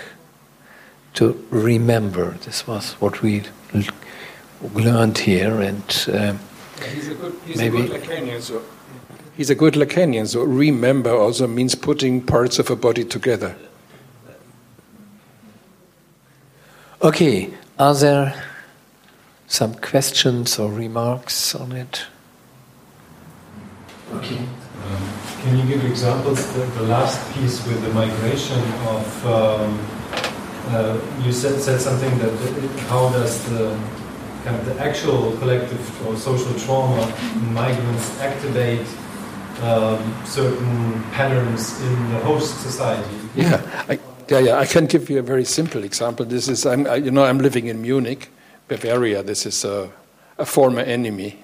To 1.15 1.45
remember, 1.51 2.33
this 2.45 2.67
was 2.69 2.93
what 3.01 3.21
we 3.23 3.43
learned 4.75 5.19
here, 5.19 5.61
and 5.61 6.07
uh, 6.13 6.35
he's 6.85 7.09
a 7.09 7.15
good, 7.15 7.35
he's 7.47 7.57
maybe 7.57 7.83
a 7.83 7.87
good 7.87 8.03
Lacanian, 8.03 8.41
so 8.41 8.63
he's 9.37 9.51
a 9.51 9.55
good 9.55 9.75
Lacanian. 9.75 10.27
So 10.27 10.43
remember 10.43 11.11
also 11.11 11.47
means 11.47 11.75
putting 11.75 12.23
parts 12.23 12.59
of 12.59 12.71
a 12.71 12.77
body 12.77 13.05
together. 13.05 13.57
Okay, 17.03 17.51
are 17.79 17.95
there 17.95 18.43
some 19.47 19.75
questions 19.75 20.59
or 20.59 20.73
remarks 20.73 21.55
on 21.55 21.73
it? 21.73 22.07
Okay. 24.15 24.39
Um, 24.39 25.13
can 25.43 25.59
you 25.59 25.67
give 25.67 25.85
examples? 25.85 26.53
The, 26.55 26.61
the, 26.61 26.83
last 26.85 27.33
piece 27.35 27.65
with 27.67 27.83
the 27.83 27.93
migration 27.93 28.59
of, 28.87 29.27
um, 29.27 29.79
uh, 30.69 31.01
you 31.25 31.33
said, 31.33 31.61
said 31.61 31.81
something 31.81 32.17
that 32.19 32.33
how 32.89 33.09
does 33.11 33.45
the 33.51 33.79
kind 34.47 34.61
of 34.61 34.65
the 34.65 34.81
actual 34.81 35.37
collective 35.39 36.07
or 36.07 36.17
social 36.17 36.55
trauma 36.61 37.03
migrants 37.51 38.21
activate 38.21 38.87
um, 39.63 40.23
certain 40.25 41.03
patterns 41.11 41.81
in 41.83 42.13
the 42.13 42.21
host 42.21 42.61
society? 42.63 43.17
Yeah. 43.35 43.61
I, 43.89 43.99
yeah, 44.29 44.39
yeah. 44.39 44.59
I 44.59 44.67
can 44.67 44.87
give 44.87 45.11
you 45.11 45.19
a 45.19 45.23
very 45.23 45.45
simple 45.45 45.83
example. 45.83 46.25
This 46.25 46.47
is, 46.49 46.65
I'm, 46.65 46.87
you 47.05 47.11
know, 47.11 47.25
I'm 47.25 47.39
living 47.39 47.67
in 47.67 47.83
Munich, 47.83 48.29
Bavaria. 48.69 49.25
This 49.25 49.47
is 49.47 49.65
a, 49.65 49.91
a 50.39 50.47
former 50.47 50.83
enemy. 50.83 51.39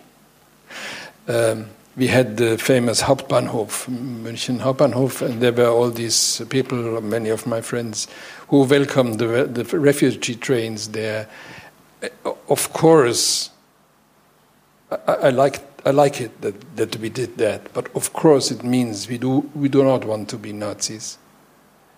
Um, 1.26 1.70
we 1.96 2.06
had 2.06 2.36
the 2.36 2.56
famous 2.56 3.02
Hauptbahnhof, 3.02 3.88
München 4.22 4.60
Hauptbahnhof, 4.60 5.22
and 5.22 5.40
there 5.42 5.52
were 5.52 5.68
all 5.68 5.90
these 5.90 6.40
people, 6.50 7.00
many 7.00 7.30
of 7.30 7.46
my 7.46 7.60
friends, 7.60 8.06
who 8.48 8.62
welcomed 8.62 9.18
the, 9.18 9.44
the 9.44 9.64
refugee 9.78 10.36
trains 10.36 10.88
there. 10.88 11.28
Of 12.48 12.72
course, 12.72 13.50
I, 14.90 15.14
I 15.14 15.30
like 15.30 15.60
I 15.84 15.90
like 15.90 16.20
it 16.20 16.40
that, 16.42 16.76
that 16.76 16.96
we 16.96 17.08
did 17.08 17.38
that, 17.38 17.72
but 17.72 17.94
of 17.96 18.12
course 18.12 18.50
it 18.50 18.62
means 18.62 19.08
we 19.08 19.18
do 19.18 19.50
we 19.54 19.68
do 19.68 19.82
not 19.82 20.04
want 20.04 20.28
to 20.30 20.38
be 20.38 20.52
Nazis. 20.52 21.18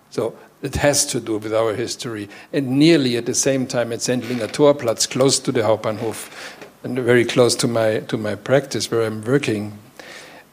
So 0.09 0.35
it 0.61 0.75
has 0.75 1.05
to 1.07 1.19
do 1.19 1.37
with 1.37 1.53
our 1.53 1.73
history, 1.73 2.29
and 2.53 2.79
nearly 2.79 3.17
at 3.17 3.25
the 3.25 3.33
same 3.33 3.67
time 3.67 3.91
at 3.91 3.99
Sendlinger 3.99 4.47
Torplatz, 4.47 5.09
close 5.09 5.39
to 5.39 5.51
the 5.51 5.61
Hauptbahnhof, 5.61 6.29
and 6.83 6.97
very 6.99 7.25
close 7.25 7.55
to 7.55 7.67
my 7.67 7.99
to 7.99 8.17
my 8.17 8.35
practice 8.35 8.89
where 8.89 9.03
I'm 9.03 9.23
working 9.23 9.77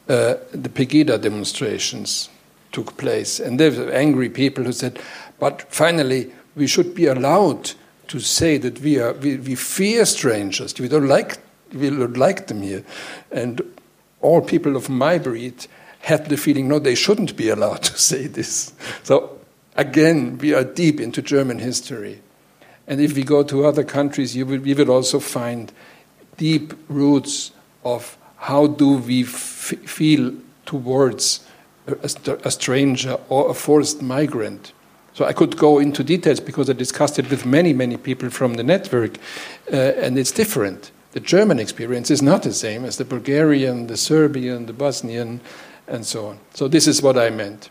uh, 0.09 0.35
the 0.51 0.69
Pegida 0.69 1.21
demonstrations 1.21 2.29
took 2.71 2.97
place. 2.97 3.39
And 3.39 3.59
there 3.59 3.71
were 3.71 3.91
angry 3.91 4.29
people 4.29 4.63
who 4.63 4.73
said, 4.73 4.99
but 5.39 5.61
finally, 5.73 6.33
we 6.55 6.67
should 6.67 6.93
be 6.93 7.05
allowed 7.05 7.71
to 8.07 8.19
say 8.19 8.57
that 8.57 8.79
we, 8.79 8.99
are, 8.99 9.13
we, 9.13 9.37
we 9.37 9.55
fear 9.55 10.05
strangers. 10.05 10.77
We 10.79 10.87
don't, 10.87 11.07
like, 11.07 11.37
we 11.73 11.89
don't 11.89 12.17
like 12.17 12.47
them 12.47 12.61
here. 12.61 12.83
And 13.31 13.61
all 14.21 14.41
people 14.41 14.75
of 14.75 14.89
my 14.89 15.17
breed 15.17 15.67
had 15.99 16.27
the 16.27 16.37
feeling, 16.37 16.67
no, 16.67 16.79
they 16.79 16.95
shouldn't 16.95 17.35
be 17.35 17.49
allowed 17.49 17.83
to 17.83 17.97
say 17.97 18.27
this. 18.27 18.73
So 19.03 19.39
again, 19.75 20.37
we 20.37 20.53
are 20.53 20.63
deep 20.63 20.99
into 20.99 21.21
German 21.21 21.59
history. 21.59 22.21
And 22.87 22.99
if 22.99 23.15
we 23.15 23.23
go 23.23 23.43
to 23.43 23.65
other 23.65 23.83
countries, 23.83 24.35
you 24.35 24.45
will, 24.45 24.59
we 24.59 24.73
will 24.73 24.91
also 24.91 25.19
find 25.19 25.71
deep 26.37 26.73
roots 26.89 27.51
of 27.85 28.17
how 28.37 28.67
do 28.67 28.97
we 28.97 29.23
feel 29.23 30.33
towards 30.65 31.45
a, 31.87 32.37
a, 32.43 32.51
stranger 32.51 33.17
or 33.29 33.49
a 33.49 33.53
forced 33.53 34.01
migrant. 34.01 34.73
So 35.13 35.25
I 35.25 35.33
could 35.33 35.57
go 35.57 35.79
into 35.79 36.03
details 36.03 36.39
because 36.39 36.69
I 36.69 36.73
discussed 36.73 37.19
it 37.19 37.29
with 37.29 37.45
many, 37.45 37.73
many 37.73 37.97
people 37.97 38.29
from 38.29 38.55
the 38.55 38.63
network, 38.63 39.17
uh, 39.71 39.75
and 39.75 40.17
it's 40.17 40.31
different. 40.31 40.91
The 41.11 41.19
German 41.19 41.59
experience 41.59 42.09
is 42.09 42.21
not 42.21 42.41
the 42.41 42.53
same 42.53 42.83
as 42.85 42.97
the 42.97 43.05
Bulgarian, 43.05 43.87
the 43.87 43.97
Serbian, 43.97 44.65
the 44.65 44.73
Bosnian, 44.73 45.39
and 45.87 46.05
so 46.05 46.25
on. 46.27 46.39
So 46.53 46.67
this 46.67 46.87
is 46.87 47.01
what 47.01 47.17
I 47.17 47.29
meant. 47.29 47.69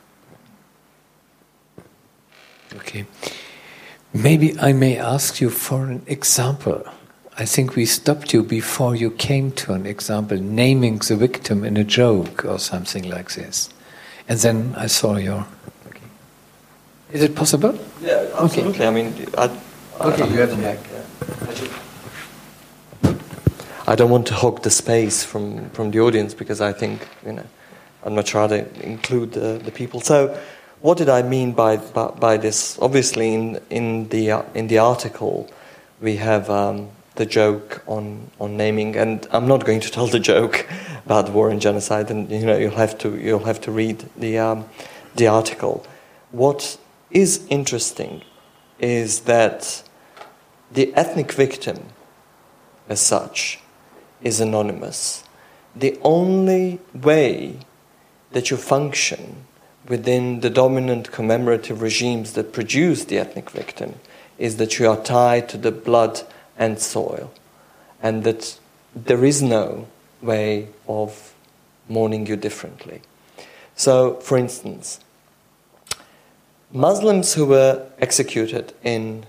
Okay. 2.75 3.07
Maybe 4.15 4.59
I 4.61 4.73
may 4.73 4.97
ask 4.97 5.41
you 5.41 5.51
for 5.51 5.87
an 5.87 6.03
example 6.07 6.85
I 7.39 7.47
think 7.47 7.77
we 7.77 7.87
stopped 7.87 8.35
you 8.35 8.43
before 8.43 8.95
you 8.95 9.11
came 9.11 9.53
to 9.53 9.73
an 9.73 9.87
example, 9.87 10.37
naming 10.37 10.99
the 10.99 11.17
victim 11.17 11.65
in 11.65 11.79
a 11.79 11.85
joke 11.85 12.45
or 12.45 12.59
something 12.59 13.09
like 13.09 13.33
this. 13.33 13.71
And 14.29 14.39
then 14.39 14.75
I 14.77 14.87
saw 14.87 15.17
your. 15.17 15.47
Okay. 17.13 17.19
Is 17.19 17.31
it 17.31 17.35
possible? 17.35 17.79
Yeah, 18.01 18.27
absolutely. 18.39 18.73
Okay. 18.73 18.87
I 18.87 18.91
mean, 18.91 19.15
I, 19.37 19.45
okay, 20.01 20.23
I, 20.23 20.27
you 20.27 20.41
have 20.41 20.51
the 20.51 20.57
mic. 20.57 20.81
Yeah. 23.05 23.15
I 23.87 23.95
don't 23.95 24.11
want 24.11 24.27
to 24.29 24.35
hog 24.35 24.63
the 24.63 24.71
space 24.71 25.23
from, 25.23 25.69
from 25.71 25.91
the 25.91 26.01
audience 26.01 26.33
because 26.33 26.63
I 26.63 26.73
think, 26.73 27.07
you 27.27 27.33
know, 27.33 27.45
I'd 28.05 28.13
much 28.13 28.33
rather 28.33 28.67
include 28.81 29.33
the, 29.33 29.61
the 29.63 29.71
people. 29.71 30.01
So, 30.01 30.39
what 30.81 30.97
did 30.97 31.11
I 31.11 31.21
mean 31.23 31.53
by, 31.53 31.77
by, 31.77 32.09
by 32.09 32.37
this? 32.39 32.79
Obviously, 32.81 33.35
in, 33.35 33.61
in, 33.69 34.09
the, 34.09 34.31
uh, 34.31 34.43
in 34.55 34.69
the 34.69 34.79
article, 34.79 35.51
we 36.01 36.17
have 36.17 36.49
um, 36.49 36.89
the 37.17 37.27
joke 37.27 37.83
on, 37.87 38.31
on 38.41 38.57
naming, 38.57 38.97
and 38.97 39.27
I'm 39.33 39.47
not 39.47 39.67
going 39.67 39.81
to 39.81 39.91
tell 39.91 40.07
the 40.07 40.19
joke 40.19 40.67
about 41.05 41.29
war 41.29 41.51
and 41.51 41.61
genocide, 41.61 42.11
and 42.11 42.31
you 42.31 42.47
know 42.47 42.57
you'll 42.57 42.71
have 42.71 42.97
to 42.99 43.17
you'll 43.19 43.45
have 43.45 43.61
to 43.63 43.71
read 43.71 44.05
the 44.17 44.39
um, 44.39 44.65
the 45.15 45.27
article. 45.27 45.87
What 46.31 46.79
is 47.13 47.47
interesting 47.49 48.23
is 48.79 49.21
that 49.21 49.83
the 50.73 50.93
ethnic 50.95 51.33
victim, 51.33 51.89
as 52.89 53.01
such, 53.01 53.61
is 54.23 54.41
anonymous. 54.41 55.25
The 55.77 55.99
only 56.03 56.81
way 56.95 57.59
that 58.33 58.51
you 58.51 58.57
function 58.57 59.45
within 59.87 60.41
the 60.41 60.51
dominant 60.51 61.13
commemorative 61.13 61.83
regimes 61.83 62.33
that 62.33 62.53
produce 62.53 63.05
the 63.05 63.19
ethnic 63.19 63.51
victim 63.51 63.97
is 64.39 64.57
that 64.57 64.79
you 64.79 64.89
are 64.89 65.03
tied 65.03 65.49
to 65.51 65.59
the 65.59 65.73
blood 65.73 66.23
and 66.57 66.79
soil, 66.79 67.33
and 68.03 68.25
that 68.25 68.59
there 68.95 69.25
is 69.25 69.43
no 69.43 69.87
way 70.21 70.69
of 70.89 71.35
mourning 71.89 72.27
you 72.27 72.37
differently. 72.37 73.03
So, 73.75 74.15
for 74.17 74.39
instance, 74.39 75.01
Muslims 76.73 77.35
who 77.35 77.47
were 77.47 77.87
executed 77.99 78.73
in 78.83 79.27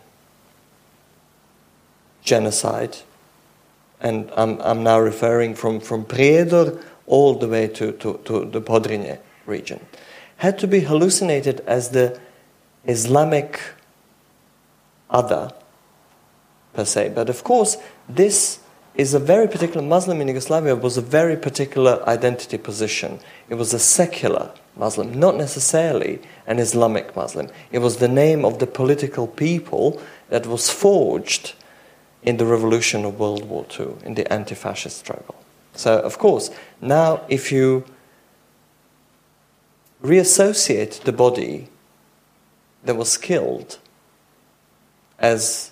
genocide, 2.24 2.98
and 4.00 4.32
I'm, 4.36 4.62
I'm 4.62 4.82
now 4.84 5.00
referring 5.00 5.56
from, 5.56 5.82
from 5.82 6.06
Prijedor 6.06 6.82
all 7.06 7.36
the 7.36 7.48
way 7.48 7.68
to, 7.68 7.92
to, 7.92 8.20
to 8.24 8.46
the 8.46 8.62
Podrinje 8.62 9.20
region, 9.46 9.86
had 10.38 10.58
to 10.60 10.68
be 10.68 10.82
hallucinated 10.82 11.60
as 11.62 11.90
the 11.90 12.18
Islamic 12.86 13.60
other 15.10 15.52
per 16.74 16.86
se. 16.86 17.12
But 17.14 17.30
of 17.30 17.44
course, 17.44 17.78
this 18.08 18.60
is 18.96 19.14
a 19.14 19.20
very 19.20 19.48
particular 19.48 19.86
Muslim 19.86 20.22
in 20.22 20.28
Yugoslavia 20.28 20.76
was 20.76 20.98
a 20.98 21.02
very 21.02 21.36
particular 21.36 22.02
identity 22.08 22.58
position. 22.58 23.20
It 23.50 23.56
was 23.56 23.74
a 23.74 23.80
secular 23.80 24.52
Muslim, 24.76 25.14
not 25.14 25.36
necessarily 25.36 26.20
an 26.48 26.60
Islamic 26.60 27.16
Muslim. 27.16 27.50
It 27.72 27.80
was 27.80 27.98
the 27.98 28.08
name 28.08 28.44
of 28.46 28.60
the 28.60 28.68
political 28.68 29.28
people 29.28 30.02
that 30.30 30.46
was 30.46 30.70
forged 30.70 31.54
in 32.24 32.38
the 32.38 32.46
revolution 32.46 33.06
of 33.06 33.20
World 33.20 33.46
War 33.46 33.66
II, 33.80 33.96
in 34.04 34.16
the 34.16 34.32
anti 34.32 34.56
fascist 34.56 34.98
struggle. 34.98 35.36
So, 35.76 36.00
of 36.00 36.18
course, 36.18 36.50
now 36.82 37.22
if 37.30 37.52
you 37.52 37.84
reassociate 40.02 41.02
the 41.04 41.14
body 41.14 41.70
that 42.84 42.96
was 42.96 43.18
killed 43.18 43.80
as 45.20 45.72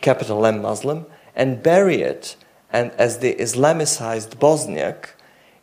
capital 0.00 0.44
M 0.44 0.60
Muslim, 0.62 1.06
and 1.34 1.62
bury 1.62 2.00
it 2.00 2.36
and 2.72 2.90
as 2.92 3.18
the 3.18 3.34
Islamicized 3.34 4.36
Bosniak, 4.36 5.10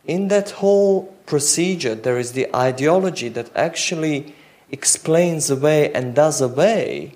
in 0.06 0.28
that 0.28 0.50
whole 0.50 1.04
procedure, 1.26 1.94
there 1.94 2.18
is 2.18 2.32
the 2.32 2.54
ideology 2.54 3.28
that 3.30 3.54
actually 3.56 4.34
explains 4.70 5.50
away 5.50 5.92
and 5.92 6.14
does 6.14 6.40
away 6.40 7.14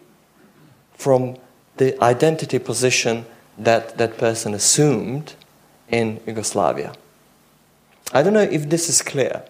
from 0.95 1.36
the 1.76 2.03
identity 2.03 2.59
position 2.59 3.26
that 3.59 3.99
that 3.99 4.18
person 4.18 4.55
assumed 4.55 5.34
in 5.89 6.20
Yugoslavia. 6.26 6.93
I 8.12 8.22
don't 8.22 8.32
know 8.32 8.41
if 8.41 8.68
this 8.68 8.89
is 8.89 9.03
clear. 9.03 9.45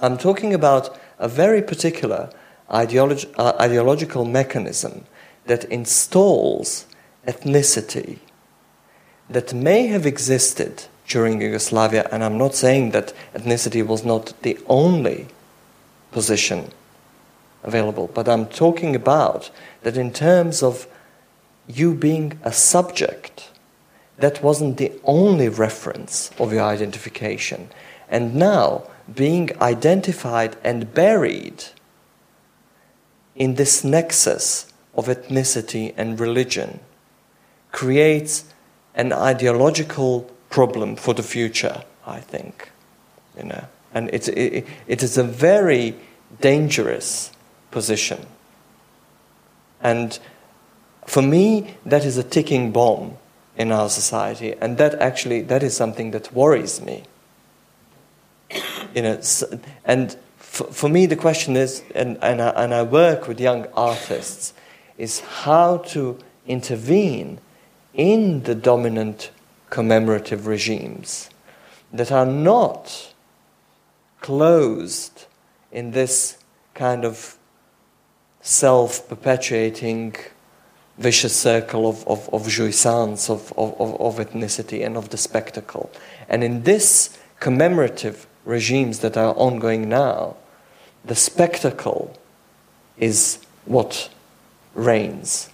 I'm 0.00 0.18
talking 0.18 0.54
about 0.54 0.98
a 1.18 1.28
very 1.28 1.62
particular 1.62 2.30
ideolog- 2.70 3.32
uh, 3.38 3.54
ideological 3.60 4.24
mechanism 4.24 5.06
that 5.46 5.64
installs 5.64 6.86
ethnicity 7.26 8.18
that 9.28 9.52
may 9.52 9.86
have 9.86 10.06
existed 10.06 10.84
during 11.08 11.40
Yugoslavia, 11.40 12.08
and 12.10 12.22
I'm 12.24 12.38
not 12.38 12.54
saying 12.54 12.90
that 12.90 13.12
ethnicity 13.34 13.86
was 13.86 14.04
not 14.04 14.34
the 14.42 14.58
only 14.66 15.26
position 16.10 16.72
available, 17.62 18.10
but 18.12 18.28
I'm 18.28 18.46
talking 18.46 18.94
about 18.94 19.50
that 19.82 19.96
in 19.96 20.12
terms 20.12 20.62
of 20.62 20.86
you 21.68 21.94
being 21.94 22.38
a 22.42 22.52
subject, 22.52 23.50
that 24.18 24.42
wasn't 24.42 24.78
the 24.78 24.92
only 25.04 25.48
reference 25.48 26.30
of 26.38 26.52
your 26.52 26.62
identification. 26.62 27.68
And 28.08 28.34
now, 28.34 28.84
being 29.12 29.50
identified 29.60 30.56
and 30.64 30.92
buried 30.94 31.64
in 33.34 33.56
this 33.56 33.84
nexus 33.84 34.72
of 34.94 35.06
ethnicity 35.06 35.92
and 35.96 36.18
religion 36.18 36.80
creates 37.72 38.44
an 38.94 39.12
ideological 39.12 40.30
problem 40.56 40.96
for 40.96 41.12
the 41.12 41.22
future, 41.22 41.82
I 42.06 42.18
think. 42.18 42.70
You 43.36 43.44
know, 43.44 43.64
and 43.92 44.08
it's, 44.10 44.28
it, 44.28 44.64
it 44.86 45.02
is 45.02 45.18
a 45.18 45.22
very 45.22 45.94
dangerous 46.40 47.30
position. 47.70 48.24
And 49.82 50.18
for 51.04 51.20
me, 51.20 51.76
that 51.84 52.06
is 52.06 52.16
a 52.16 52.22
ticking 52.22 52.72
bomb 52.72 53.18
in 53.58 53.70
our 53.70 53.90
society, 53.90 54.54
and 54.58 54.78
that 54.78 54.94
actually 54.94 55.42
that 55.42 55.62
is 55.62 55.76
something 55.76 56.12
that 56.12 56.32
worries 56.32 56.80
me. 56.80 57.02
You 58.94 59.02
know, 59.02 59.20
and 59.84 60.16
for, 60.38 60.64
for 60.72 60.88
me, 60.88 61.04
the 61.04 61.16
question 61.16 61.54
is, 61.54 61.82
and, 61.94 62.16
and, 62.22 62.40
I, 62.40 62.48
and 62.64 62.72
I 62.72 62.82
work 62.82 63.28
with 63.28 63.38
young 63.40 63.66
artists, 63.74 64.54
is 64.96 65.20
how 65.20 65.78
to 65.92 66.18
intervene 66.46 67.40
in 67.92 68.44
the 68.44 68.54
dominant 68.54 69.30
commemorative 69.70 70.46
regimes 70.46 71.30
that 71.92 72.12
are 72.12 72.26
not 72.26 73.12
closed 74.20 75.26
in 75.72 75.90
this 75.90 76.38
kind 76.74 77.04
of 77.04 77.36
self 78.40 79.08
perpetuating 79.08 80.14
vicious 80.98 81.36
circle 81.36 81.88
of, 81.88 82.06
of, 82.08 82.28
of 82.32 82.42
jouissance, 82.48 83.28
of, 83.28 83.52
of, 83.58 84.00
of 84.00 84.16
ethnicity, 84.16 84.84
and 84.84 84.96
of 84.96 85.10
the 85.10 85.16
spectacle. 85.16 85.90
And 86.28 86.42
in 86.42 86.62
this 86.62 87.18
commemorative 87.38 88.26
regimes 88.44 89.00
that 89.00 89.16
are 89.16 89.34
ongoing 89.34 89.88
now, 89.88 90.36
the 91.04 91.14
spectacle 91.14 92.16
is 92.96 93.38
what 93.66 94.08
reigns, 94.74 95.50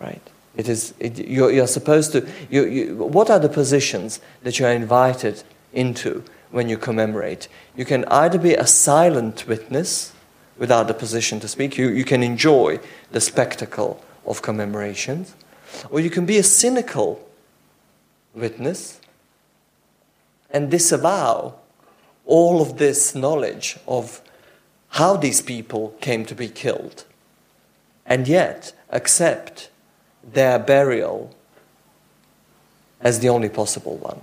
right? 0.00 0.20
It 0.56 0.68
is, 0.68 0.94
it, 1.00 1.18
you're, 1.18 1.50
you're, 1.50 1.66
supposed 1.66 2.12
to, 2.12 2.28
you, 2.48 2.64
you, 2.66 2.96
what 2.96 3.28
are 3.28 3.40
the 3.40 3.48
positions 3.48 4.20
that 4.42 4.58
you 4.58 4.66
are 4.66 4.72
invited 4.72 5.42
into 5.72 6.22
when 6.50 6.68
you 6.68 6.78
commemorate? 6.78 7.48
You 7.74 7.84
can 7.84 8.04
either 8.06 8.38
be 8.38 8.54
a 8.54 8.66
silent 8.66 9.48
witness 9.48 10.12
without 10.56 10.86
the 10.86 10.94
position 10.94 11.40
to 11.40 11.48
speak, 11.48 11.76
you, 11.76 11.88
you 11.88 12.04
can 12.04 12.22
enjoy 12.22 12.78
the 13.10 13.20
spectacle 13.20 14.02
of 14.24 14.42
commemorations, 14.42 15.34
or 15.90 16.00
you 16.00 16.10
can 16.10 16.26
be 16.26 16.38
a 16.38 16.42
cynical 16.42 17.26
witness 18.34 19.00
and 20.50 20.70
disavow 20.70 21.54
all 22.24 22.62
of 22.62 22.78
this 22.78 23.14
knowledge 23.14 23.76
of 23.86 24.20
how 24.90 25.16
these 25.16 25.42
people 25.42 25.94
came 26.00 26.24
to 26.24 26.34
be 26.34 26.48
killed, 26.48 27.04
and 28.06 28.28
yet 28.28 28.72
accept 28.90 29.70
their 30.32 30.58
burial 30.58 31.34
as 33.00 33.20
the 33.20 33.28
only 33.28 33.48
possible 33.48 33.96
one. 33.96 34.20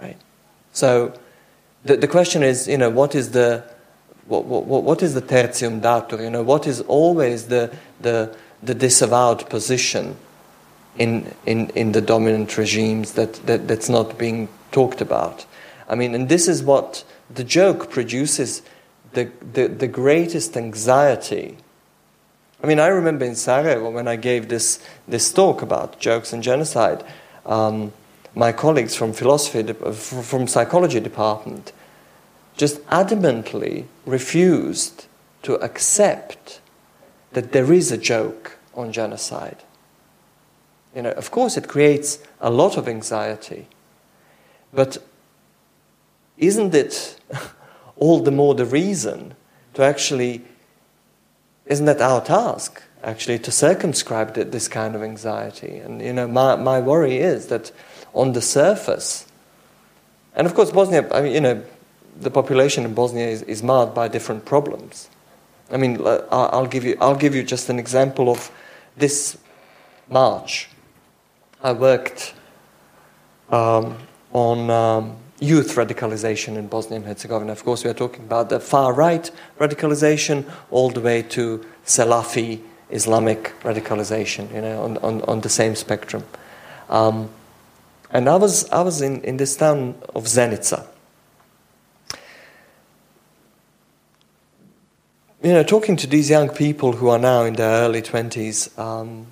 Right? 0.00 0.16
So 0.72 1.12
the, 1.84 1.96
the 1.96 2.08
question 2.08 2.42
is, 2.42 2.66
you 2.66 2.78
know, 2.78 2.90
what 2.90 3.14
is 3.14 3.32
the 3.32 3.64
what, 4.26 4.44
what, 4.44 4.82
what 4.84 5.02
is 5.02 5.14
the 5.14 5.22
tertium 5.22 5.80
datur? 5.80 6.22
You 6.22 6.30
know, 6.30 6.42
what 6.42 6.66
is 6.66 6.80
always 6.82 7.48
the, 7.48 7.74
the, 8.00 8.34
the 8.62 8.74
disavowed 8.74 9.48
position 9.50 10.16
in, 10.96 11.34
in, 11.44 11.70
in 11.70 11.92
the 11.92 12.00
dominant 12.00 12.56
regimes 12.56 13.12
that, 13.14 13.34
that, 13.46 13.68
that's 13.68 13.88
not 13.88 14.18
being 14.18 14.48
talked 14.70 15.00
about? 15.00 15.44
I 15.88 15.94
mean, 15.94 16.14
and 16.14 16.28
this 16.28 16.48
is 16.48 16.62
what 16.62 17.04
the 17.34 17.44
joke 17.44 17.90
produces 17.90 18.62
the, 19.12 19.30
the, 19.52 19.66
the 19.68 19.88
greatest 19.88 20.56
anxiety. 20.56 21.58
I 22.62 22.66
mean, 22.66 22.78
I 22.78 22.86
remember 22.86 23.24
in 23.24 23.34
Sarajevo 23.34 23.90
when 23.90 24.06
I 24.06 24.16
gave 24.16 24.48
this, 24.48 24.78
this 25.08 25.32
talk 25.32 25.62
about 25.62 25.98
jokes 25.98 26.32
and 26.32 26.42
genocide, 26.42 27.04
um, 27.44 27.92
my 28.34 28.52
colleagues 28.52 28.94
from 28.94 29.12
philosophy, 29.12 29.72
from 29.72 30.46
psychology 30.46 31.00
department, 31.00 31.72
just 32.56 32.80
adamantly 32.86 33.86
refused 34.06 35.06
to 35.42 35.54
accept 35.56 36.60
that 37.32 37.52
there 37.52 37.72
is 37.72 37.90
a 37.90 37.98
joke 37.98 38.58
on 38.74 38.92
genocide. 38.92 39.62
You 40.94 41.02
know, 41.02 41.12
of 41.12 41.30
course, 41.30 41.56
it 41.56 41.68
creates 41.68 42.18
a 42.40 42.50
lot 42.50 42.76
of 42.76 42.86
anxiety, 42.88 43.66
but 44.72 44.98
isn't 46.36 46.74
it 46.74 47.18
all 47.96 48.20
the 48.20 48.30
more 48.30 48.54
the 48.54 48.66
reason 48.66 49.34
to 49.74 49.82
actually, 49.82 50.42
isn't 51.72 51.86
that 51.86 52.02
our 52.02 52.20
task, 52.20 52.82
actually, 53.02 53.38
to 53.40 53.50
circumscribe 53.50 54.34
this 54.34 54.68
kind 54.68 54.94
of 54.94 55.02
anxiety? 55.02 55.78
And, 55.78 56.02
you 56.02 56.12
know, 56.12 56.28
my, 56.28 56.54
my 56.56 56.80
worry 56.80 57.16
is 57.16 57.46
that 57.46 57.72
on 58.12 58.32
the 58.32 58.42
surface, 58.42 59.26
and 60.36 60.46
of 60.46 60.54
course, 60.54 60.70
Bosnia, 60.70 61.08
I 61.12 61.22
mean, 61.22 61.32
you 61.32 61.40
know, 61.40 61.62
the 62.20 62.30
population 62.30 62.84
in 62.84 62.92
Bosnia 62.92 63.26
is, 63.26 63.42
is 63.42 63.62
marred 63.62 63.94
by 63.94 64.08
different 64.08 64.44
problems. 64.44 65.08
I 65.70 65.78
mean, 65.78 65.98
I'll 66.30 66.66
give 66.66 66.84
you, 66.84 66.98
I'll 67.00 67.16
give 67.16 67.34
you 67.34 67.42
just 67.42 67.70
an 67.70 67.78
example 67.78 68.28
of 68.28 68.50
this 68.98 69.38
March. 70.10 70.68
I 71.62 71.72
worked 71.72 72.34
um, 73.48 73.96
on 74.34 74.68
um, 74.68 75.16
youth 75.42 75.74
radicalization 75.74 76.56
in 76.56 76.68
Bosnia 76.68 76.96
and 76.96 77.06
Herzegovina. 77.06 77.52
Of 77.52 77.64
course, 77.64 77.82
we 77.84 77.90
are 77.90 77.94
talking 77.94 78.24
about 78.24 78.48
the 78.48 78.60
far 78.60 78.92
right 78.92 79.28
radicalization 79.58 80.48
all 80.70 80.90
the 80.90 81.00
way 81.00 81.22
to 81.22 81.64
Salafi 81.84 82.60
Islamic 82.90 83.52
radicalization, 83.62 84.52
you 84.54 84.60
know, 84.60 84.82
on, 84.84 84.98
on, 84.98 85.22
on 85.22 85.40
the 85.40 85.48
same 85.48 85.74
spectrum. 85.74 86.24
Um, 86.88 87.30
and 88.10 88.28
I 88.28 88.36
was, 88.36 88.70
I 88.70 88.82
was 88.82 89.00
in, 89.00 89.20
in 89.22 89.38
this 89.38 89.56
town 89.56 89.96
of 90.14 90.24
Zenica. 90.24 90.86
you 95.42 95.52
know, 95.52 95.64
talking 95.64 95.96
to 95.96 96.06
these 96.06 96.30
young 96.30 96.48
people 96.48 96.92
who 96.92 97.08
are 97.08 97.18
now 97.18 97.42
in 97.42 97.54
their 97.54 97.82
early 97.82 98.00
20s, 98.00 98.78
um, 98.78 99.26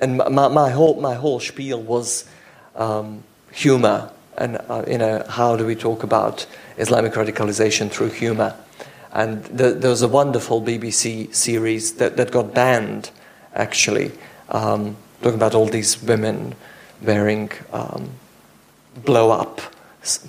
and 0.00 0.16
my, 0.16 0.48
my, 0.48 0.70
whole, 0.70 1.00
my 1.00 1.14
whole 1.14 1.38
spiel 1.38 1.80
was 1.80 2.28
um, 2.74 3.22
humor 3.52 4.10
and, 4.36 4.58
uh, 4.68 4.84
you 4.86 4.98
know, 4.98 5.24
how 5.28 5.56
do 5.56 5.66
we 5.66 5.74
talk 5.74 6.02
about 6.02 6.46
Islamic 6.76 7.12
radicalization 7.12 7.90
through 7.90 8.10
humor? 8.10 8.54
And 9.12 9.44
the, 9.44 9.70
there 9.70 9.90
was 9.90 10.02
a 10.02 10.08
wonderful 10.08 10.60
BBC 10.60 11.34
series 11.34 11.94
that, 11.94 12.16
that 12.16 12.32
got 12.32 12.52
banned, 12.52 13.10
actually, 13.54 14.10
um, 14.48 14.96
talking 15.22 15.36
about 15.36 15.54
all 15.54 15.66
these 15.66 16.02
women 16.02 16.54
wearing 17.00 17.50
um, 17.72 18.10
blow 19.04 19.30
up 19.30 19.60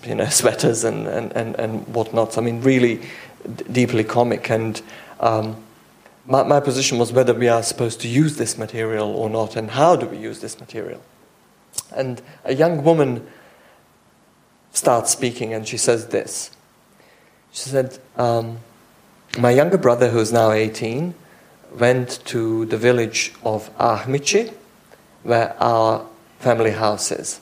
you 0.04 0.16
know, 0.16 0.26
sweaters 0.30 0.84
and, 0.84 1.08
and, 1.08 1.32
and, 1.34 1.56
and 1.56 1.88
whatnot. 1.88 2.38
I 2.38 2.42
mean, 2.42 2.62
really 2.62 3.02
deeply 3.72 4.04
comic. 4.04 4.50
And 4.50 4.82
um, 5.20 5.64
my, 6.26 6.44
my 6.44 6.60
position 6.60 6.98
was 6.98 7.12
whether 7.12 7.34
we 7.34 7.48
are 7.48 7.64
supposed 7.64 8.02
to 8.02 8.08
use 8.08 8.38
this 8.38 8.58
material 8.58 9.10
or 9.10 9.30
not, 9.30 9.56
and 9.56 9.72
how 9.72 9.96
do 9.96 10.06
we 10.06 10.18
use 10.18 10.42
this 10.42 10.60
material. 10.60 11.02
And 11.96 12.22
a 12.44 12.54
young 12.54 12.84
woman 12.84 13.26
starts 14.76 15.12
speaking, 15.12 15.54
and 15.54 15.68
she 15.68 15.78
says 15.78 16.08
this. 16.08 16.52
She 17.52 17.70
said, 17.70 17.98
um, 18.18 18.60
My 19.38 19.52
younger 19.52 19.78
brother, 19.78 20.10
who's 20.10 20.32
now 20.32 20.52
18, 20.52 21.14
went 21.78 22.20
to 22.26 22.66
the 22.66 22.78
village 22.78 23.34
of 23.44 23.76
Ahmići, 23.78 24.54
where 25.24 25.56
our 25.62 26.06
family 26.40 26.72
house 26.72 27.12
is. 27.12 27.40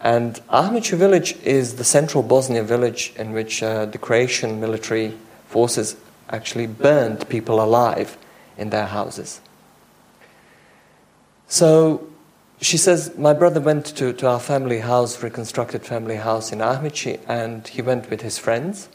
And 0.00 0.40
Ahmići 0.48 0.96
village 0.96 1.36
is 1.44 1.76
the 1.76 1.84
central 1.84 2.22
Bosnia 2.22 2.62
village 2.62 3.12
in 3.16 3.32
which 3.32 3.62
uh, 3.62 3.86
the 3.86 3.98
Croatian 3.98 4.60
military 4.60 5.14
forces 5.48 5.96
actually 6.30 6.66
burned 6.66 7.28
people 7.28 7.62
alive 7.62 8.16
in 8.58 8.70
their 8.70 8.86
houses. 8.86 9.40
So 11.48 12.06
she 12.66 12.76
says, 12.76 13.16
My 13.16 13.32
brother 13.32 13.60
went 13.60 13.86
to, 13.96 14.12
to 14.12 14.26
our 14.26 14.40
family 14.40 14.80
house, 14.80 15.22
reconstructed 15.22 15.84
family 15.84 16.16
house 16.16 16.50
in 16.50 16.58
Ahmići, 16.58 17.20
and 17.28 17.66
he 17.68 17.80
went 17.80 18.10
with 18.10 18.22
his 18.22 18.38
friends. 18.38 18.88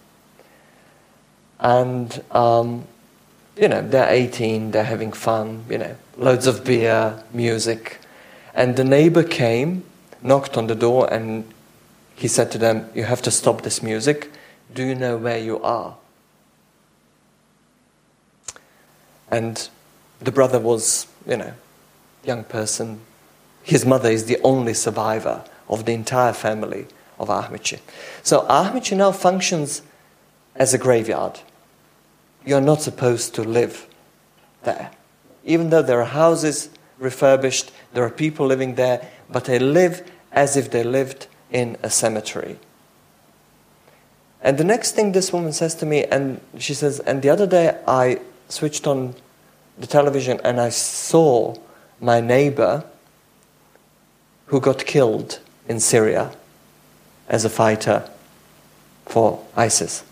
And, 1.57 2.21
um, 2.31 2.85
you 3.55 3.69
know, 3.69 3.81
they're 3.81 4.09
18, 4.09 4.71
they're 4.71 4.83
having 4.83 5.13
fun, 5.13 5.63
you 5.69 5.77
know, 5.77 5.95
loads 6.17 6.47
of 6.47 6.65
beer, 6.65 7.23
music. 7.33 7.99
And 8.53 8.75
the 8.75 8.83
neighbor 8.83 9.23
came 9.23 9.85
knocked 10.21 10.57
on 10.57 10.67
the 10.67 10.75
door 10.75 11.11
and 11.11 11.45
he 12.15 12.27
said 12.27 12.51
to 12.51 12.57
them, 12.57 12.89
You 12.93 13.03
have 13.03 13.21
to 13.21 13.31
stop 13.31 13.61
this 13.61 13.81
music. 13.81 14.31
Do 14.73 14.83
you 14.83 14.95
know 14.95 15.15
where 15.17 15.37
you 15.37 15.61
are? 15.63 15.95
And 19.29 19.69
the 20.19 20.31
brother 20.31 20.59
was, 20.59 21.07
you 21.25 21.37
know, 21.37 21.53
young 22.25 22.43
person. 22.43 22.99
His 23.63 23.85
mother 23.85 24.09
is 24.09 24.25
the 24.25 24.39
only 24.43 24.73
survivor 24.73 25.43
of 25.69 25.85
the 25.85 25.93
entire 25.93 26.33
family 26.33 26.87
of 27.19 27.29
Ahmići. 27.29 27.79
So 28.23 28.45
Ahmići 28.49 28.97
now 28.97 29.11
functions 29.11 29.81
as 30.55 30.73
a 30.73 30.77
graveyard. 30.77 31.39
You're 32.45 32.61
not 32.61 32.81
supposed 32.81 33.35
to 33.35 33.43
live 33.43 33.87
there. 34.63 34.89
Even 35.43 35.69
though 35.69 35.81
there 35.81 36.01
are 36.01 36.05
houses 36.05 36.69
refurbished, 36.99 37.71
there 37.93 38.03
are 38.03 38.09
people 38.09 38.45
living 38.45 38.75
there, 38.75 39.07
but 39.29 39.45
they 39.45 39.59
live 39.59 40.03
as 40.31 40.57
if 40.57 40.71
they 40.71 40.83
lived 40.83 41.27
in 41.51 41.77
a 41.83 41.89
cemetery. 41.89 42.57
And 44.41 44.57
the 44.57 44.63
next 44.63 44.93
thing 44.93 45.11
this 45.11 45.31
woman 45.31 45.53
says 45.53 45.75
to 45.75 45.85
me, 45.85 46.05
and 46.05 46.41
she 46.57 46.73
says, 46.73 46.99
and 46.99 47.21
the 47.21 47.29
other 47.29 47.45
day 47.45 47.77
I 47.87 48.19
switched 48.49 48.87
on 48.87 49.15
the 49.77 49.87
television 49.87 50.39
and 50.43 50.59
I 50.59 50.69
saw 50.69 51.55
my 51.99 52.19
neighbor 52.19 52.83
who 54.51 54.59
got 54.59 54.85
killed 54.85 55.39
in 55.69 55.79
Syria 55.79 56.29
as 57.29 57.45
a 57.45 57.49
fighter 57.49 58.09
for 59.05 59.41
ISIS. 59.55 60.03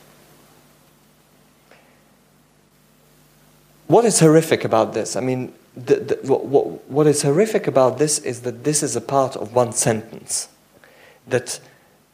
What 3.87 4.05
is 4.05 4.21
horrific 4.21 4.63
about 4.63 4.93
this? 4.93 5.17
I 5.17 5.19
mean, 5.19 5.51
the, 5.75 5.95
the, 5.95 6.33
what, 6.33 6.55
what 6.89 7.05
is 7.05 7.23
horrific 7.23 7.67
about 7.67 7.97
this 7.97 8.19
is 8.19 8.43
that 8.43 8.63
this 8.63 8.81
is 8.81 8.95
a 8.95 9.01
part 9.01 9.35
of 9.35 9.53
one 9.53 9.73
sentence. 9.73 10.47
That 11.27 11.59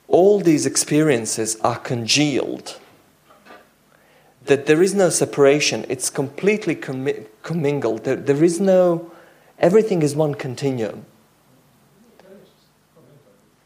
all 0.07 0.39
these 0.39 0.65
experiences 0.65 1.57
are 1.61 1.77
congealed. 1.77 2.79
That 4.45 4.65
there 4.65 4.81
is 4.81 4.95
no 4.95 5.09
separation, 5.09 5.85
it's 5.89 6.09
completely 6.09 6.75
commi- 6.75 7.27
commingled. 7.43 8.03
There, 8.03 8.15
there 8.15 8.43
is 8.43 8.59
no, 8.59 9.11
everything 9.59 10.01
is 10.01 10.15
one 10.15 10.33
continuum. 10.33 11.05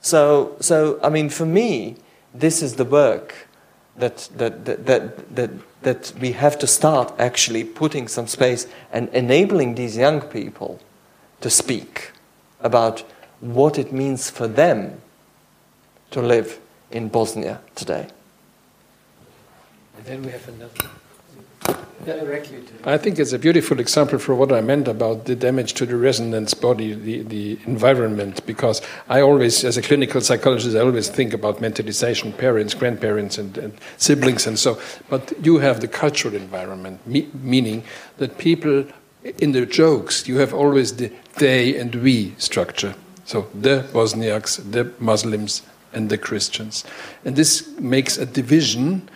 So, 0.01 0.55
so, 0.59 0.99
I 1.03 1.09
mean, 1.09 1.29
for 1.29 1.45
me, 1.45 1.97
this 2.33 2.61
is 2.61 2.75
the 2.75 2.85
work 2.85 3.47
that, 3.97 4.29
that, 4.37 4.65
that, 4.65 4.85
that, 4.85 5.35
that, 5.35 5.51
that 5.81 6.13
we 6.19 6.31
have 6.33 6.57
to 6.59 6.67
start 6.67 7.13
actually 7.19 7.63
putting 7.63 8.07
some 8.07 8.27
space 8.27 8.67
and 8.91 9.09
enabling 9.09 9.75
these 9.75 9.97
young 9.97 10.21
people 10.21 10.79
to 11.41 11.49
speak 11.49 12.11
about 12.61 13.03
what 13.39 13.77
it 13.77 13.93
means 13.93 14.29
for 14.29 14.47
them 14.47 15.01
to 16.11 16.21
live 16.21 16.59
in 16.91 17.09
Bosnia 17.09 17.61
today. 17.75 18.07
And 19.97 20.05
then 20.05 20.23
we 20.23 20.31
have 20.31 20.47
another. 20.47 20.89
Directly 22.15 22.63
I 22.85 22.97
think 22.97 23.19
it's 23.19 23.33
a 23.33 23.39
beautiful 23.39 23.79
example 23.79 24.17
for 24.19 24.33
what 24.33 24.51
I 24.51 24.61
meant 24.61 24.87
about 24.87 25.25
the 25.25 25.35
damage 25.35 25.73
to 25.75 25.85
the 25.85 25.95
resonance 25.95 26.53
body, 26.53 26.93
the, 26.93 27.21
the 27.21 27.59
environment, 27.65 28.45
because 28.45 28.81
I 29.09 29.21
always, 29.21 29.63
as 29.63 29.77
a 29.77 29.81
clinical 29.81 30.21
psychologist, 30.21 30.75
I 30.75 30.79
always 30.79 31.09
think 31.09 31.33
about 31.33 31.57
mentalization, 31.57 32.35
parents, 32.35 32.73
grandparents, 32.73 33.37
and, 33.37 33.57
and 33.57 33.73
siblings, 33.97 34.47
and 34.47 34.57
so. 34.57 34.81
But 35.09 35.33
you 35.45 35.59
have 35.59 35.81
the 35.81 35.87
cultural 35.87 36.33
environment, 36.33 37.05
me, 37.05 37.29
meaning 37.33 37.83
that 38.17 38.37
people, 38.37 38.85
in 39.39 39.51
the 39.51 39.65
jokes, 39.65 40.27
you 40.27 40.37
have 40.37 40.53
always 40.53 40.95
the 40.95 41.11
they 41.37 41.77
and 41.77 41.93
we 41.95 42.33
structure. 42.37 42.95
So 43.25 43.47
the 43.53 43.87
Bosniaks, 43.93 44.71
the 44.71 44.91
Muslims, 44.99 45.61
and 45.93 46.09
the 46.09 46.17
Christians. 46.17 46.85
And 47.23 47.35
this 47.35 47.67
makes 47.79 48.17
a 48.17 48.25
division 48.25 49.09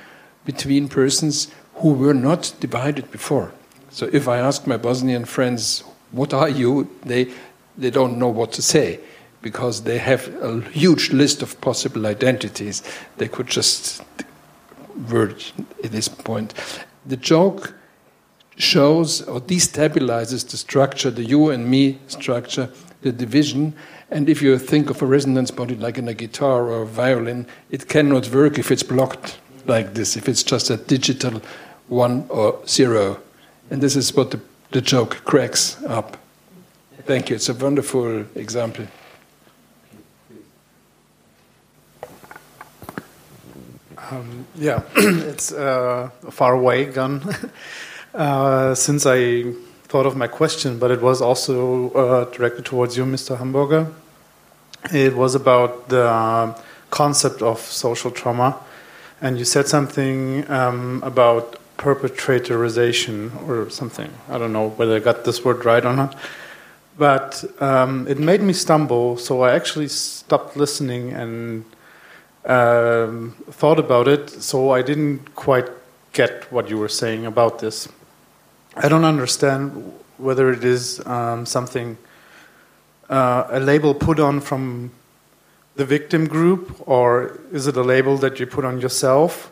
between 0.45 0.89
persons 0.89 1.49
who 1.75 1.93
were 1.93 2.13
not 2.13 2.53
divided 2.59 3.11
before. 3.11 3.51
So 3.89 4.09
if 4.11 4.27
I 4.27 4.37
ask 4.37 4.65
my 4.67 4.77
Bosnian 4.77 5.25
friends, 5.25 5.83
what 6.11 6.33
are 6.33 6.49
you? 6.49 6.89
They, 7.03 7.31
they 7.77 7.89
don't 7.91 8.17
know 8.17 8.29
what 8.29 8.51
to 8.53 8.61
say 8.61 8.99
because 9.41 9.83
they 9.83 9.97
have 9.97 10.27
a 10.41 10.61
huge 10.61 11.11
list 11.11 11.41
of 11.41 11.59
possible 11.61 12.07
identities. 12.07 12.81
They 13.17 13.27
could 13.27 13.47
just 13.47 14.01
word 15.09 15.43
at 15.83 15.91
this 15.91 16.07
point. 16.07 16.53
The 17.05 17.17
joke 17.17 17.75
shows 18.55 19.21
or 19.23 19.41
destabilizes 19.41 20.49
the 20.49 20.57
structure, 20.57 21.11
the 21.11 21.23
you 21.23 21.49
and 21.49 21.69
me 21.69 21.99
structure, 22.07 22.69
the 23.01 23.11
division. 23.11 23.73
And 24.09 24.29
if 24.29 24.41
you 24.41 24.57
think 24.57 24.89
of 24.89 25.01
a 25.01 25.05
resonance 25.05 25.51
body 25.51 25.75
like 25.75 25.97
in 25.97 26.07
a 26.07 26.13
guitar 26.13 26.69
or 26.69 26.83
a 26.83 26.87
violin, 26.87 27.47
it 27.69 27.89
cannot 27.89 28.29
work 28.29 28.57
if 28.57 28.71
it's 28.71 28.83
blocked 28.83 29.39
like 29.65 29.93
this, 29.93 30.15
if 30.15 30.27
it's 30.27 30.43
just 30.43 30.69
a 30.69 30.77
digital 30.77 31.41
one 31.87 32.25
or 32.29 32.59
zero. 32.67 33.19
And 33.69 33.81
this 33.81 33.95
is 33.95 34.15
what 34.15 34.31
the, 34.31 34.39
the 34.71 34.81
joke 34.81 35.21
cracks 35.25 35.81
up. 35.83 36.17
Thank 37.05 37.29
you. 37.29 37.35
It's 37.35 37.49
a 37.49 37.53
wonderful 37.53 38.25
example. 38.35 38.87
Um, 44.11 44.45
yeah, 44.55 44.83
it's 44.95 45.51
uh, 45.51 46.09
far 46.29 46.53
away 46.53 46.85
gone. 46.85 47.21
uh, 48.13 48.75
since 48.75 49.05
I 49.05 49.53
thought 49.85 50.05
of 50.05 50.15
my 50.15 50.27
question, 50.27 50.79
but 50.79 50.91
it 50.91 51.01
was 51.01 51.21
also 51.21 51.89
uh, 51.91 52.25
directed 52.25 52.65
towards 52.65 52.97
you, 52.97 53.05
Mr. 53.05 53.37
Hamburger. 53.37 53.87
It 54.91 55.15
was 55.15 55.35
about 55.35 55.89
the 55.89 56.55
concept 56.89 57.41
of 57.41 57.59
social 57.59 58.11
trauma, 58.11 58.57
and 59.23 59.39
you 59.39 59.45
said 59.45 59.67
something 59.69 60.47
um, 60.51 61.01
about 61.01 61.57
perpetratorization 61.77 63.31
or 63.47 63.69
something. 63.69 64.11
I 64.29 64.37
don't 64.37 64.51
know 64.51 64.69
whether 64.71 64.97
I 64.97 64.99
got 64.99 65.23
this 65.23 65.45
word 65.45 65.63
right 65.63 65.83
or 65.83 65.93
not. 65.93 66.15
But 66.97 67.43
um, 67.61 68.05
it 68.07 68.19
made 68.19 68.41
me 68.41 68.51
stumble, 68.51 69.17
so 69.17 69.41
I 69.41 69.55
actually 69.55 69.87
stopped 69.87 70.57
listening 70.57 71.13
and 71.13 71.63
um, 72.45 73.31
thought 73.49 73.79
about 73.79 74.09
it, 74.09 74.29
so 74.29 74.71
I 74.71 74.81
didn't 74.81 75.33
quite 75.35 75.69
get 76.11 76.51
what 76.51 76.69
you 76.69 76.77
were 76.77 76.89
saying 76.89 77.25
about 77.25 77.59
this. 77.59 77.87
I 78.75 78.89
don't 78.89 79.05
understand 79.05 79.93
whether 80.17 80.51
it 80.51 80.65
is 80.65 80.99
um, 81.07 81.45
something, 81.45 81.97
uh, 83.09 83.45
a 83.49 83.59
label 83.61 83.95
put 83.95 84.19
on 84.19 84.41
from 84.41 84.91
the 85.75 85.85
victim 85.85 86.27
group, 86.27 86.87
or 86.87 87.39
is 87.51 87.67
it 87.67 87.75
a 87.77 87.81
label 87.81 88.17
that 88.17 88.39
you 88.39 88.45
put 88.45 88.65
on 88.65 88.79
yourself? 88.79 89.51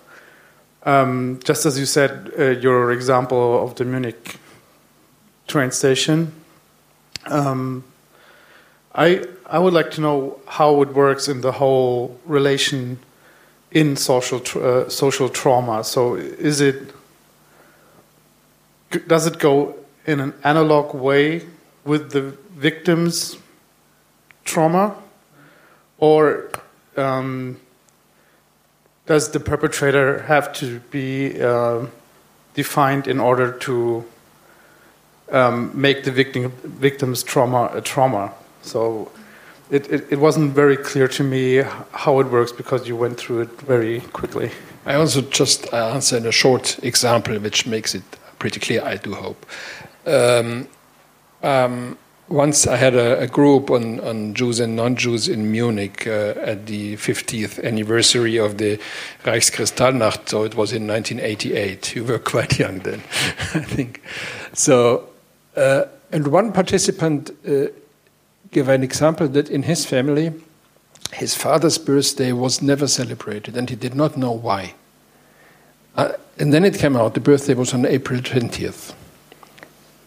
Um, 0.84 1.39
just 1.43 1.65
as 1.65 1.80
you 1.80 1.85
said, 1.85 2.31
uh, 2.38 2.43
your 2.60 2.91
example 2.91 3.64
of 3.64 3.76
the 3.76 3.85
Munich 3.85 4.38
train 5.48 5.72
station, 5.72 6.31
um, 7.26 7.84
I 8.95 9.26
I 9.45 9.60
would 9.60 9.73
like 9.73 9.91
to 9.91 10.02
know 10.02 10.39
how 10.48 10.81
it 10.81 10.93
works 10.93 11.27
in 11.27 11.41
the 11.41 11.52
whole 11.52 12.18
relation 12.26 12.99
in 13.72 13.95
social 13.95 14.41
uh, 14.56 14.89
social 14.89 15.30
trauma. 15.30 15.84
So 15.84 16.15
is 16.15 16.61
it 16.61 16.93
does 19.07 19.27
it 19.27 19.39
go 19.39 19.76
in 20.06 20.19
an 20.19 20.34
analog 20.43 20.93
way 20.93 21.45
with 21.85 22.11
the 22.11 22.22
victim's 22.56 23.38
trauma, 24.45 24.95
or 26.02 26.49
um, 26.98 27.57
does 29.06 29.32
the 29.32 29.40
perpetrator 29.40 30.23
have 30.23 30.52
to 30.53 30.80
be 30.91 31.41
uh, 31.41 31.86
defined 32.53 33.07
in 33.07 33.19
order 33.19 33.53
to 33.60 34.03
um, 35.32 35.72
make 35.80 36.03
the 36.03 36.11
victim, 36.11 36.52
victim's 36.64 37.23
trauma 37.23 37.72
a 37.73 37.82
trauma? 37.82 38.34
So 38.64 39.11
it, 39.69 39.90
it, 39.90 40.11
it, 40.11 40.19
wasn't 40.19 40.53
very 40.53 40.76
clear 40.76 41.07
to 41.07 41.23
me 41.23 41.64
how 41.94 42.19
it 42.19 42.28
works 42.28 42.52
because 42.52 42.88
you 42.88 42.95
went 42.95 43.18
through 43.18 43.41
it 43.41 43.61
very 43.61 44.02
quickly. 44.11 44.52
I 44.86 44.95
also 44.95 45.22
just 45.22 45.73
answer 45.73 46.18
in 46.18 46.26
a 46.26 46.32
short 46.32 46.84
example 46.84 47.38
which 47.40 47.65
makes 47.65 47.95
it 47.95 48.03
pretty 48.40 48.60
clear, 48.60 48.84
I 48.84 48.98
do 48.98 49.14
hope. 49.14 49.45
Um, 50.06 50.68
um, 51.44 51.98
once 52.32 52.66
I 52.66 52.78
had 52.78 52.95
a, 52.95 53.20
a 53.20 53.28
group 53.28 53.70
on, 53.70 53.99
on, 53.99 54.34
Jews 54.34 54.60
and 54.60 54.76
non 54.76 54.95
Jews 54.95 55.28
in 55.28 55.52
Munich 55.52 56.08
uh, 56.08 56.34
at 56.38 56.66
the 56.66 56.95
50th 56.95 57.64
anniversary 57.64 58.38
of 58.38 58.58
the 58.58 58.80
Reichskristallnacht, 59.24 60.30
so 60.30 60.44
it 60.44 60.56
was 60.56 60.72
in 60.72 60.88
1988. 60.88 61.95
You 61.95 62.06
were 62.06 62.20
quite 62.34 62.58
young 62.58 62.80
then, 62.80 62.99
I 63.53 63.62
think. 63.62 64.02
So, 64.53 65.10
uh, 65.56 65.86
and 66.12 66.28
one 66.28 66.52
participant 66.53 67.32
uh, 67.48 67.68
gave 68.52 68.70
an 68.70 68.84
example 68.84 69.28
that 69.30 69.49
in 69.49 69.64
his 69.64 69.86
family, 69.86 70.34
his 71.14 71.36
father's 71.36 71.78
birthday 71.78 72.32
was 72.32 72.62
never 72.62 72.88
celebrated, 72.88 73.58
and 73.58 73.70
he 73.70 73.76
did 73.76 73.95
not 73.95 74.18
know 74.18 74.32
why. 74.32 74.74
Uh, 75.95 76.14
and 76.40 76.53
then 76.53 76.64
it 76.64 76.76
came 76.76 76.95
out 76.95 77.14
the 77.14 77.20
birthday 77.20 77.53
was 77.53 77.74
on 77.74 77.86
April 77.86 78.22
20th. 78.22 78.94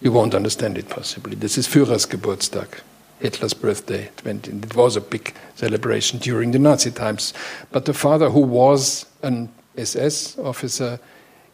You 0.04 0.12
won't 0.12 0.34
understand 0.34 0.76
it 0.76 0.90
possibly. 0.90 1.34
This 1.34 1.56
is 1.56 1.66
Führers 1.66 2.06
Geburtstag, 2.06 2.82
Hitler's 3.20 3.54
birthday. 3.54 4.10
It 4.26 4.76
was 4.76 4.96
a 4.96 5.00
big 5.00 5.34
celebration 5.54 6.18
during 6.18 6.50
the 6.50 6.58
Nazi 6.58 6.90
times. 6.90 7.32
But 7.72 7.86
the 7.86 7.94
father, 7.94 8.28
who 8.28 8.40
was 8.40 9.06
an 9.22 9.48
SS 9.78 10.38
officer, 10.38 11.00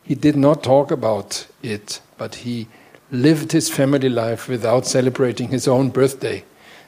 he 0.03 0.17
did 0.17 0.35
not 0.35 0.65
talk 0.65 0.91
about 0.91 1.47
it, 1.63 2.01
but 2.19 2.35
he 2.35 2.67
lived 3.13 3.53
his 3.53 3.71
family 3.71 4.09
life 4.09 4.49
without 4.49 4.85
celebrating 4.85 5.51
his 5.51 5.69
own 5.69 5.91
birthday. 5.91 6.43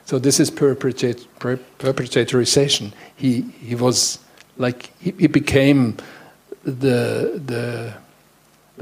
So 0.04 0.18
this 0.18 0.40
is 0.40 0.50
perpetrat- 0.50 1.28
per- 1.38 1.60
perpetratorization. 1.78 2.92
He, 3.14 3.42
he 3.60 3.76
was 3.76 4.18
like, 4.56 4.90
he, 4.98 5.12
he 5.12 5.28
became 5.28 5.96
the, 6.64 7.40
the, 7.46 7.94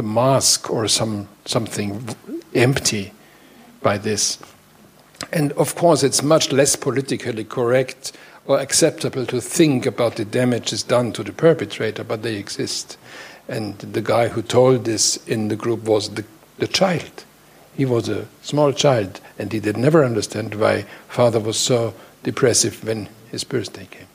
the 0.01 0.09
mask 0.09 0.70
or 0.70 0.89
some, 0.89 1.28
something 1.44 2.09
empty 2.55 3.12
by 3.82 3.98
this. 3.98 4.39
And 5.31 5.52
of 5.52 5.74
course, 5.74 6.02
it's 6.02 6.22
much 6.22 6.52
less 6.52 6.74
politically 6.74 7.44
correct 7.44 8.12
or 8.47 8.59
acceptable 8.59 9.27
to 9.27 9.43
think 9.43 9.85
about 9.85 10.16
the 10.16 10.24
damages 10.24 10.82
done 10.82 11.12
to 11.12 11.22
the 11.22 11.32
perpetrator, 11.32 12.02
but 12.02 12.22
they 12.22 12.36
exist. 12.36 12.97
And 13.47 13.78
the 13.78 14.01
guy 14.01 14.28
who 14.28 14.40
told 14.40 14.86
this 14.86 15.18
in 15.27 15.48
the 15.48 15.56
group 15.56 15.85
was 15.85 16.09
the, 16.09 16.24
the 16.56 16.66
child. 16.66 17.24
He 17.77 17.85
was 17.85 18.09
a 18.09 18.27
small 18.40 18.72
child, 18.72 19.20
and 19.39 19.52
he 19.52 19.60
did 19.60 19.77
never 19.77 20.02
understand 20.02 20.55
why 20.55 20.86
father 21.09 21.40
was 21.40 21.59
so 21.59 21.93
depressive 22.22 22.82
when 22.85 23.09
his 23.31 23.44
birthday 23.44 23.86
came. 23.90 24.06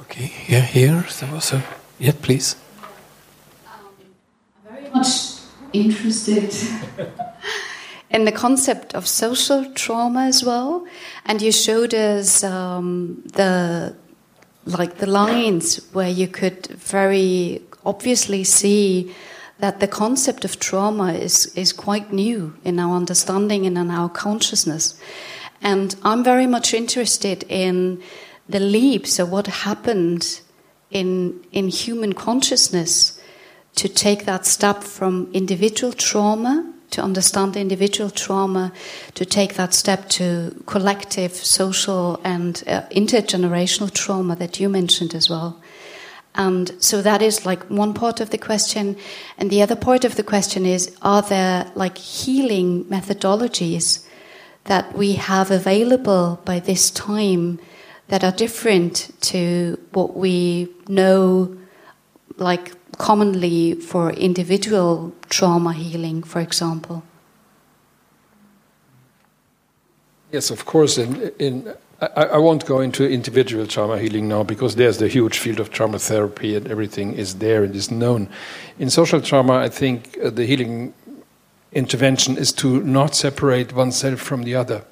Okay, 0.00 0.32
yeah, 0.48 0.60
here 0.60 1.04
there 1.20 1.32
was 1.32 1.52
a. 1.52 1.62
Yeah, 1.98 2.12
please. 2.22 2.56
Um, 3.66 3.88
very 4.68 4.88
much 4.90 5.06
interested 5.74 6.54
in 8.10 8.24
the 8.24 8.32
concept 8.32 8.94
of 8.94 9.06
social 9.06 9.70
trauma 9.74 10.22
as 10.22 10.44
well, 10.44 10.86
and 11.26 11.42
you 11.42 11.52
showed 11.52 11.92
us 11.92 12.44
um, 12.44 13.22
the 13.34 13.94
like 14.66 14.96
the 14.96 15.06
lines 15.06 15.84
where 15.92 16.08
you 16.08 16.26
could 16.28 16.66
very 16.68 17.60
obviously 17.84 18.44
see 18.44 19.14
that 19.58 19.80
the 19.80 19.88
concept 19.88 20.44
of 20.44 20.58
trauma 20.58 21.12
is, 21.12 21.46
is 21.54 21.72
quite 21.72 22.12
new 22.12 22.56
in 22.64 22.78
our 22.78 22.96
understanding 22.96 23.66
and 23.66 23.76
in 23.76 23.90
our 23.90 24.08
consciousness. 24.08 24.98
And 25.60 25.94
I'm 26.02 26.24
very 26.24 26.46
much 26.46 26.74
interested 26.74 27.44
in 27.48 28.02
the 28.48 28.60
leaps 28.60 29.18
of 29.18 29.30
what 29.30 29.46
happened 29.46 30.40
in, 30.90 31.44
in 31.52 31.68
human 31.68 32.12
consciousness 32.12 33.20
to 33.76 33.88
take 33.88 34.24
that 34.24 34.46
step 34.46 34.82
from 34.82 35.28
individual 35.32 35.92
trauma 35.92 36.74
to 36.94 37.02
understand 37.02 37.54
the 37.54 37.60
individual 37.60 38.08
trauma, 38.08 38.72
to 39.14 39.24
take 39.24 39.54
that 39.54 39.74
step 39.74 40.08
to 40.08 40.62
collective, 40.66 41.32
social, 41.32 42.20
and 42.24 42.62
uh, 42.66 42.82
intergenerational 42.90 43.92
trauma 43.92 44.36
that 44.36 44.60
you 44.60 44.68
mentioned 44.68 45.14
as 45.14 45.28
well. 45.28 45.60
And 46.36 46.72
so 46.78 47.02
that 47.02 47.20
is 47.20 47.46
like 47.46 47.62
one 47.64 47.94
part 47.94 48.20
of 48.20 48.30
the 48.30 48.38
question. 48.38 48.96
And 49.38 49.50
the 49.50 49.62
other 49.62 49.76
part 49.76 50.04
of 50.04 50.16
the 50.16 50.22
question 50.22 50.66
is 50.66 50.96
are 51.02 51.22
there 51.22 51.70
like 51.74 51.98
healing 51.98 52.84
methodologies 52.84 54.04
that 54.64 54.96
we 54.96 55.12
have 55.12 55.50
available 55.50 56.40
by 56.44 56.58
this 56.58 56.90
time 56.90 57.60
that 58.08 58.24
are 58.24 58.32
different 58.32 59.10
to 59.20 59.78
what 59.92 60.16
we 60.16 60.68
know, 60.88 61.56
like 62.36 62.72
commonly 62.98 63.74
for 63.74 64.10
individual 64.12 65.12
trauma 65.28 65.72
healing, 65.72 66.22
for 66.22 66.40
example? 66.40 67.02
Yes, 70.32 70.50
of 70.50 70.66
course. 70.66 70.98
In, 70.98 71.32
in 71.38 71.74
I, 72.00 72.24
I, 72.24 72.38
won't 72.38 72.66
go 72.66 72.80
into 72.80 73.08
individual 73.08 73.66
trauma 73.66 73.98
healing 73.98 74.28
now 74.28 74.42
because 74.42 74.74
there's 74.74 74.98
the 74.98 75.08
huge 75.08 75.38
field 75.38 75.60
of 75.60 75.70
trauma 75.70 75.98
therapy 75.98 76.56
and 76.56 76.66
everything 76.66 77.14
is 77.14 77.36
there 77.36 77.62
and 77.62 77.74
is 77.74 77.90
known. 77.90 78.28
In 78.78 78.90
social 78.90 79.20
trauma, 79.20 79.54
I 79.54 79.68
think 79.68 80.18
uh, 80.22 80.30
the 80.30 80.44
healing 80.44 80.92
intervention 81.72 82.36
is 82.36 82.52
to 82.52 82.82
not 82.82 83.14
separate 83.14 83.72
oneself 83.72 84.20
from 84.20 84.42
the 84.42 84.54
other. 84.54 84.84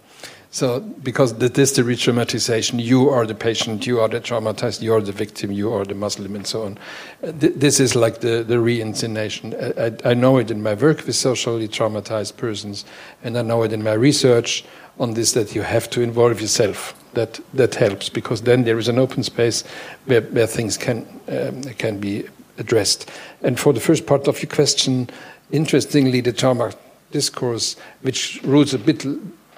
So, 0.55 0.81
because 0.81 1.33
that 1.39 1.57
is 1.57 1.73
the 1.73 1.83
re-traumatization, 1.83 2.79
you 2.79 3.09
are 3.09 3.24
the 3.24 3.35
patient, 3.35 3.87
you 3.87 4.01
are 4.01 4.09
the 4.09 4.20
traumatized, 4.20 4.83
you 4.83 4.93
are 4.93 5.01
the 5.01 5.11
victim, 5.11 5.51
you 5.51 5.73
are 5.73 5.87
the 5.87 5.95
Muslim, 5.95 6.37
and 6.37 6.47
so 6.47 6.65
on. 6.65 6.79
Uh, 7.23 7.33
this 7.35 7.81
is 7.81 7.97
like 7.97 8.20
the, 8.20 8.45
the 8.45 8.61
re-inscenation. 8.61 9.55
I, 9.55 9.87
I, 9.87 10.11
I 10.11 10.15
know 10.15 10.37
it 10.37 10.51
in 10.51 10.62
my 10.62 10.74
work 10.74 11.07
with 11.07 11.16
socially 11.16 11.69
traumatized 11.69 12.37
persons, 12.37 12.85
and 13.24 13.39
I 13.39 13.41
know 13.41 13.62
it 13.62 13.73
in 13.73 13.83
my 13.83 13.95
research 13.95 14.62
on 15.01 15.15
this 15.15 15.33
that 15.33 15.55
you 15.55 15.62
have 15.62 15.89
to 15.89 16.03
involve 16.03 16.39
yourself. 16.43 16.95
That 17.15 17.41
that 17.55 17.74
helps 17.74 18.11
because 18.11 18.43
then 18.43 18.65
there 18.65 18.79
is 18.79 18.89
an 18.89 18.99
open 18.99 19.23
space 19.23 19.65
where, 20.05 20.20
where 20.20 20.47
things 20.47 20.77
can 20.77 21.07
um, 21.29 21.62
can 21.79 21.99
be 21.99 22.24
addressed. 22.59 23.11
And 23.43 23.59
for 23.59 23.73
the 23.73 23.81
first 23.81 24.07
part 24.07 24.29
of 24.29 24.43
your 24.43 24.51
question, 24.51 25.09
interestingly, 25.51 26.20
the 26.20 26.33
trauma 26.33 26.73
discourse, 27.11 27.77
which 28.03 28.41
roots 28.43 28.74
a 28.74 28.79
bit, 28.79 29.05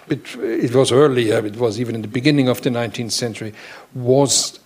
it 0.09 0.75
was 0.75 0.93
earlier, 0.93 1.45
it 1.45 1.57
was 1.57 1.81
even 1.81 1.95
in 1.95 2.03
the 2.03 2.09
beginning 2.09 2.49
of 2.49 2.61
the 2.63 2.71
19th 2.71 3.13
century, 3.13 3.55
was 3.95 4.61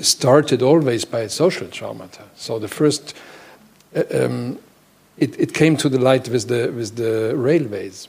started 0.00 0.62
always 0.62 1.04
by 1.04 1.26
social 1.26 1.66
traumata. 1.68 2.22
So 2.36 2.58
the 2.58 2.68
first, 2.68 3.14
uh, 3.94 4.02
um, 4.14 4.58
it, 5.18 5.38
it 5.38 5.54
came 5.54 5.76
to 5.76 5.88
the 5.88 5.98
light 5.98 6.28
with 6.28 6.48
the 6.48 6.72
with 6.72 6.96
the 6.96 7.36
railways 7.36 8.08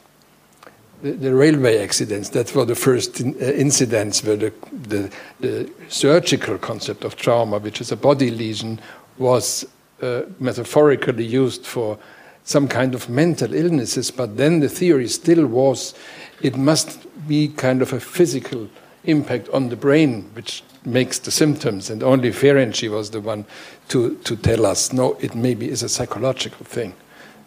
the, 1.02 1.12
the, 1.12 1.36
railway 1.36 1.84
accidents, 1.84 2.30
that 2.30 2.54
were 2.56 2.66
the 2.66 2.76
first 2.76 3.20
in, 3.20 3.36
uh, 3.36 3.46
incidents 3.46 4.24
where 4.24 4.38
the, 4.38 4.54
the, 4.72 5.12
the, 5.40 5.70
surgical 5.88 6.58
concept 6.58 7.04
of 7.04 7.16
trauma, 7.16 7.60
which 7.60 7.82
is 7.82 7.92
a 7.92 7.96
body 7.96 8.32
lesion, 8.32 8.80
was 9.18 9.66
uh, 10.02 10.24
metaphorically 10.40 11.26
used 11.26 11.66
for 11.66 11.98
some 12.46 12.68
kind 12.68 12.96
of 12.96 13.10
mental 13.10 13.54
illnesses. 13.54 14.12
But 14.12 14.38
then 14.38 14.62
the 14.62 14.70
theory 14.70 15.08
still 15.10 15.46
was 15.46 15.94
it 16.42 16.56
must 16.56 17.06
be 17.28 17.50
kind 17.50 17.82
of 17.82 17.92
a 17.92 18.00
physical 18.00 18.70
impact 19.04 19.50
on 19.50 19.70
the 19.70 19.76
brain, 19.76 20.30
which 20.34 20.64
makes 20.86 21.20
the 21.20 21.32
symptoms. 21.32 21.90
And 21.90 22.04
only 22.04 22.30
Ferenczi 22.30 22.90
was 22.90 23.12
the 23.12 23.20
one 23.20 23.46
to, 23.90 24.16
to 24.24 24.36
tell 24.36 24.66
us, 24.66 24.94
no, 24.94 25.18
it 25.20 25.36
maybe 25.36 25.70
is 25.70 25.84
a 25.84 25.90
psychological 25.90 26.66
thing. 26.66 26.94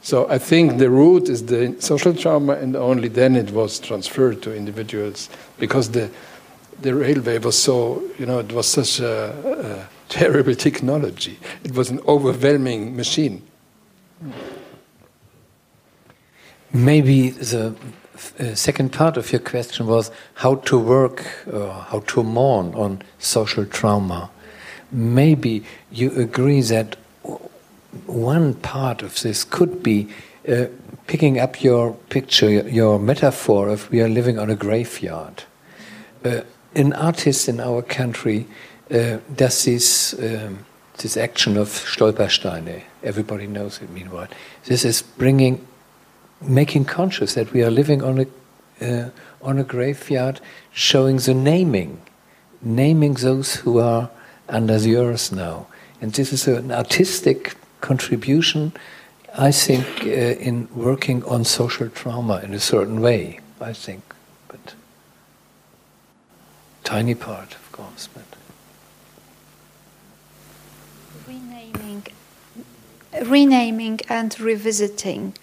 So 0.03 0.29
I 0.29 0.39
think 0.39 0.79
the 0.79 0.91
root 0.91 1.29
is 1.29 1.47
the 1.47 1.75
social 1.81 2.15
trauma, 2.15 2.55
and 2.55 2.77
only 2.77 3.09
then 3.09 3.35
it 3.35 3.51
was 3.51 3.81
transferred 3.81 4.43
to 4.43 4.55
individuals 4.55 5.29
because 5.59 5.91
the 5.91 6.11
the 6.81 6.95
railway 6.95 7.39
was 7.39 7.59
so 7.59 8.01
you 8.19 8.27
know 8.27 8.39
it 8.39 8.53
was 8.53 8.69
such 8.69 9.01
a, 9.01 9.89
a 9.89 9.89
terrible 10.09 10.55
technology. 10.55 11.37
It 11.65 11.75
was 11.75 11.91
an 11.91 12.01
overwhelming 12.07 12.97
machine. 12.97 13.43
Maybe 16.73 17.31
the 17.31 17.75
uh, 18.39 18.55
second 18.55 18.93
part 18.93 19.17
of 19.17 19.33
your 19.33 19.41
question 19.41 19.87
was 19.87 20.11
how 20.35 20.57
to 20.57 20.79
work, 20.79 21.25
uh, 21.53 21.83
how 21.83 22.01
to 22.01 22.23
mourn 22.23 22.75
on 22.75 23.03
social 23.19 23.65
trauma. 23.65 24.31
Maybe 24.91 25.65
you 25.91 26.11
agree 26.13 26.61
that 26.63 26.97
one 28.07 28.55
part 28.55 29.03
of 29.03 29.21
this 29.23 29.45
could 29.45 29.83
be 29.83 30.09
uh, 30.49 30.67
picking 31.07 31.39
up 31.39 31.63
your 31.63 31.95
picture, 32.11 32.51
your 32.51 32.99
metaphor 32.99 33.69
of 33.69 33.91
we 33.91 34.01
are 34.01 34.09
living 34.09 34.39
on 34.39 34.51
a 34.51 34.57
graveyard. 34.57 35.45
Uh, 36.25 36.41
an 36.75 36.93
artist 36.93 37.49
in 37.49 37.61
our 37.61 37.83
country 37.83 38.47
uh, 38.91 39.19
does 39.35 39.65
this, 39.65 40.15
um, 40.15 40.65
this 40.99 41.17
action 41.17 41.57
of 41.57 41.69
Stolpersteine. 41.69 42.83
Everybody 43.03 43.47
knows 43.47 43.81
it, 43.83 43.91
meanwhile. 43.91 44.29
This 44.65 44.85
is 44.85 45.03
bringing, 45.03 45.67
making 46.41 46.85
conscious 46.85 47.35
that 47.35 47.53
we 47.53 47.63
are 47.63 47.71
living 47.71 48.03
on 48.03 48.21
a, 48.21 48.27
uh, 48.85 49.11
on 49.43 49.59
a 49.59 49.65
graveyard, 49.65 50.41
showing 50.73 51.17
the 51.17 51.35
naming, 51.35 52.01
naming 52.63 53.15
those 53.15 53.57
who 53.57 53.79
are 53.79 54.11
under 54.49 54.79
the 54.79 54.97
earth 54.97 55.33
now. 55.33 55.67
And 56.01 56.13
this 56.13 56.33
is 56.33 56.47
an 56.47 56.71
artistic 56.71 57.57
contribution, 57.81 58.73
I 59.37 59.51
think, 59.53 59.87
uh, 60.03 60.07
in 60.07 60.69
working 60.75 61.25
on 61.25 61.45
social 61.45 61.89
trauma 61.89 62.41
in 62.43 62.55
a 62.55 62.61
certain 62.61 63.01
way, 63.01 63.41
I 63.61 63.73
think. 63.73 64.03
But 64.47 64.75
tiny 66.85 67.15
part, 67.15 67.55
of 67.55 67.73
course. 67.73 68.09
But 68.15 68.25
renaming, 71.27 72.07
renaming 73.27 74.01
and 74.09 74.39
revisiting 74.41 75.35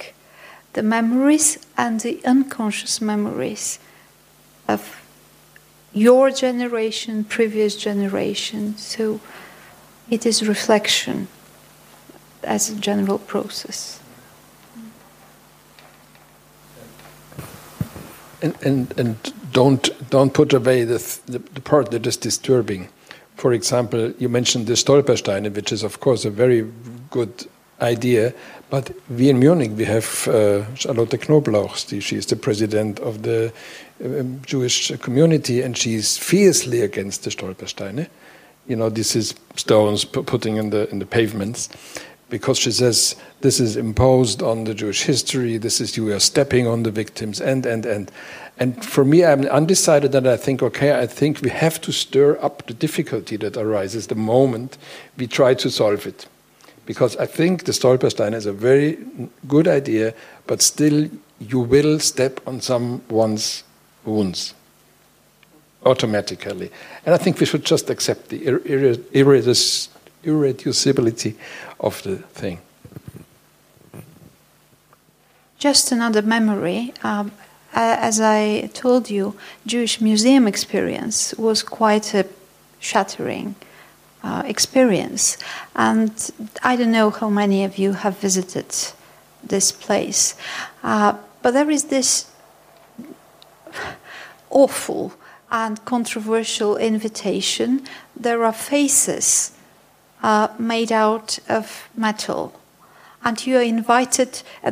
the 0.76 0.84
memories 0.84 1.58
and 1.78 2.02
the 2.02 2.24
unconscious 2.26 3.00
memories 3.00 3.80
of 4.68 5.02
your 5.94 6.30
generation, 6.30 7.24
previous 7.24 7.78
generation. 7.78 8.78
So 8.78 9.22
it 10.10 10.26
is 10.26 10.46
reflection 10.46 11.30
as 12.44 12.70
a 12.70 12.76
general 12.76 13.20
process. 13.20 14.02
And, 18.42 18.56
and, 18.62 19.00
and 19.00 19.34
don't, 19.54 20.10
don't 20.10 20.34
put 20.34 20.52
away 20.52 20.84
the, 20.84 21.00
the, 21.26 21.40
the 21.40 21.62
part 21.62 21.92
that 21.92 22.06
is 22.06 22.18
disturbing. 22.18 22.90
For 23.38 23.54
example, 23.54 24.12
you 24.20 24.28
mentioned 24.28 24.68
the 24.68 24.74
Stolpersteine, 24.74 25.56
which 25.56 25.72
is, 25.72 25.84
of 25.84 26.02
course, 26.02 26.26
a 26.26 26.30
very 26.30 26.70
good 27.12 27.48
idea. 27.82 28.34
But 28.70 28.92
we 29.10 29.30
in 29.30 29.40
Munich, 29.40 29.72
we 29.76 29.86
have 29.86 30.28
uh, 30.28 30.74
Charlotte 30.76 31.30
Knobloch. 31.30 31.76
She 31.76 32.16
is 32.16 32.26
the 32.26 32.36
president 32.36 33.00
of 33.00 33.22
the 33.22 33.54
um, 34.04 34.42
Jewish 34.46 34.92
community, 34.98 35.62
and 35.62 35.78
she 35.78 35.94
is 35.94 36.18
fiercely 36.18 36.82
against 36.82 37.24
the 37.24 37.30
Stolpersteine. 37.30 38.08
You 38.68 38.76
know, 38.76 38.90
this 38.90 39.16
is 39.16 39.36
stones 39.56 40.06
putting 40.06 40.58
in 40.58 40.72
the 40.72 40.90
in 40.90 41.00
the 41.00 41.06
pavements 41.06 41.70
because 42.30 42.58
she 42.58 42.72
says 42.72 43.16
this 43.42 43.60
is 43.60 43.78
imposed 43.78 44.42
on 44.42 44.64
the 44.64 44.74
Jewish 44.74 45.04
history, 45.04 45.58
this 45.58 45.80
is 45.80 45.96
you 45.96 46.12
are 46.12 46.20
stepping 46.20 46.66
on 46.68 46.84
the 46.84 46.92
victims, 46.92 47.42
and 47.42 47.66
and 47.66 47.86
and. 47.86 48.12
And 48.58 48.86
for 48.86 49.04
me, 49.04 49.26
I'm 49.26 49.44
undecided, 49.48 50.16
and 50.16 50.26
I 50.26 50.38
think, 50.38 50.64
okay, 50.64 50.98
I 50.98 51.08
think 51.08 51.42
we 51.42 51.50
have 51.50 51.82
to 51.82 51.92
stir 51.92 52.42
up 52.42 52.66
the 52.68 52.74
difficulty 52.74 53.36
that 53.36 53.58
arises 53.58 54.08
the 54.08 54.16
moment 54.16 54.78
we 55.18 55.28
try 55.28 55.56
to 55.56 55.70
solve 55.70 56.08
it. 56.08 56.26
Because 56.86 57.18
I 57.18 57.26
think 57.26 57.64
the 57.64 57.72
Stolperstein 57.72 58.34
is 58.34 58.46
a 58.46 58.54
very 58.54 59.00
good 59.48 59.68
idea, 59.68 60.14
but 60.46 60.62
still 60.62 61.10
you 61.40 61.60
will 61.60 62.00
step 62.00 62.40
on 62.48 62.62
someone's 62.62 63.64
wounds 64.06 64.54
automatically. 65.84 66.72
And 67.06 67.16
I 67.16 67.18
think 67.18 67.40
we 67.40 67.46
should 67.46 67.66
just 67.66 67.90
accept 67.90 68.30
the 68.30 68.46
irreducibility 68.46 71.36
of 71.80 72.04
the 72.04 72.18
thing. 72.18 72.60
just 75.66 75.92
another 75.92 76.22
memory. 76.22 76.94
Um, 77.04 77.32
as 77.74 78.22
I 78.22 78.70
told 78.74 79.10
you, 79.10 79.36
Jewish 79.66 80.00
museum 80.00 80.48
experience 80.48 81.34
was 81.38 81.64
quite 81.64 82.14
a 82.14 82.26
shattering 82.80 83.56
uh, 84.26 84.42
experience, 84.46 85.38
and 85.76 86.32
I 86.64 86.76
don't 86.76 86.92
know 86.92 87.12
how 87.12 87.30
many 87.30 87.64
of 87.64 87.78
you 87.78 87.94
have 87.94 88.18
visited 88.18 88.74
this 89.44 89.72
place, 89.72 90.36
uh, 90.84 91.14
but 91.44 91.54
there 91.54 91.70
is 91.70 91.86
this 91.86 92.26
awful 94.50 95.14
and 95.52 95.86
controversial 95.86 96.76
invitation. 96.76 97.84
There 98.20 98.44
are 98.44 98.54
faces 98.54 99.52
uh, 100.24 100.48
made 100.58 100.92
out 100.92 101.38
of 101.48 101.88
metal, 101.96 102.60
and 103.24 103.46
you 103.46 103.58
are 103.58 103.64
invited. 103.64 104.42
Uh, 104.64 104.72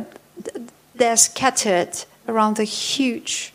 they're 0.96 1.16
scattered 1.16 2.04
around 2.26 2.58
a 2.58 2.64
huge 2.64 3.52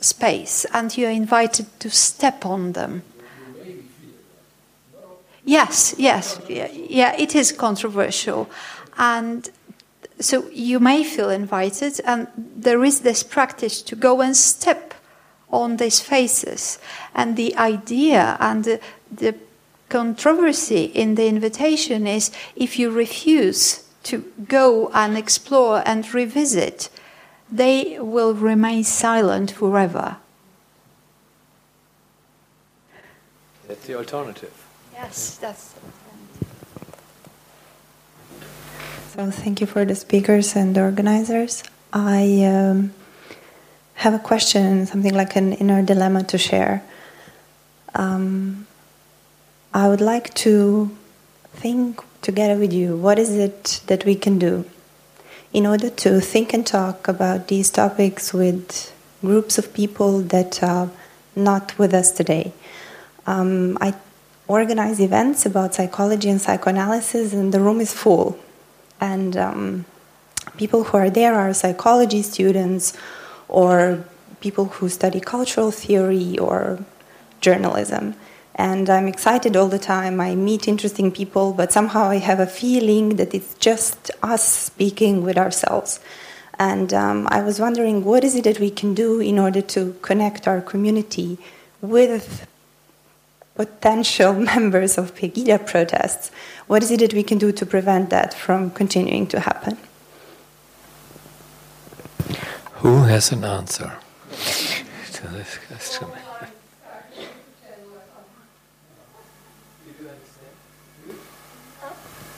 space, 0.00 0.64
and 0.72 0.96
you 0.96 1.06
are 1.06 1.10
invited 1.10 1.66
to 1.80 1.90
step 1.90 2.46
on 2.46 2.72
them. 2.72 3.02
Yes, 5.44 5.94
yes, 5.98 6.40
yeah, 6.48 7.16
it 7.18 7.34
is 7.34 7.50
controversial, 7.50 8.48
and 8.96 9.50
so 10.20 10.48
you 10.50 10.78
may 10.78 11.02
feel 11.02 11.30
invited, 11.30 12.00
and 12.04 12.28
there 12.36 12.84
is 12.84 13.00
this 13.00 13.24
practice 13.24 13.82
to 13.82 13.96
go 13.96 14.20
and 14.20 14.36
step 14.36 14.94
on 15.50 15.78
these 15.78 16.00
faces, 16.00 16.78
and 17.12 17.36
the 17.36 17.56
idea 17.56 18.36
and 18.38 18.64
the, 18.64 18.80
the 19.10 19.34
controversy 19.88 20.84
in 20.84 21.16
the 21.16 21.26
invitation 21.26 22.06
is 22.06 22.30
if 22.54 22.78
you 22.78 22.90
refuse 22.90 23.84
to 24.04 24.24
go 24.48 24.90
and 24.94 25.18
explore 25.18 25.82
and 25.84 26.14
revisit, 26.14 26.88
they 27.50 27.98
will 28.00 28.32
remain 28.32 28.84
silent 28.84 29.50
forever. 29.50 30.16
That's 33.66 33.86
the 33.86 33.96
alternative. 33.96 34.61
Yes, 35.02 35.36
that's. 35.40 35.74
So, 39.10 39.30
thank 39.32 39.60
you 39.60 39.66
for 39.66 39.84
the 39.84 39.96
speakers 39.96 40.54
and 40.54 40.76
the 40.76 40.82
organizers. 40.82 41.64
I 41.92 42.44
um, 42.44 42.94
have 43.94 44.14
a 44.14 44.20
question, 44.20 44.86
something 44.86 45.12
like 45.12 45.34
an 45.34 45.54
inner 45.54 45.82
dilemma 45.82 46.22
to 46.24 46.38
share. 46.38 46.84
Um, 47.96 48.68
I 49.74 49.88
would 49.88 50.00
like 50.00 50.32
to 50.46 50.96
think 51.52 52.00
together 52.22 52.56
with 52.56 52.72
you 52.72 52.96
what 52.96 53.18
is 53.18 53.30
it 53.30 53.80
that 53.88 54.04
we 54.04 54.14
can 54.14 54.38
do 54.38 54.64
in 55.52 55.66
order 55.66 55.90
to 55.90 56.20
think 56.20 56.54
and 56.54 56.64
talk 56.64 57.08
about 57.08 57.48
these 57.48 57.70
topics 57.70 58.32
with 58.32 58.94
groups 59.20 59.58
of 59.58 59.74
people 59.74 60.20
that 60.20 60.62
are 60.62 60.90
not 61.34 61.76
with 61.76 61.92
us 61.92 62.12
today. 62.12 62.52
Um, 63.26 63.76
I 63.80 63.94
organize 64.48 65.00
events 65.00 65.46
about 65.46 65.74
psychology 65.74 66.28
and 66.28 66.40
psychoanalysis, 66.40 67.32
and 67.32 67.52
the 67.52 67.60
room 67.60 67.80
is 67.80 67.92
full. 67.92 68.38
And 69.00 69.36
um, 69.36 69.84
people 70.56 70.84
who 70.84 70.96
are 70.96 71.10
there 71.10 71.34
are 71.34 71.52
psychology 71.54 72.22
students 72.22 72.96
or 73.48 74.04
people 74.40 74.66
who 74.66 74.88
study 74.88 75.20
cultural 75.20 75.70
theory 75.70 76.38
or 76.38 76.84
journalism. 77.40 78.14
And 78.54 78.90
I'm 78.90 79.08
excited 79.08 79.56
all 79.56 79.68
the 79.68 79.78
time. 79.78 80.20
I 80.20 80.34
meet 80.34 80.68
interesting 80.68 81.10
people, 81.10 81.52
but 81.52 81.72
somehow 81.72 82.04
I 82.10 82.18
have 82.18 82.38
a 82.38 82.46
feeling 82.46 83.16
that 83.16 83.34
it's 83.34 83.54
just 83.54 84.10
us 84.22 84.46
speaking 84.46 85.22
with 85.22 85.38
ourselves. 85.38 86.00
And 86.58 86.92
um, 86.92 87.28
I 87.30 87.40
was 87.40 87.58
wondering, 87.58 88.04
what 88.04 88.24
is 88.24 88.34
it 88.34 88.44
that 88.44 88.60
we 88.60 88.70
can 88.70 88.94
do 88.94 89.20
in 89.20 89.38
order 89.38 89.62
to 89.62 89.96
connect 90.02 90.46
our 90.46 90.60
community 90.60 91.38
with 91.80 92.46
potential 93.54 94.32
members 94.54 94.98
of 94.98 95.14
Pegida 95.14 95.64
protests? 95.64 96.30
What 96.66 96.82
is 96.82 96.90
it 96.90 97.00
that 97.00 97.14
we 97.14 97.22
can 97.22 97.38
do 97.38 97.52
to 97.52 97.66
prevent 97.66 98.10
that 98.10 98.34
from 98.34 98.70
continuing 98.70 99.26
to 99.28 99.40
happen? 99.40 99.76
Who 102.82 103.04
has 103.04 103.30
an 103.30 103.44
answer 103.44 103.92
to 105.12 105.28
this 105.28 105.58
question? 105.68 106.08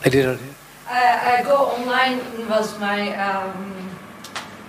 I 0.04 0.08
didn't. 0.10 0.40
I, 0.86 1.38
I 1.38 1.42
go 1.44 1.56
online 1.56 2.20
was 2.46 2.78
my 2.78 3.16
um, 3.16 3.88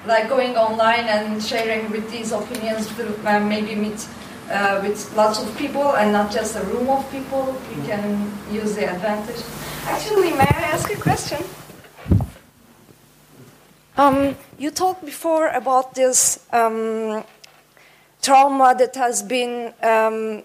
like 0.08 0.30
going 0.30 0.56
online 0.56 1.06
and 1.06 1.44
sharing 1.44 1.92
with 1.92 2.10
these 2.10 2.32
opinions 2.32 2.88
to 2.96 3.12
uh, 3.28 3.40
maybe 3.42 3.76
meet 3.76 4.08
uh, 4.50 4.80
with 4.84 5.16
lots 5.16 5.42
of 5.42 5.56
people 5.58 5.96
and 5.96 6.12
not 6.12 6.32
just 6.32 6.56
a 6.56 6.64
room 6.66 6.90
of 6.90 7.10
people. 7.12 7.56
We 7.76 7.86
can 7.88 8.32
use 8.52 8.76
the 8.76 8.90
advantage. 8.90 9.44
Actually, 9.86 10.32
may 10.32 10.48
I 10.48 10.72
ask 10.74 10.92
a 10.92 11.00
question? 11.00 11.44
Um, 13.98 14.36
you 14.58 14.72
talked 14.72 15.06
before 15.06 15.48
about 15.48 15.96
this 15.96 16.46
um, 16.52 17.24
trauma 18.22 18.76
that 18.78 18.96
has 18.96 19.24
been 19.24 19.74
um, 19.82 20.44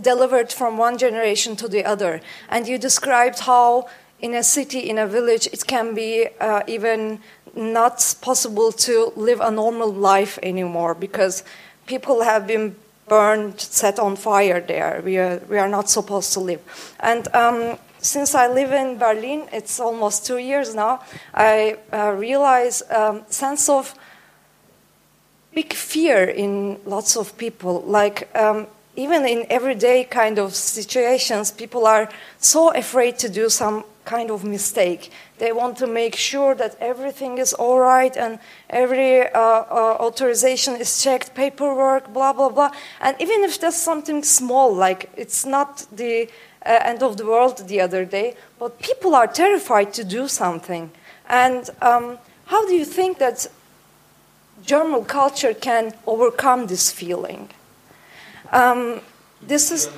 delivered 0.00 0.52
from 0.52 0.78
one 0.78 0.98
generation 0.98 1.56
to 1.56 1.68
the 1.68 1.84
other, 1.84 2.20
and 2.48 2.68
you 2.68 2.78
described 2.78 3.40
how 3.40 3.88
in 4.20 4.34
a 4.34 4.42
city, 4.42 4.78
in 4.88 4.98
a 4.98 5.06
village, 5.06 5.48
it 5.52 5.66
can 5.66 5.94
be 5.94 6.28
uh, 6.40 6.62
even 6.68 7.18
not 7.56 8.14
possible 8.20 8.70
to 8.70 9.12
live 9.16 9.40
a 9.40 9.50
normal 9.50 9.92
life 9.92 10.38
anymore 10.42 10.94
because 10.94 11.42
people 11.86 12.22
have 12.22 12.46
been 12.46 12.76
burned, 13.12 13.60
set 13.60 13.98
on 13.98 14.16
fire 14.16 14.60
there. 14.60 15.02
We 15.04 15.18
are, 15.18 15.38
we 15.50 15.58
are 15.58 15.68
not 15.68 15.90
supposed 15.90 16.32
to 16.32 16.40
live. 16.40 16.62
And 16.98 17.28
um, 17.34 17.76
since 17.98 18.34
I 18.34 18.46
live 18.48 18.72
in 18.72 18.96
Berlin, 18.96 19.48
it's 19.52 19.78
almost 19.78 20.24
two 20.24 20.38
years 20.38 20.74
now, 20.74 21.00
I 21.34 21.76
uh, 21.92 22.12
realize 22.16 22.82
a 22.88 23.10
um, 23.10 23.22
sense 23.28 23.68
of 23.68 23.94
big 25.54 25.74
fear 25.74 26.24
in 26.24 26.80
lots 26.86 27.16
of 27.16 27.36
people. 27.36 27.82
Like, 27.82 28.34
um, 28.34 28.66
even 28.96 29.26
in 29.26 29.44
everyday 29.50 30.04
kind 30.04 30.38
of 30.38 30.54
situations, 30.54 31.52
people 31.52 31.86
are 31.86 32.08
so 32.38 32.72
afraid 32.74 33.18
to 33.18 33.28
do 33.28 33.50
some 33.50 33.84
kind 34.04 34.30
of 34.30 34.44
mistake. 34.44 35.10
They 35.38 35.52
want 35.52 35.76
to 35.78 35.86
make 35.86 36.16
sure 36.16 36.54
that 36.54 36.76
everything 36.80 37.38
is 37.38 37.52
all 37.52 37.78
right 37.78 38.16
and 38.16 38.38
every 38.70 39.22
uh, 39.28 39.38
uh, 39.38 39.96
authorization 40.00 40.76
is 40.76 41.02
checked, 41.02 41.34
paperwork, 41.34 42.12
blah, 42.12 42.32
blah, 42.32 42.48
blah. 42.48 42.70
And 43.00 43.16
even 43.20 43.44
if 43.44 43.60
there's 43.60 43.76
something 43.76 44.22
small, 44.22 44.74
like 44.74 45.10
it's 45.16 45.44
not 45.44 45.86
the 45.92 46.28
uh, 46.64 46.78
end 46.82 47.02
of 47.02 47.16
the 47.16 47.26
world 47.26 47.68
the 47.68 47.80
other 47.80 48.04
day, 48.04 48.36
but 48.58 48.80
people 48.80 49.14
are 49.14 49.26
terrified 49.26 49.92
to 49.94 50.04
do 50.04 50.28
something. 50.28 50.90
And 51.28 51.68
um, 51.80 52.18
how 52.46 52.66
do 52.66 52.74
you 52.74 52.84
think 52.84 53.18
that 53.18 53.46
German 54.64 55.04
culture 55.04 55.54
can 55.54 55.94
overcome 56.06 56.66
this 56.66 56.92
feeling? 56.92 57.50
Um, 58.52 59.00
this 59.40 59.70
is. 59.70 59.88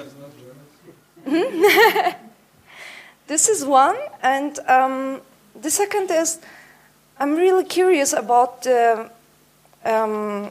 This 3.27 3.49
is 3.49 3.65
one, 3.65 3.97
and 4.23 4.59
um, 4.69 5.23
the 5.61 5.71
second 5.71 6.11
is 6.11 6.39
I'm 7.19 7.37
really 7.37 7.65
curious 7.65 8.13
about 8.13 8.65
the, 8.65 9.11
um, 9.83 10.51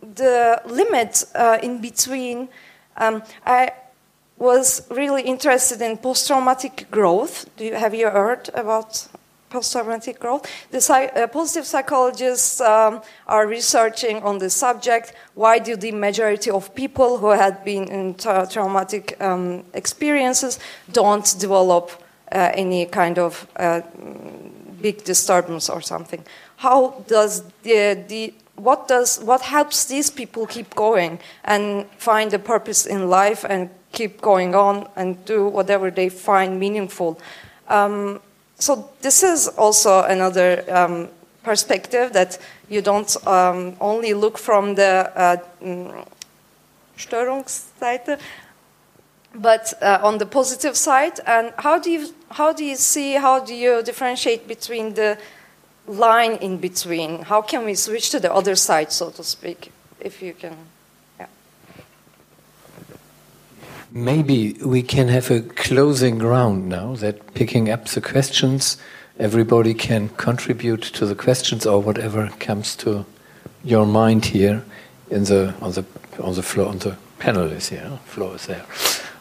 the 0.00 0.60
limit 0.66 1.24
uh, 1.36 1.58
in 1.62 1.80
between. 1.80 2.48
Um, 2.96 3.22
I 3.46 3.70
was 4.38 4.84
really 4.90 5.22
interested 5.22 5.80
in 5.80 5.98
post 5.98 6.26
traumatic 6.26 6.90
growth. 6.90 7.48
You, 7.58 7.74
have 7.74 7.94
you 7.94 8.10
heard 8.10 8.50
about 8.54 9.06
post-traumatic 9.52 10.18
growth. 10.18 10.46
The 10.70 10.80
uh, 10.80 11.26
positive 11.26 11.66
psychologists 11.66 12.60
um, 12.60 13.02
are 13.26 13.46
researching 13.46 14.22
on 14.22 14.38
this 14.38 14.54
subject. 14.54 15.12
Why 15.34 15.58
do 15.58 15.76
the 15.76 15.92
majority 15.92 16.50
of 16.50 16.74
people 16.74 17.18
who 17.18 17.30
had 17.30 17.62
been 17.64 17.84
in 17.88 18.14
tra 18.14 18.46
traumatic 18.50 19.16
um, 19.20 19.64
experiences 19.74 20.58
don't 20.90 21.28
develop 21.38 21.90
uh, 22.32 22.50
any 22.54 22.86
kind 22.86 23.18
of 23.18 23.46
uh, 23.56 23.82
big 24.80 25.04
disturbance 25.04 25.68
or 25.68 25.82
something? 25.82 26.24
How 26.56 27.04
does 27.06 27.42
the, 27.62 28.04
the 28.08 28.34
what 28.56 28.88
does 28.88 29.18
what 29.24 29.40
helps 29.40 29.84
these 29.86 30.10
people 30.10 30.46
keep 30.46 30.74
going 30.74 31.18
and 31.44 31.86
find 31.98 32.32
a 32.34 32.38
purpose 32.38 32.86
in 32.86 33.10
life 33.10 33.44
and 33.48 33.68
keep 33.92 34.20
going 34.20 34.54
on 34.54 34.86
and 34.96 35.24
do 35.24 35.48
whatever 35.48 35.90
they 35.90 36.08
find 36.08 36.58
meaningful? 36.58 37.18
Um, 37.68 38.20
so 38.62 38.88
this 39.00 39.24
is 39.24 39.48
also 39.48 40.04
another 40.04 40.64
um, 40.68 41.08
perspective 41.42 42.12
that 42.12 42.38
you 42.68 42.80
don't 42.80 43.16
um, 43.26 43.74
only 43.80 44.14
look 44.14 44.38
from 44.38 44.76
the 44.76 45.10
uh, 45.16 45.36
mm, 45.60 46.06
Störungsseite, 46.96 48.20
but 49.34 49.74
uh, 49.82 49.98
on 50.02 50.18
the 50.18 50.26
positive 50.26 50.76
side. 50.76 51.18
And 51.26 51.52
how 51.58 51.80
do 51.80 51.90
you 51.90 52.14
how 52.30 52.52
do 52.52 52.64
you 52.64 52.76
see 52.76 53.14
how 53.14 53.40
do 53.40 53.52
you 53.52 53.82
differentiate 53.82 54.46
between 54.46 54.94
the 54.94 55.18
line 55.88 56.34
in 56.40 56.58
between? 56.58 57.22
How 57.22 57.42
can 57.42 57.64
we 57.64 57.74
switch 57.74 58.10
to 58.10 58.20
the 58.20 58.32
other 58.32 58.54
side, 58.54 58.92
so 58.92 59.10
to 59.10 59.24
speak? 59.24 59.72
If 59.98 60.22
you 60.22 60.34
can. 60.34 60.56
Yeah. 61.18 61.26
Maybe 63.94 64.54
we 64.64 64.82
can 64.82 65.08
have 65.08 65.30
a 65.30 65.40
closing 65.40 66.18
round 66.18 66.68
now 66.68 66.94
that 66.96 67.34
picking 67.34 67.68
up 67.70 67.86
the 67.88 68.00
questions, 68.00 68.78
everybody 69.18 69.74
can 69.74 70.08
contribute 70.10 70.80
to 70.94 71.04
the 71.04 71.14
questions 71.14 71.66
or 71.66 71.82
whatever 71.82 72.30
comes 72.40 72.74
to 72.76 73.04
your 73.62 73.86
mind 73.86 74.24
here 74.24 74.64
in 75.10 75.24
the 75.24 75.54
on 75.60 75.72
the 75.72 75.84
on 76.20 76.34
the 76.34 76.42
floor 76.42 76.68
on 76.68 76.78
the 76.78 76.96
panel 77.18 77.52
is 77.52 77.68
here. 77.68 77.98
Floor 78.06 78.36
is 78.36 78.46
there. 78.46 78.64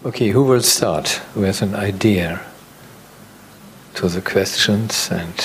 Okay, 0.06 0.30
who 0.30 0.44
will 0.44 0.62
start? 0.62 1.22
Has 1.36 1.62
an 1.62 1.76
idea 1.76 2.40
to 3.96 4.08
the 4.08 4.22
questions 4.22 5.10
and 5.12 5.36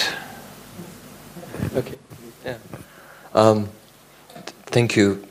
Okay. 1.74 1.96
Yeah. 2.44 2.58
Um, 3.34 3.68
th- 4.34 4.54
thank 4.66 4.96
you. 4.96 5.25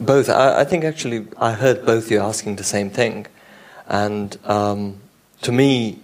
Both. 0.00 0.28
I, 0.28 0.60
I 0.60 0.64
think 0.64 0.84
actually 0.84 1.26
I 1.36 1.52
heard 1.52 1.86
both 1.86 2.10
you 2.10 2.20
asking 2.20 2.56
the 2.56 2.64
same 2.64 2.90
thing, 2.90 3.26
and 3.86 4.36
um, 4.44 5.00
to 5.42 5.52
me, 5.52 6.00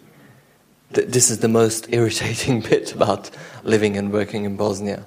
th- 0.92 1.08
this 1.08 1.30
is 1.30 1.40
the 1.40 1.48
most 1.48 1.86
irritating 1.92 2.60
bit 2.70 2.94
about 2.94 3.30
living 3.62 3.96
and 3.96 4.12
working 4.12 4.44
in 4.44 4.56
Bosnia. 4.56 5.04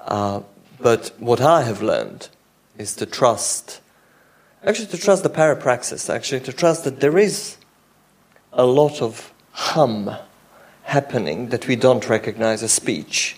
Uh, 0.00 0.42
but 0.80 1.12
what 1.18 1.40
I 1.40 1.62
have 1.62 1.80
learned 1.80 2.28
is 2.76 2.94
to 2.96 3.06
trust, 3.06 3.80
actually 4.64 4.88
to 4.88 4.98
trust 4.98 5.22
the 5.22 5.30
parapraxis. 5.30 6.12
Actually 6.12 6.40
to 6.40 6.52
trust 6.52 6.84
that 6.84 7.00
there 7.00 7.16
is 7.16 7.56
a 8.52 8.66
lot 8.66 9.00
of 9.00 9.32
hum 9.52 10.10
happening 10.84 11.48
that 11.48 11.66
we 11.66 11.76
don't 11.76 12.08
recognize 12.08 12.62
as 12.62 12.72
speech. 12.72 13.36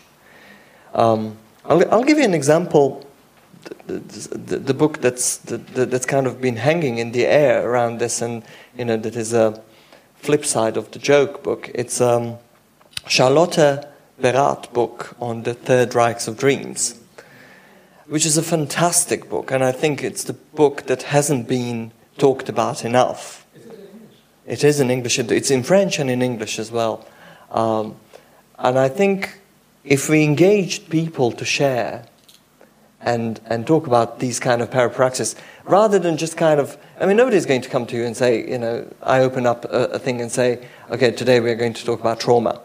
Um, 0.95 1.37
I'll, 1.65 1.93
I'll 1.93 2.05
give 2.05 2.19
you 2.19 2.25
an 2.25 2.35
example. 2.35 3.04
The, 3.87 4.59
the, 4.59 4.75
book 4.75 5.01
that's 5.01 5.37
the, 5.39 5.57
that's 5.57 6.07
kind 6.07 6.27
of 6.27 6.41
been 6.41 6.57
hanging 6.57 6.99
in 6.99 7.13
the 7.13 7.27
air 7.27 7.69
around 7.69 7.99
this, 7.99 8.23
and 8.23 8.43
you 8.77 8.85
know 8.85 8.97
that 8.97 9.17
is 9.17 9.33
a 9.33 9.63
flip 10.17 10.45
side 10.45 10.77
of 10.77 10.91
the 10.91 10.99
joke 10.99 11.43
book. 11.43 11.71
It's 11.75 12.01
um, 12.01 12.39
Charlotte 13.07 13.87
Beradt 14.21 14.73
book 14.73 15.17
on 15.21 15.43
the 15.43 15.55
Third 15.55 15.91
Reichs 15.91 16.29
of 16.29 16.39
Dreams, 16.39 17.01
which 18.07 18.25
is 18.25 18.37
a 18.37 18.43
fantastic 18.43 19.29
book, 19.29 19.51
and 19.51 19.63
I 19.63 19.73
think 19.73 20.03
it's 20.03 20.25
the 20.25 20.33
book 20.33 20.85
that 20.87 21.03
hasn't 21.05 21.49
been 21.49 21.93
talked 22.19 22.49
about 22.49 22.85
enough. 22.85 23.47
It 24.47 24.63
is 24.63 24.81
in 24.81 24.91
English. 24.91 25.19
It's 25.19 25.51
in 25.51 25.63
French 25.63 25.99
and 25.99 26.11
in 26.11 26.23
English 26.23 26.59
as 26.59 26.71
well. 26.71 27.07
Um, 27.51 27.97
and 28.59 28.79
I 28.79 28.89
think 28.89 29.41
if 29.85 30.09
we 30.09 30.23
engaged 30.23 30.91
people 30.91 31.33
to 31.33 31.45
share 31.45 32.07
and, 33.05 33.41
and 33.47 33.67
talk 33.67 33.87
about 33.87 34.19
these 34.19 34.41
kind 34.41 34.63
of 34.63 34.71
parapraxis, 34.71 35.37
rather 35.65 35.99
than 35.99 36.17
just 36.17 36.37
kind 36.37 36.59
of, 36.59 36.77
I 36.99 37.07
mean, 37.07 37.17
nobody's 37.17 37.47
going 37.47 37.61
to 37.61 37.69
come 37.69 37.87
to 37.87 37.97
you 37.97 38.05
and 38.05 38.17
say, 38.17 38.51
you 38.51 38.59
know, 38.59 38.93
I 39.03 39.21
open 39.21 39.47
up 39.47 39.65
a, 39.67 39.85
a 39.93 39.99
thing 39.99 40.21
and 40.21 40.33
say, 40.33 40.67
okay, 40.91 41.11
today 41.11 41.39
we're 41.39 41.55
going 41.55 41.75
to 41.75 41.85
talk 41.85 42.01
about 42.01 42.19
trauma. 42.19 42.61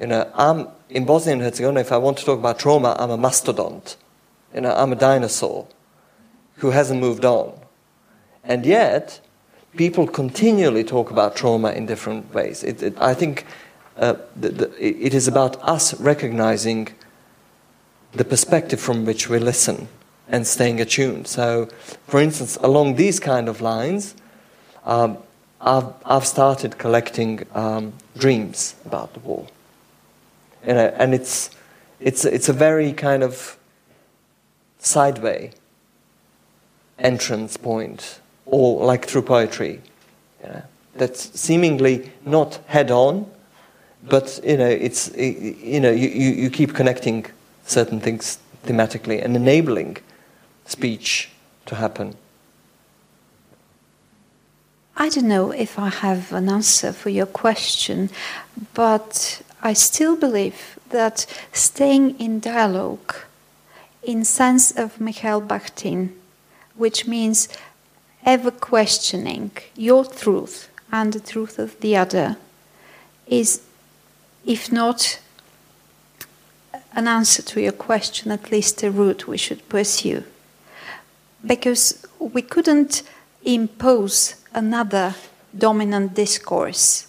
You 0.00 0.06
know, 0.06 0.30
I'm 0.34 0.68
in 0.90 1.06
Bosnia 1.06 1.32
and 1.34 1.42
Herzegovina, 1.42 1.80
if 1.80 1.90
I 1.90 1.96
want 1.96 2.18
to 2.18 2.24
talk 2.24 2.38
about 2.38 2.58
trauma, 2.58 2.94
I'm 2.98 3.10
a 3.10 3.18
mastodont. 3.18 3.96
You 4.54 4.60
know, 4.60 4.74
I'm 4.74 4.92
a 4.92 4.96
dinosaur 4.96 5.66
who 6.56 6.70
hasn't 6.70 7.00
moved 7.00 7.24
on. 7.24 7.58
And 8.44 8.66
yet, 8.66 9.20
people 9.76 10.06
continually 10.06 10.84
talk 10.84 11.10
about 11.10 11.34
trauma 11.34 11.70
in 11.70 11.86
different 11.86 12.34
ways. 12.34 12.62
It, 12.62 12.82
it, 12.82 12.94
I 13.00 13.14
think 13.14 13.46
uh, 13.96 14.16
the, 14.36 14.50
the, 14.50 14.86
it 15.06 15.14
is 15.14 15.28
about 15.28 15.56
us 15.62 15.98
recognizing 15.98 16.88
the 18.12 18.24
perspective 18.24 18.80
from 18.80 19.04
which 19.04 19.28
we 19.28 19.38
listen 19.38 19.88
and 20.28 20.46
staying 20.46 20.80
attuned. 20.80 21.26
So, 21.26 21.66
for 22.06 22.20
instance, 22.20 22.56
along 22.60 22.96
these 22.96 23.18
kind 23.20 23.48
of 23.48 23.60
lines, 23.60 24.14
um, 24.84 25.18
I've, 25.60 25.92
I've 26.04 26.26
started 26.26 26.78
collecting 26.78 27.46
um, 27.54 27.92
dreams 28.16 28.74
about 28.84 29.14
the 29.14 29.20
war. 29.20 29.46
You 30.66 30.74
know, 30.74 30.94
and 30.96 31.14
it's, 31.14 31.50
it's, 32.00 32.24
it's 32.24 32.48
a 32.48 32.52
very 32.52 32.92
kind 32.92 33.22
of 33.22 33.56
sideway 34.78 35.52
entrance 36.98 37.56
point, 37.56 38.20
or 38.46 38.84
like 38.84 39.06
through 39.06 39.22
poetry. 39.22 39.80
You 40.42 40.48
know, 40.48 40.62
that's 40.94 41.38
seemingly 41.38 42.10
not 42.24 42.60
head 42.66 42.90
on, 42.90 43.30
but 44.08 44.40
you 44.44 44.56
know, 44.56 44.68
it's, 44.68 45.14
you, 45.16 45.80
know 45.80 45.90
you, 45.90 46.08
you 46.08 46.50
keep 46.50 46.74
connecting 46.74 47.26
certain 47.72 48.00
things 48.00 48.38
thematically 48.66 49.22
and 49.24 49.34
enabling 49.36 49.96
speech 50.66 51.30
to 51.66 51.74
happen. 51.74 52.14
I 54.96 55.08
don't 55.08 55.28
know 55.28 55.50
if 55.50 55.78
I 55.78 55.88
have 55.88 56.32
an 56.32 56.48
answer 56.48 56.92
for 56.92 57.08
your 57.08 57.26
question, 57.26 58.10
but 58.74 59.42
I 59.62 59.72
still 59.72 60.16
believe 60.16 60.78
that 60.90 61.26
staying 61.52 62.20
in 62.20 62.40
dialogue, 62.40 63.14
in 64.02 64.24
sense 64.24 64.70
of 64.70 65.00
Mikhail 65.00 65.40
Bakhtin, 65.40 66.10
which 66.76 67.06
means 67.06 67.48
ever 68.24 68.50
questioning 68.50 69.50
your 69.74 70.04
truth 70.04 70.68
and 70.90 71.12
the 71.12 71.20
truth 71.20 71.58
of 71.58 71.80
the 71.80 71.96
other, 71.96 72.36
is, 73.26 73.62
if 74.44 74.70
not 74.70 75.18
an 76.94 77.08
answer 77.08 77.42
to 77.42 77.60
your 77.60 77.72
question, 77.72 78.30
at 78.30 78.50
least 78.50 78.82
a 78.82 78.90
route 78.90 79.26
we 79.26 79.36
should 79.36 79.68
pursue. 79.68 80.24
Because 81.44 82.06
we 82.18 82.42
couldn't 82.42 83.02
impose 83.44 84.36
another 84.54 85.14
dominant 85.56 86.14
discourse, 86.14 87.06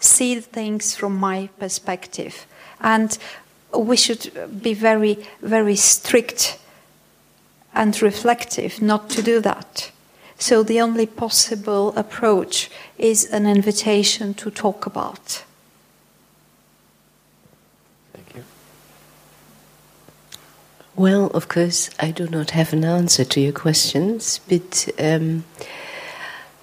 see 0.00 0.40
things 0.40 0.94
from 0.94 1.16
my 1.16 1.48
perspective. 1.58 2.46
And 2.80 3.16
we 3.76 3.96
should 3.96 4.62
be 4.62 4.74
very, 4.74 5.26
very 5.40 5.76
strict 5.76 6.58
and 7.74 8.00
reflective 8.00 8.80
not 8.80 9.10
to 9.10 9.22
do 9.22 9.40
that. 9.40 9.90
So 10.38 10.62
the 10.62 10.80
only 10.80 11.06
possible 11.06 11.96
approach 11.96 12.70
is 12.98 13.24
an 13.26 13.46
invitation 13.46 14.34
to 14.34 14.50
talk 14.50 14.86
about. 14.86 15.44
Thank 18.12 18.34
you. 18.34 18.44
Well, 20.96 21.26
of 21.34 21.48
course, 21.48 21.90
I 21.98 22.12
do 22.12 22.28
not 22.28 22.50
have 22.50 22.72
an 22.72 22.84
answer 22.84 23.24
to 23.24 23.40
your 23.40 23.52
questions, 23.52 24.38
but 24.48 24.88
um, 25.00 25.44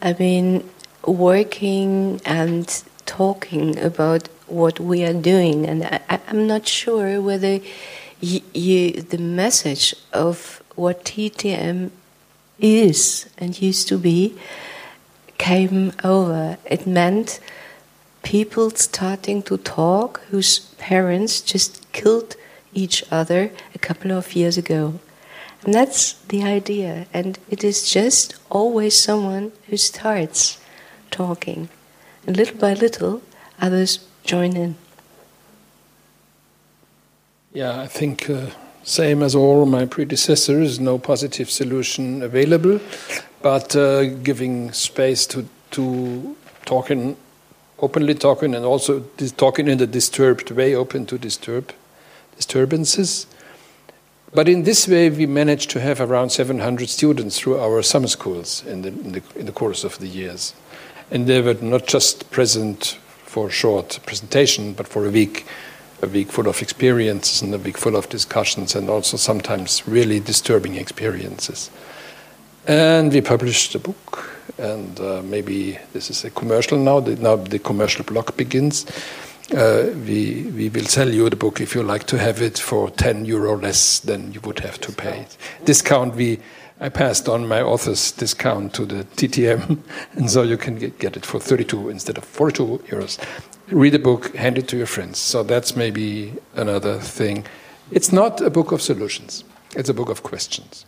I 0.02 0.14
mean, 0.14 0.70
working 1.06 2.22
and 2.24 2.84
talking 3.06 3.78
about 3.78 4.30
what 4.48 4.80
we 4.80 5.04
are 5.04 5.14
doing, 5.14 5.66
and 5.68 5.84
I, 5.84 6.20
am 6.28 6.48
not 6.48 6.66
sure 6.66 7.20
whether 7.20 7.60
you, 8.22 9.02
the 9.02 9.18
message 9.18 9.96
of 10.14 10.64
what 10.76 11.04
TTM 11.04 11.92
is 12.58 13.28
and 13.38 13.62
used 13.62 13.90
to 13.90 13.98
be 13.98 14.38
came 15.38 15.92
over. 16.06 16.58
It 16.64 16.88
meant 16.88 17.42
people 18.24 18.70
starting 18.70 19.44
to 19.44 19.58
talk 19.58 20.22
whose 20.30 20.60
parents 20.78 21.42
just 21.42 21.92
killed 21.92 22.38
each 22.74 23.04
other 23.12 23.52
a 23.76 23.80
couple 23.80 24.12
of 24.12 24.36
years 24.36 24.58
ago. 24.58 25.00
And 25.64 25.74
that's 25.74 26.14
the 26.30 26.44
idea. 26.44 27.06
And 27.14 27.38
it 27.50 27.64
is 27.64 27.90
just 27.90 28.36
always 28.50 29.00
someone 29.00 29.52
who 29.68 29.78
starts 29.78 30.60
talking. 31.12 31.70
And 32.26 32.38
little 32.38 32.58
by 32.58 32.74
little, 32.74 33.22
others 33.60 34.00
join 34.24 34.56
in. 34.56 34.76
Yeah, 37.54 37.82
I 37.82 37.88
think 37.88 38.30
uh, 38.30 38.48
same 38.84 39.22
as 39.22 39.36
all 39.36 39.66
my 39.66 39.86
predecessors, 39.86 40.80
no 40.80 40.98
positive 40.98 41.50
solution 41.50 42.24
available, 42.24 42.80
but 43.42 43.76
uh, 43.76 44.06
giving 44.24 44.72
space 44.72 45.26
to 45.28 45.46
to 45.72 46.36
talking 46.66 47.18
openly 47.80 48.14
talking 48.14 48.56
and 48.56 48.64
also 48.64 49.02
talking 49.38 49.68
in 49.68 49.82
a 49.82 49.88
disturbed 49.88 50.52
way, 50.52 50.76
open 50.76 51.06
to 51.08 51.18
disturb 51.18 51.74
disturbances. 52.36 53.28
But 54.34 54.48
in 54.48 54.64
this 54.64 54.88
way, 54.88 55.10
we 55.10 55.26
managed 55.26 55.70
to 55.72 55.82
have 55.82 56.00
around 56.00 56.30
700 56.30 56.90
students 56.90 57.40
through 57.40 57.60
our 57.60 57.82
summer 57.82 58.08
schools 58.08 58.64
in 58.66 58.82
the, 58.82 58.90
in 58.90 59.12
the, 59.12 59.24
in 59.36 59.46
the 59.46 59.52
course 59.52 59.84
of 59.84 60.00
the 60.00 60.08
years. 60.08 60.54
And 61.10 61.28
they 61.28 61.42
were 61.42 61.56
not 61.56 61.88
just 61.88 62.32
present 62.32 62.98
for 63.26 63.48
a 63.48 63.52
short 63.52 64.00
presentation, 64.06 64.74
but 64.74 64.88
for 64.88 65.06
a 65.06 65.10
week, 65.10 65.46
a 66.02 66.08
week 66.08 66.32
full 66.32 66.48
of 66.48 66.62
experiences 66.62 67.42
and 67.42 67.54
a 67.54 67.58
week 67.58 67.78
full 67.78 67.96
of 67.96 68.08
discussions 68.10 68.76
and 68.76 68.90
also 68.90 69.18
sometimes 69.18 69.86
really 69.88 70.20
disturbing 70.22 70.76
experiences. 70.76 71.70
And 72.68 73.12
we 73.12 73.22
published 73.22 73.74
a 73.76 73.80
book, 73.80 74.30
and 74.58 75.00
uh, 75.00 75.22
maybe 75.24 75.80
this 75.94 76.10
is 76.10 76.24
a 76.24 76.30
commercial 76.30 76.78
now, 76.78 77.00
the, 77.00 77.16
now 77.16 77.36
the 77.36 77.60
commercial 77.60 78.06
block 78.06 78.38
begins. 78.38 78.86
Uh, 79.54 79.92
we, 80.06 80.52
we 80.56 80.70
will 80.70 80.86
sell 80.86 81.10
you 81.10 81.30
the 81.30 81.36
book 81.36 81.60
if 81.60 81.76
you 81.76 81.84
like 81.84 82.06
to 82.08 82.18
have 82.18 82.42
it 82.42 82.58
for 82.58 82.90
10 82.90 83.26
euro 83.26 83.58
less 83.58 84.00
than 84.00 84.32
you 84.32 84.40
would 84.42 84.60
have 84.60 84.80
to 84.82 84.92
pay. 84.92 85.28
Discount, 85.66 86.16
we, 86.16 86.40
I 86.80 86.90
passed 86.90 87.28
on 87.28 87.48
my 87.48 87.62
author's 87.62 88.12
discount 88.12 88.74
to 88.76 88.86
the 88.86 89.04
TTM, 89.04 89.80
and 90.14 90.30
so 90.30 90.44
you 90.44 90.58
can 90.58 90.76
get, 90.78 91.00
get 91.00 91.18
it 91.18 91.26
for 91.26 91.40
32 91.40 91.90
instead 91.90 92.18
of 92.18 92.24
42 92.24 92.84
euros. 92.88 93.20
Read 93.68 93.94
the 93.94 94.00
book, 94.00 94.36
hand 94.36 94.58
it 94.58 94.68
to 94.70 94.78
your 94.78 94.88
friends. 94.88 95.20
So 95.20 95.44
that's 95.44 95.76
maybe 95.76 96.34
another 96.56 97.00
thing. 97.00 97.46
It's 97.92 98.12
not 98.12 98.42
a 98.42 98.50
book 98.50 98.72
of 98.72 98.82
solutions, 98.82 99.44
it's 99.76 99.90
a 99.90 99.94
book 99.94 100.10
of 100.10 100.24
questions. 100.24 100.86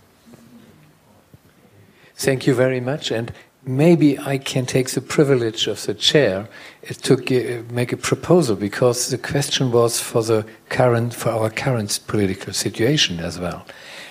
Thank 2.15 2.47
you 2.47 2.53
very 2.53 2.79
much. 2.79 3.11
And 3.11 3.33
maybe 3.65 4.19
I 4.19 4.37
can 4.37 4.65
take 4.65 4.89
the 4.89 5.01
privilege 5.01 5.67
of 5.67 5.85
the 5.85 5.93
chair 5.93 6.49
uh, 6.89 6.93
to 6.93 7.13
uh, 7.13 7.63
make 7.71 7.93
a 7.93 7.97
proposal 7.97 8.55
because 8.55 9.09
the 9.09 9.17
question 9.17 9.71
was 9.71 9.99
for 9.99 10.23
the 10.23 10.45
current, 10.69 11.13
for 11.13 11.29
our 11.29 11.49
current 11.49 11.99
political 12.07 12.53
situation 12.53 13.19
as 13.19 13.39
well. 13.39 13.65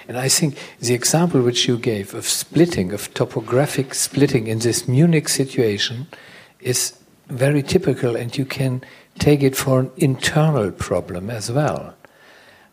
And 0.08 0.18
I 0.18 0.28
think 0.28 0.58
the 0.80 0.94
example 0.94 1.42
which 1.42 1.68
you 1.68 1.78
gave 1.78 2.14
of 2.14 2.26
splitting, 2.26 2.92
of 2.92 3.12
topographic 3.14 3.94
splitting 3.94 4.46
in 4.46 4.58
this 4.58 4.88
Munich 4.88 5.28
situation 5.28 6.06
is 6.60 6.98
very 7.28 7.62
typical, 7.62 8.16
and 8.16 8.36
you 8.36 8.44
can 8.44 8.82
take 9.18 9.42
it 9.42 9.56
for 9.56 9.80
an 9.80 9.90
internal 9.96 10.70
problem 10.70 11.30
as 11.30 11.50
well. 11.50 11.94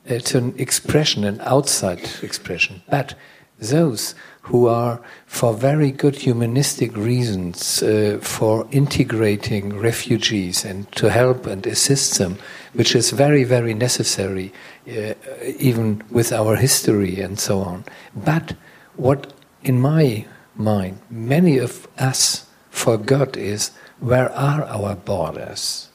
It's 0.06 0.34
an 0.34 0.56
expression, 0.57 1.23
an 1.23 1.39
outside 1.41 2.01
expression. 2.23 2.81
But 2.89 3.14
those 3.60 4.15
who 4.41 4.68
are, 4.68 4.99
for 5.26 5.53
very 5.53 5.91
good 5.91 6.16
humanistic 6.16 6.95
reasons, 6.95 7.84
uh, 7.84 8.18
for 8.22 8.68
integrating 8.72 9.78
refugees 9.78 10.66
and 10.66 10.91
to 10.94 11.10
help 11.10 11.45
and 11.45 11.68
assist 11.68 12.18
them, 12.18 12.38
which 12.74 12.95
is 12.95 13.11
very, 13.11 13.44
very 13.44 13.74
necessary, 13.74 14.52
uh, 14.88 15.14
even 15.60 16.02
with 16.10 16.32
our 16.32 16.56
history 16.56 17.20
and 17.20 17.40
so 17.40 17.60
on. 17.60 17.84
But 18.16 18.56
what, 18.95 19.34
in 19.64 19.80
my 19.80 20.26
mind, 20.56 20.99
many 21.10 21.57
of 21.57 21.88
us 21.98 22.48
forgot 22.70 23.38
is 23.38 23.72
where 23.99 24.32
are 24.32 24.64
our 24.64 24.95
borders? 24.95 25.90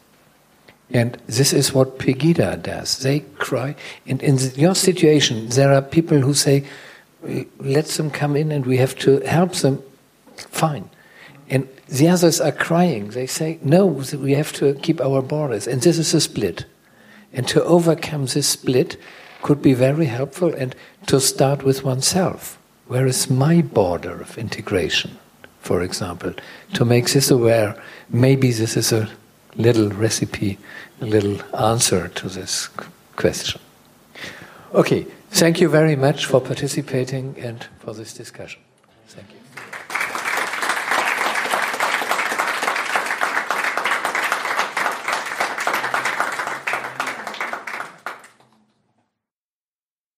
And 0.91 1.19
this 1.27 1.53
is 1.53 1.73
what 1.73 1.99
Pegida 1.99 2.63
does. 2.63 2.99
They 2.99 3.21
cry. 3.39 3.75
And 4.07 4.23
in 4.23 4.39
your 4.55 4.75
situation, 4.75 5.49
there 5.49 5.73
are 5.73 5.83
people 5.83 6.21
who 6.21 6.35
say, 6.35 6.65
let 7.59 7.87
them 7.87 8.11
come 8.11 8.37
in 8.37 8.53
and 8.53 8.67
we 8.67 8.77
have 8.79 8.97
to 8.99 9.21
help 9.21 9.53
them. 9.55 9.83
Fine. 10.37 10.89
And 11.49 11.69
the 11.89 12.09
others 12.09 12.41
are 12.41 12.53
crying. 12.53 13.11
They 13.11 13.27
say, 13.27 13.59
no, 13.63 13.87
we 13.87 14.33
have 14.33 14.53
to 14.55 14.75
keep 14.75 15.01
our 15.01 15.23
borders. 15.23 15.67
And 15.67 15.83
this 15.83 15.99
is 15.99 16.15
a 16.15 16.21
split. 16.21 16.65
And 17.33 17.47
to 17.49 17.63
overcome 17.65 18.27
this 18.27 18.49
split 18.49 18.97
could 19.43 19.61
be 19.61 19.75
very 19.75 20.07
helpful 20.07 20.55
and 20.55 20.75
to 21.07 21.21
start 21.21 21.63
with 21.63 21.85
oneself. 21.85 22.59
Where 22.87 23.07
is 23.07 23.29
my 23.29 23.61
border 23.63 24.21
of 24.21 24.39
integration, 24.39 25.19
for 25.61 25.83
example? 25.83 26.33
To 26.75 26.85
make 26.85 27.11
this 27.11 27.31
aware, 27.31 27.77
maybe 28.09 28.53
this 28.53 28.77
is 28.77 28.93
a 28.93 29.09
little 29.57 29.91
recipe, 29.91 30.59
a 31.01 31.07
little 31.07 31.41
answer 31.55 32.09
to 32.09 32.29
this 32.29 32.69
question. 33.17 33.61
Okay, 34.75 35.07
thank 35.35 35.61
you 35.61 35.69
very 35.69 35.97
much 35.97 36.27
for 36.27 36.41
participating 36.41 37.35
and 37.39 37.67
for 37.81 37.93
this 37.93 38.15
discussion. 38.15 38.61
Thank 39.09 39.31
you. 39.33 39.44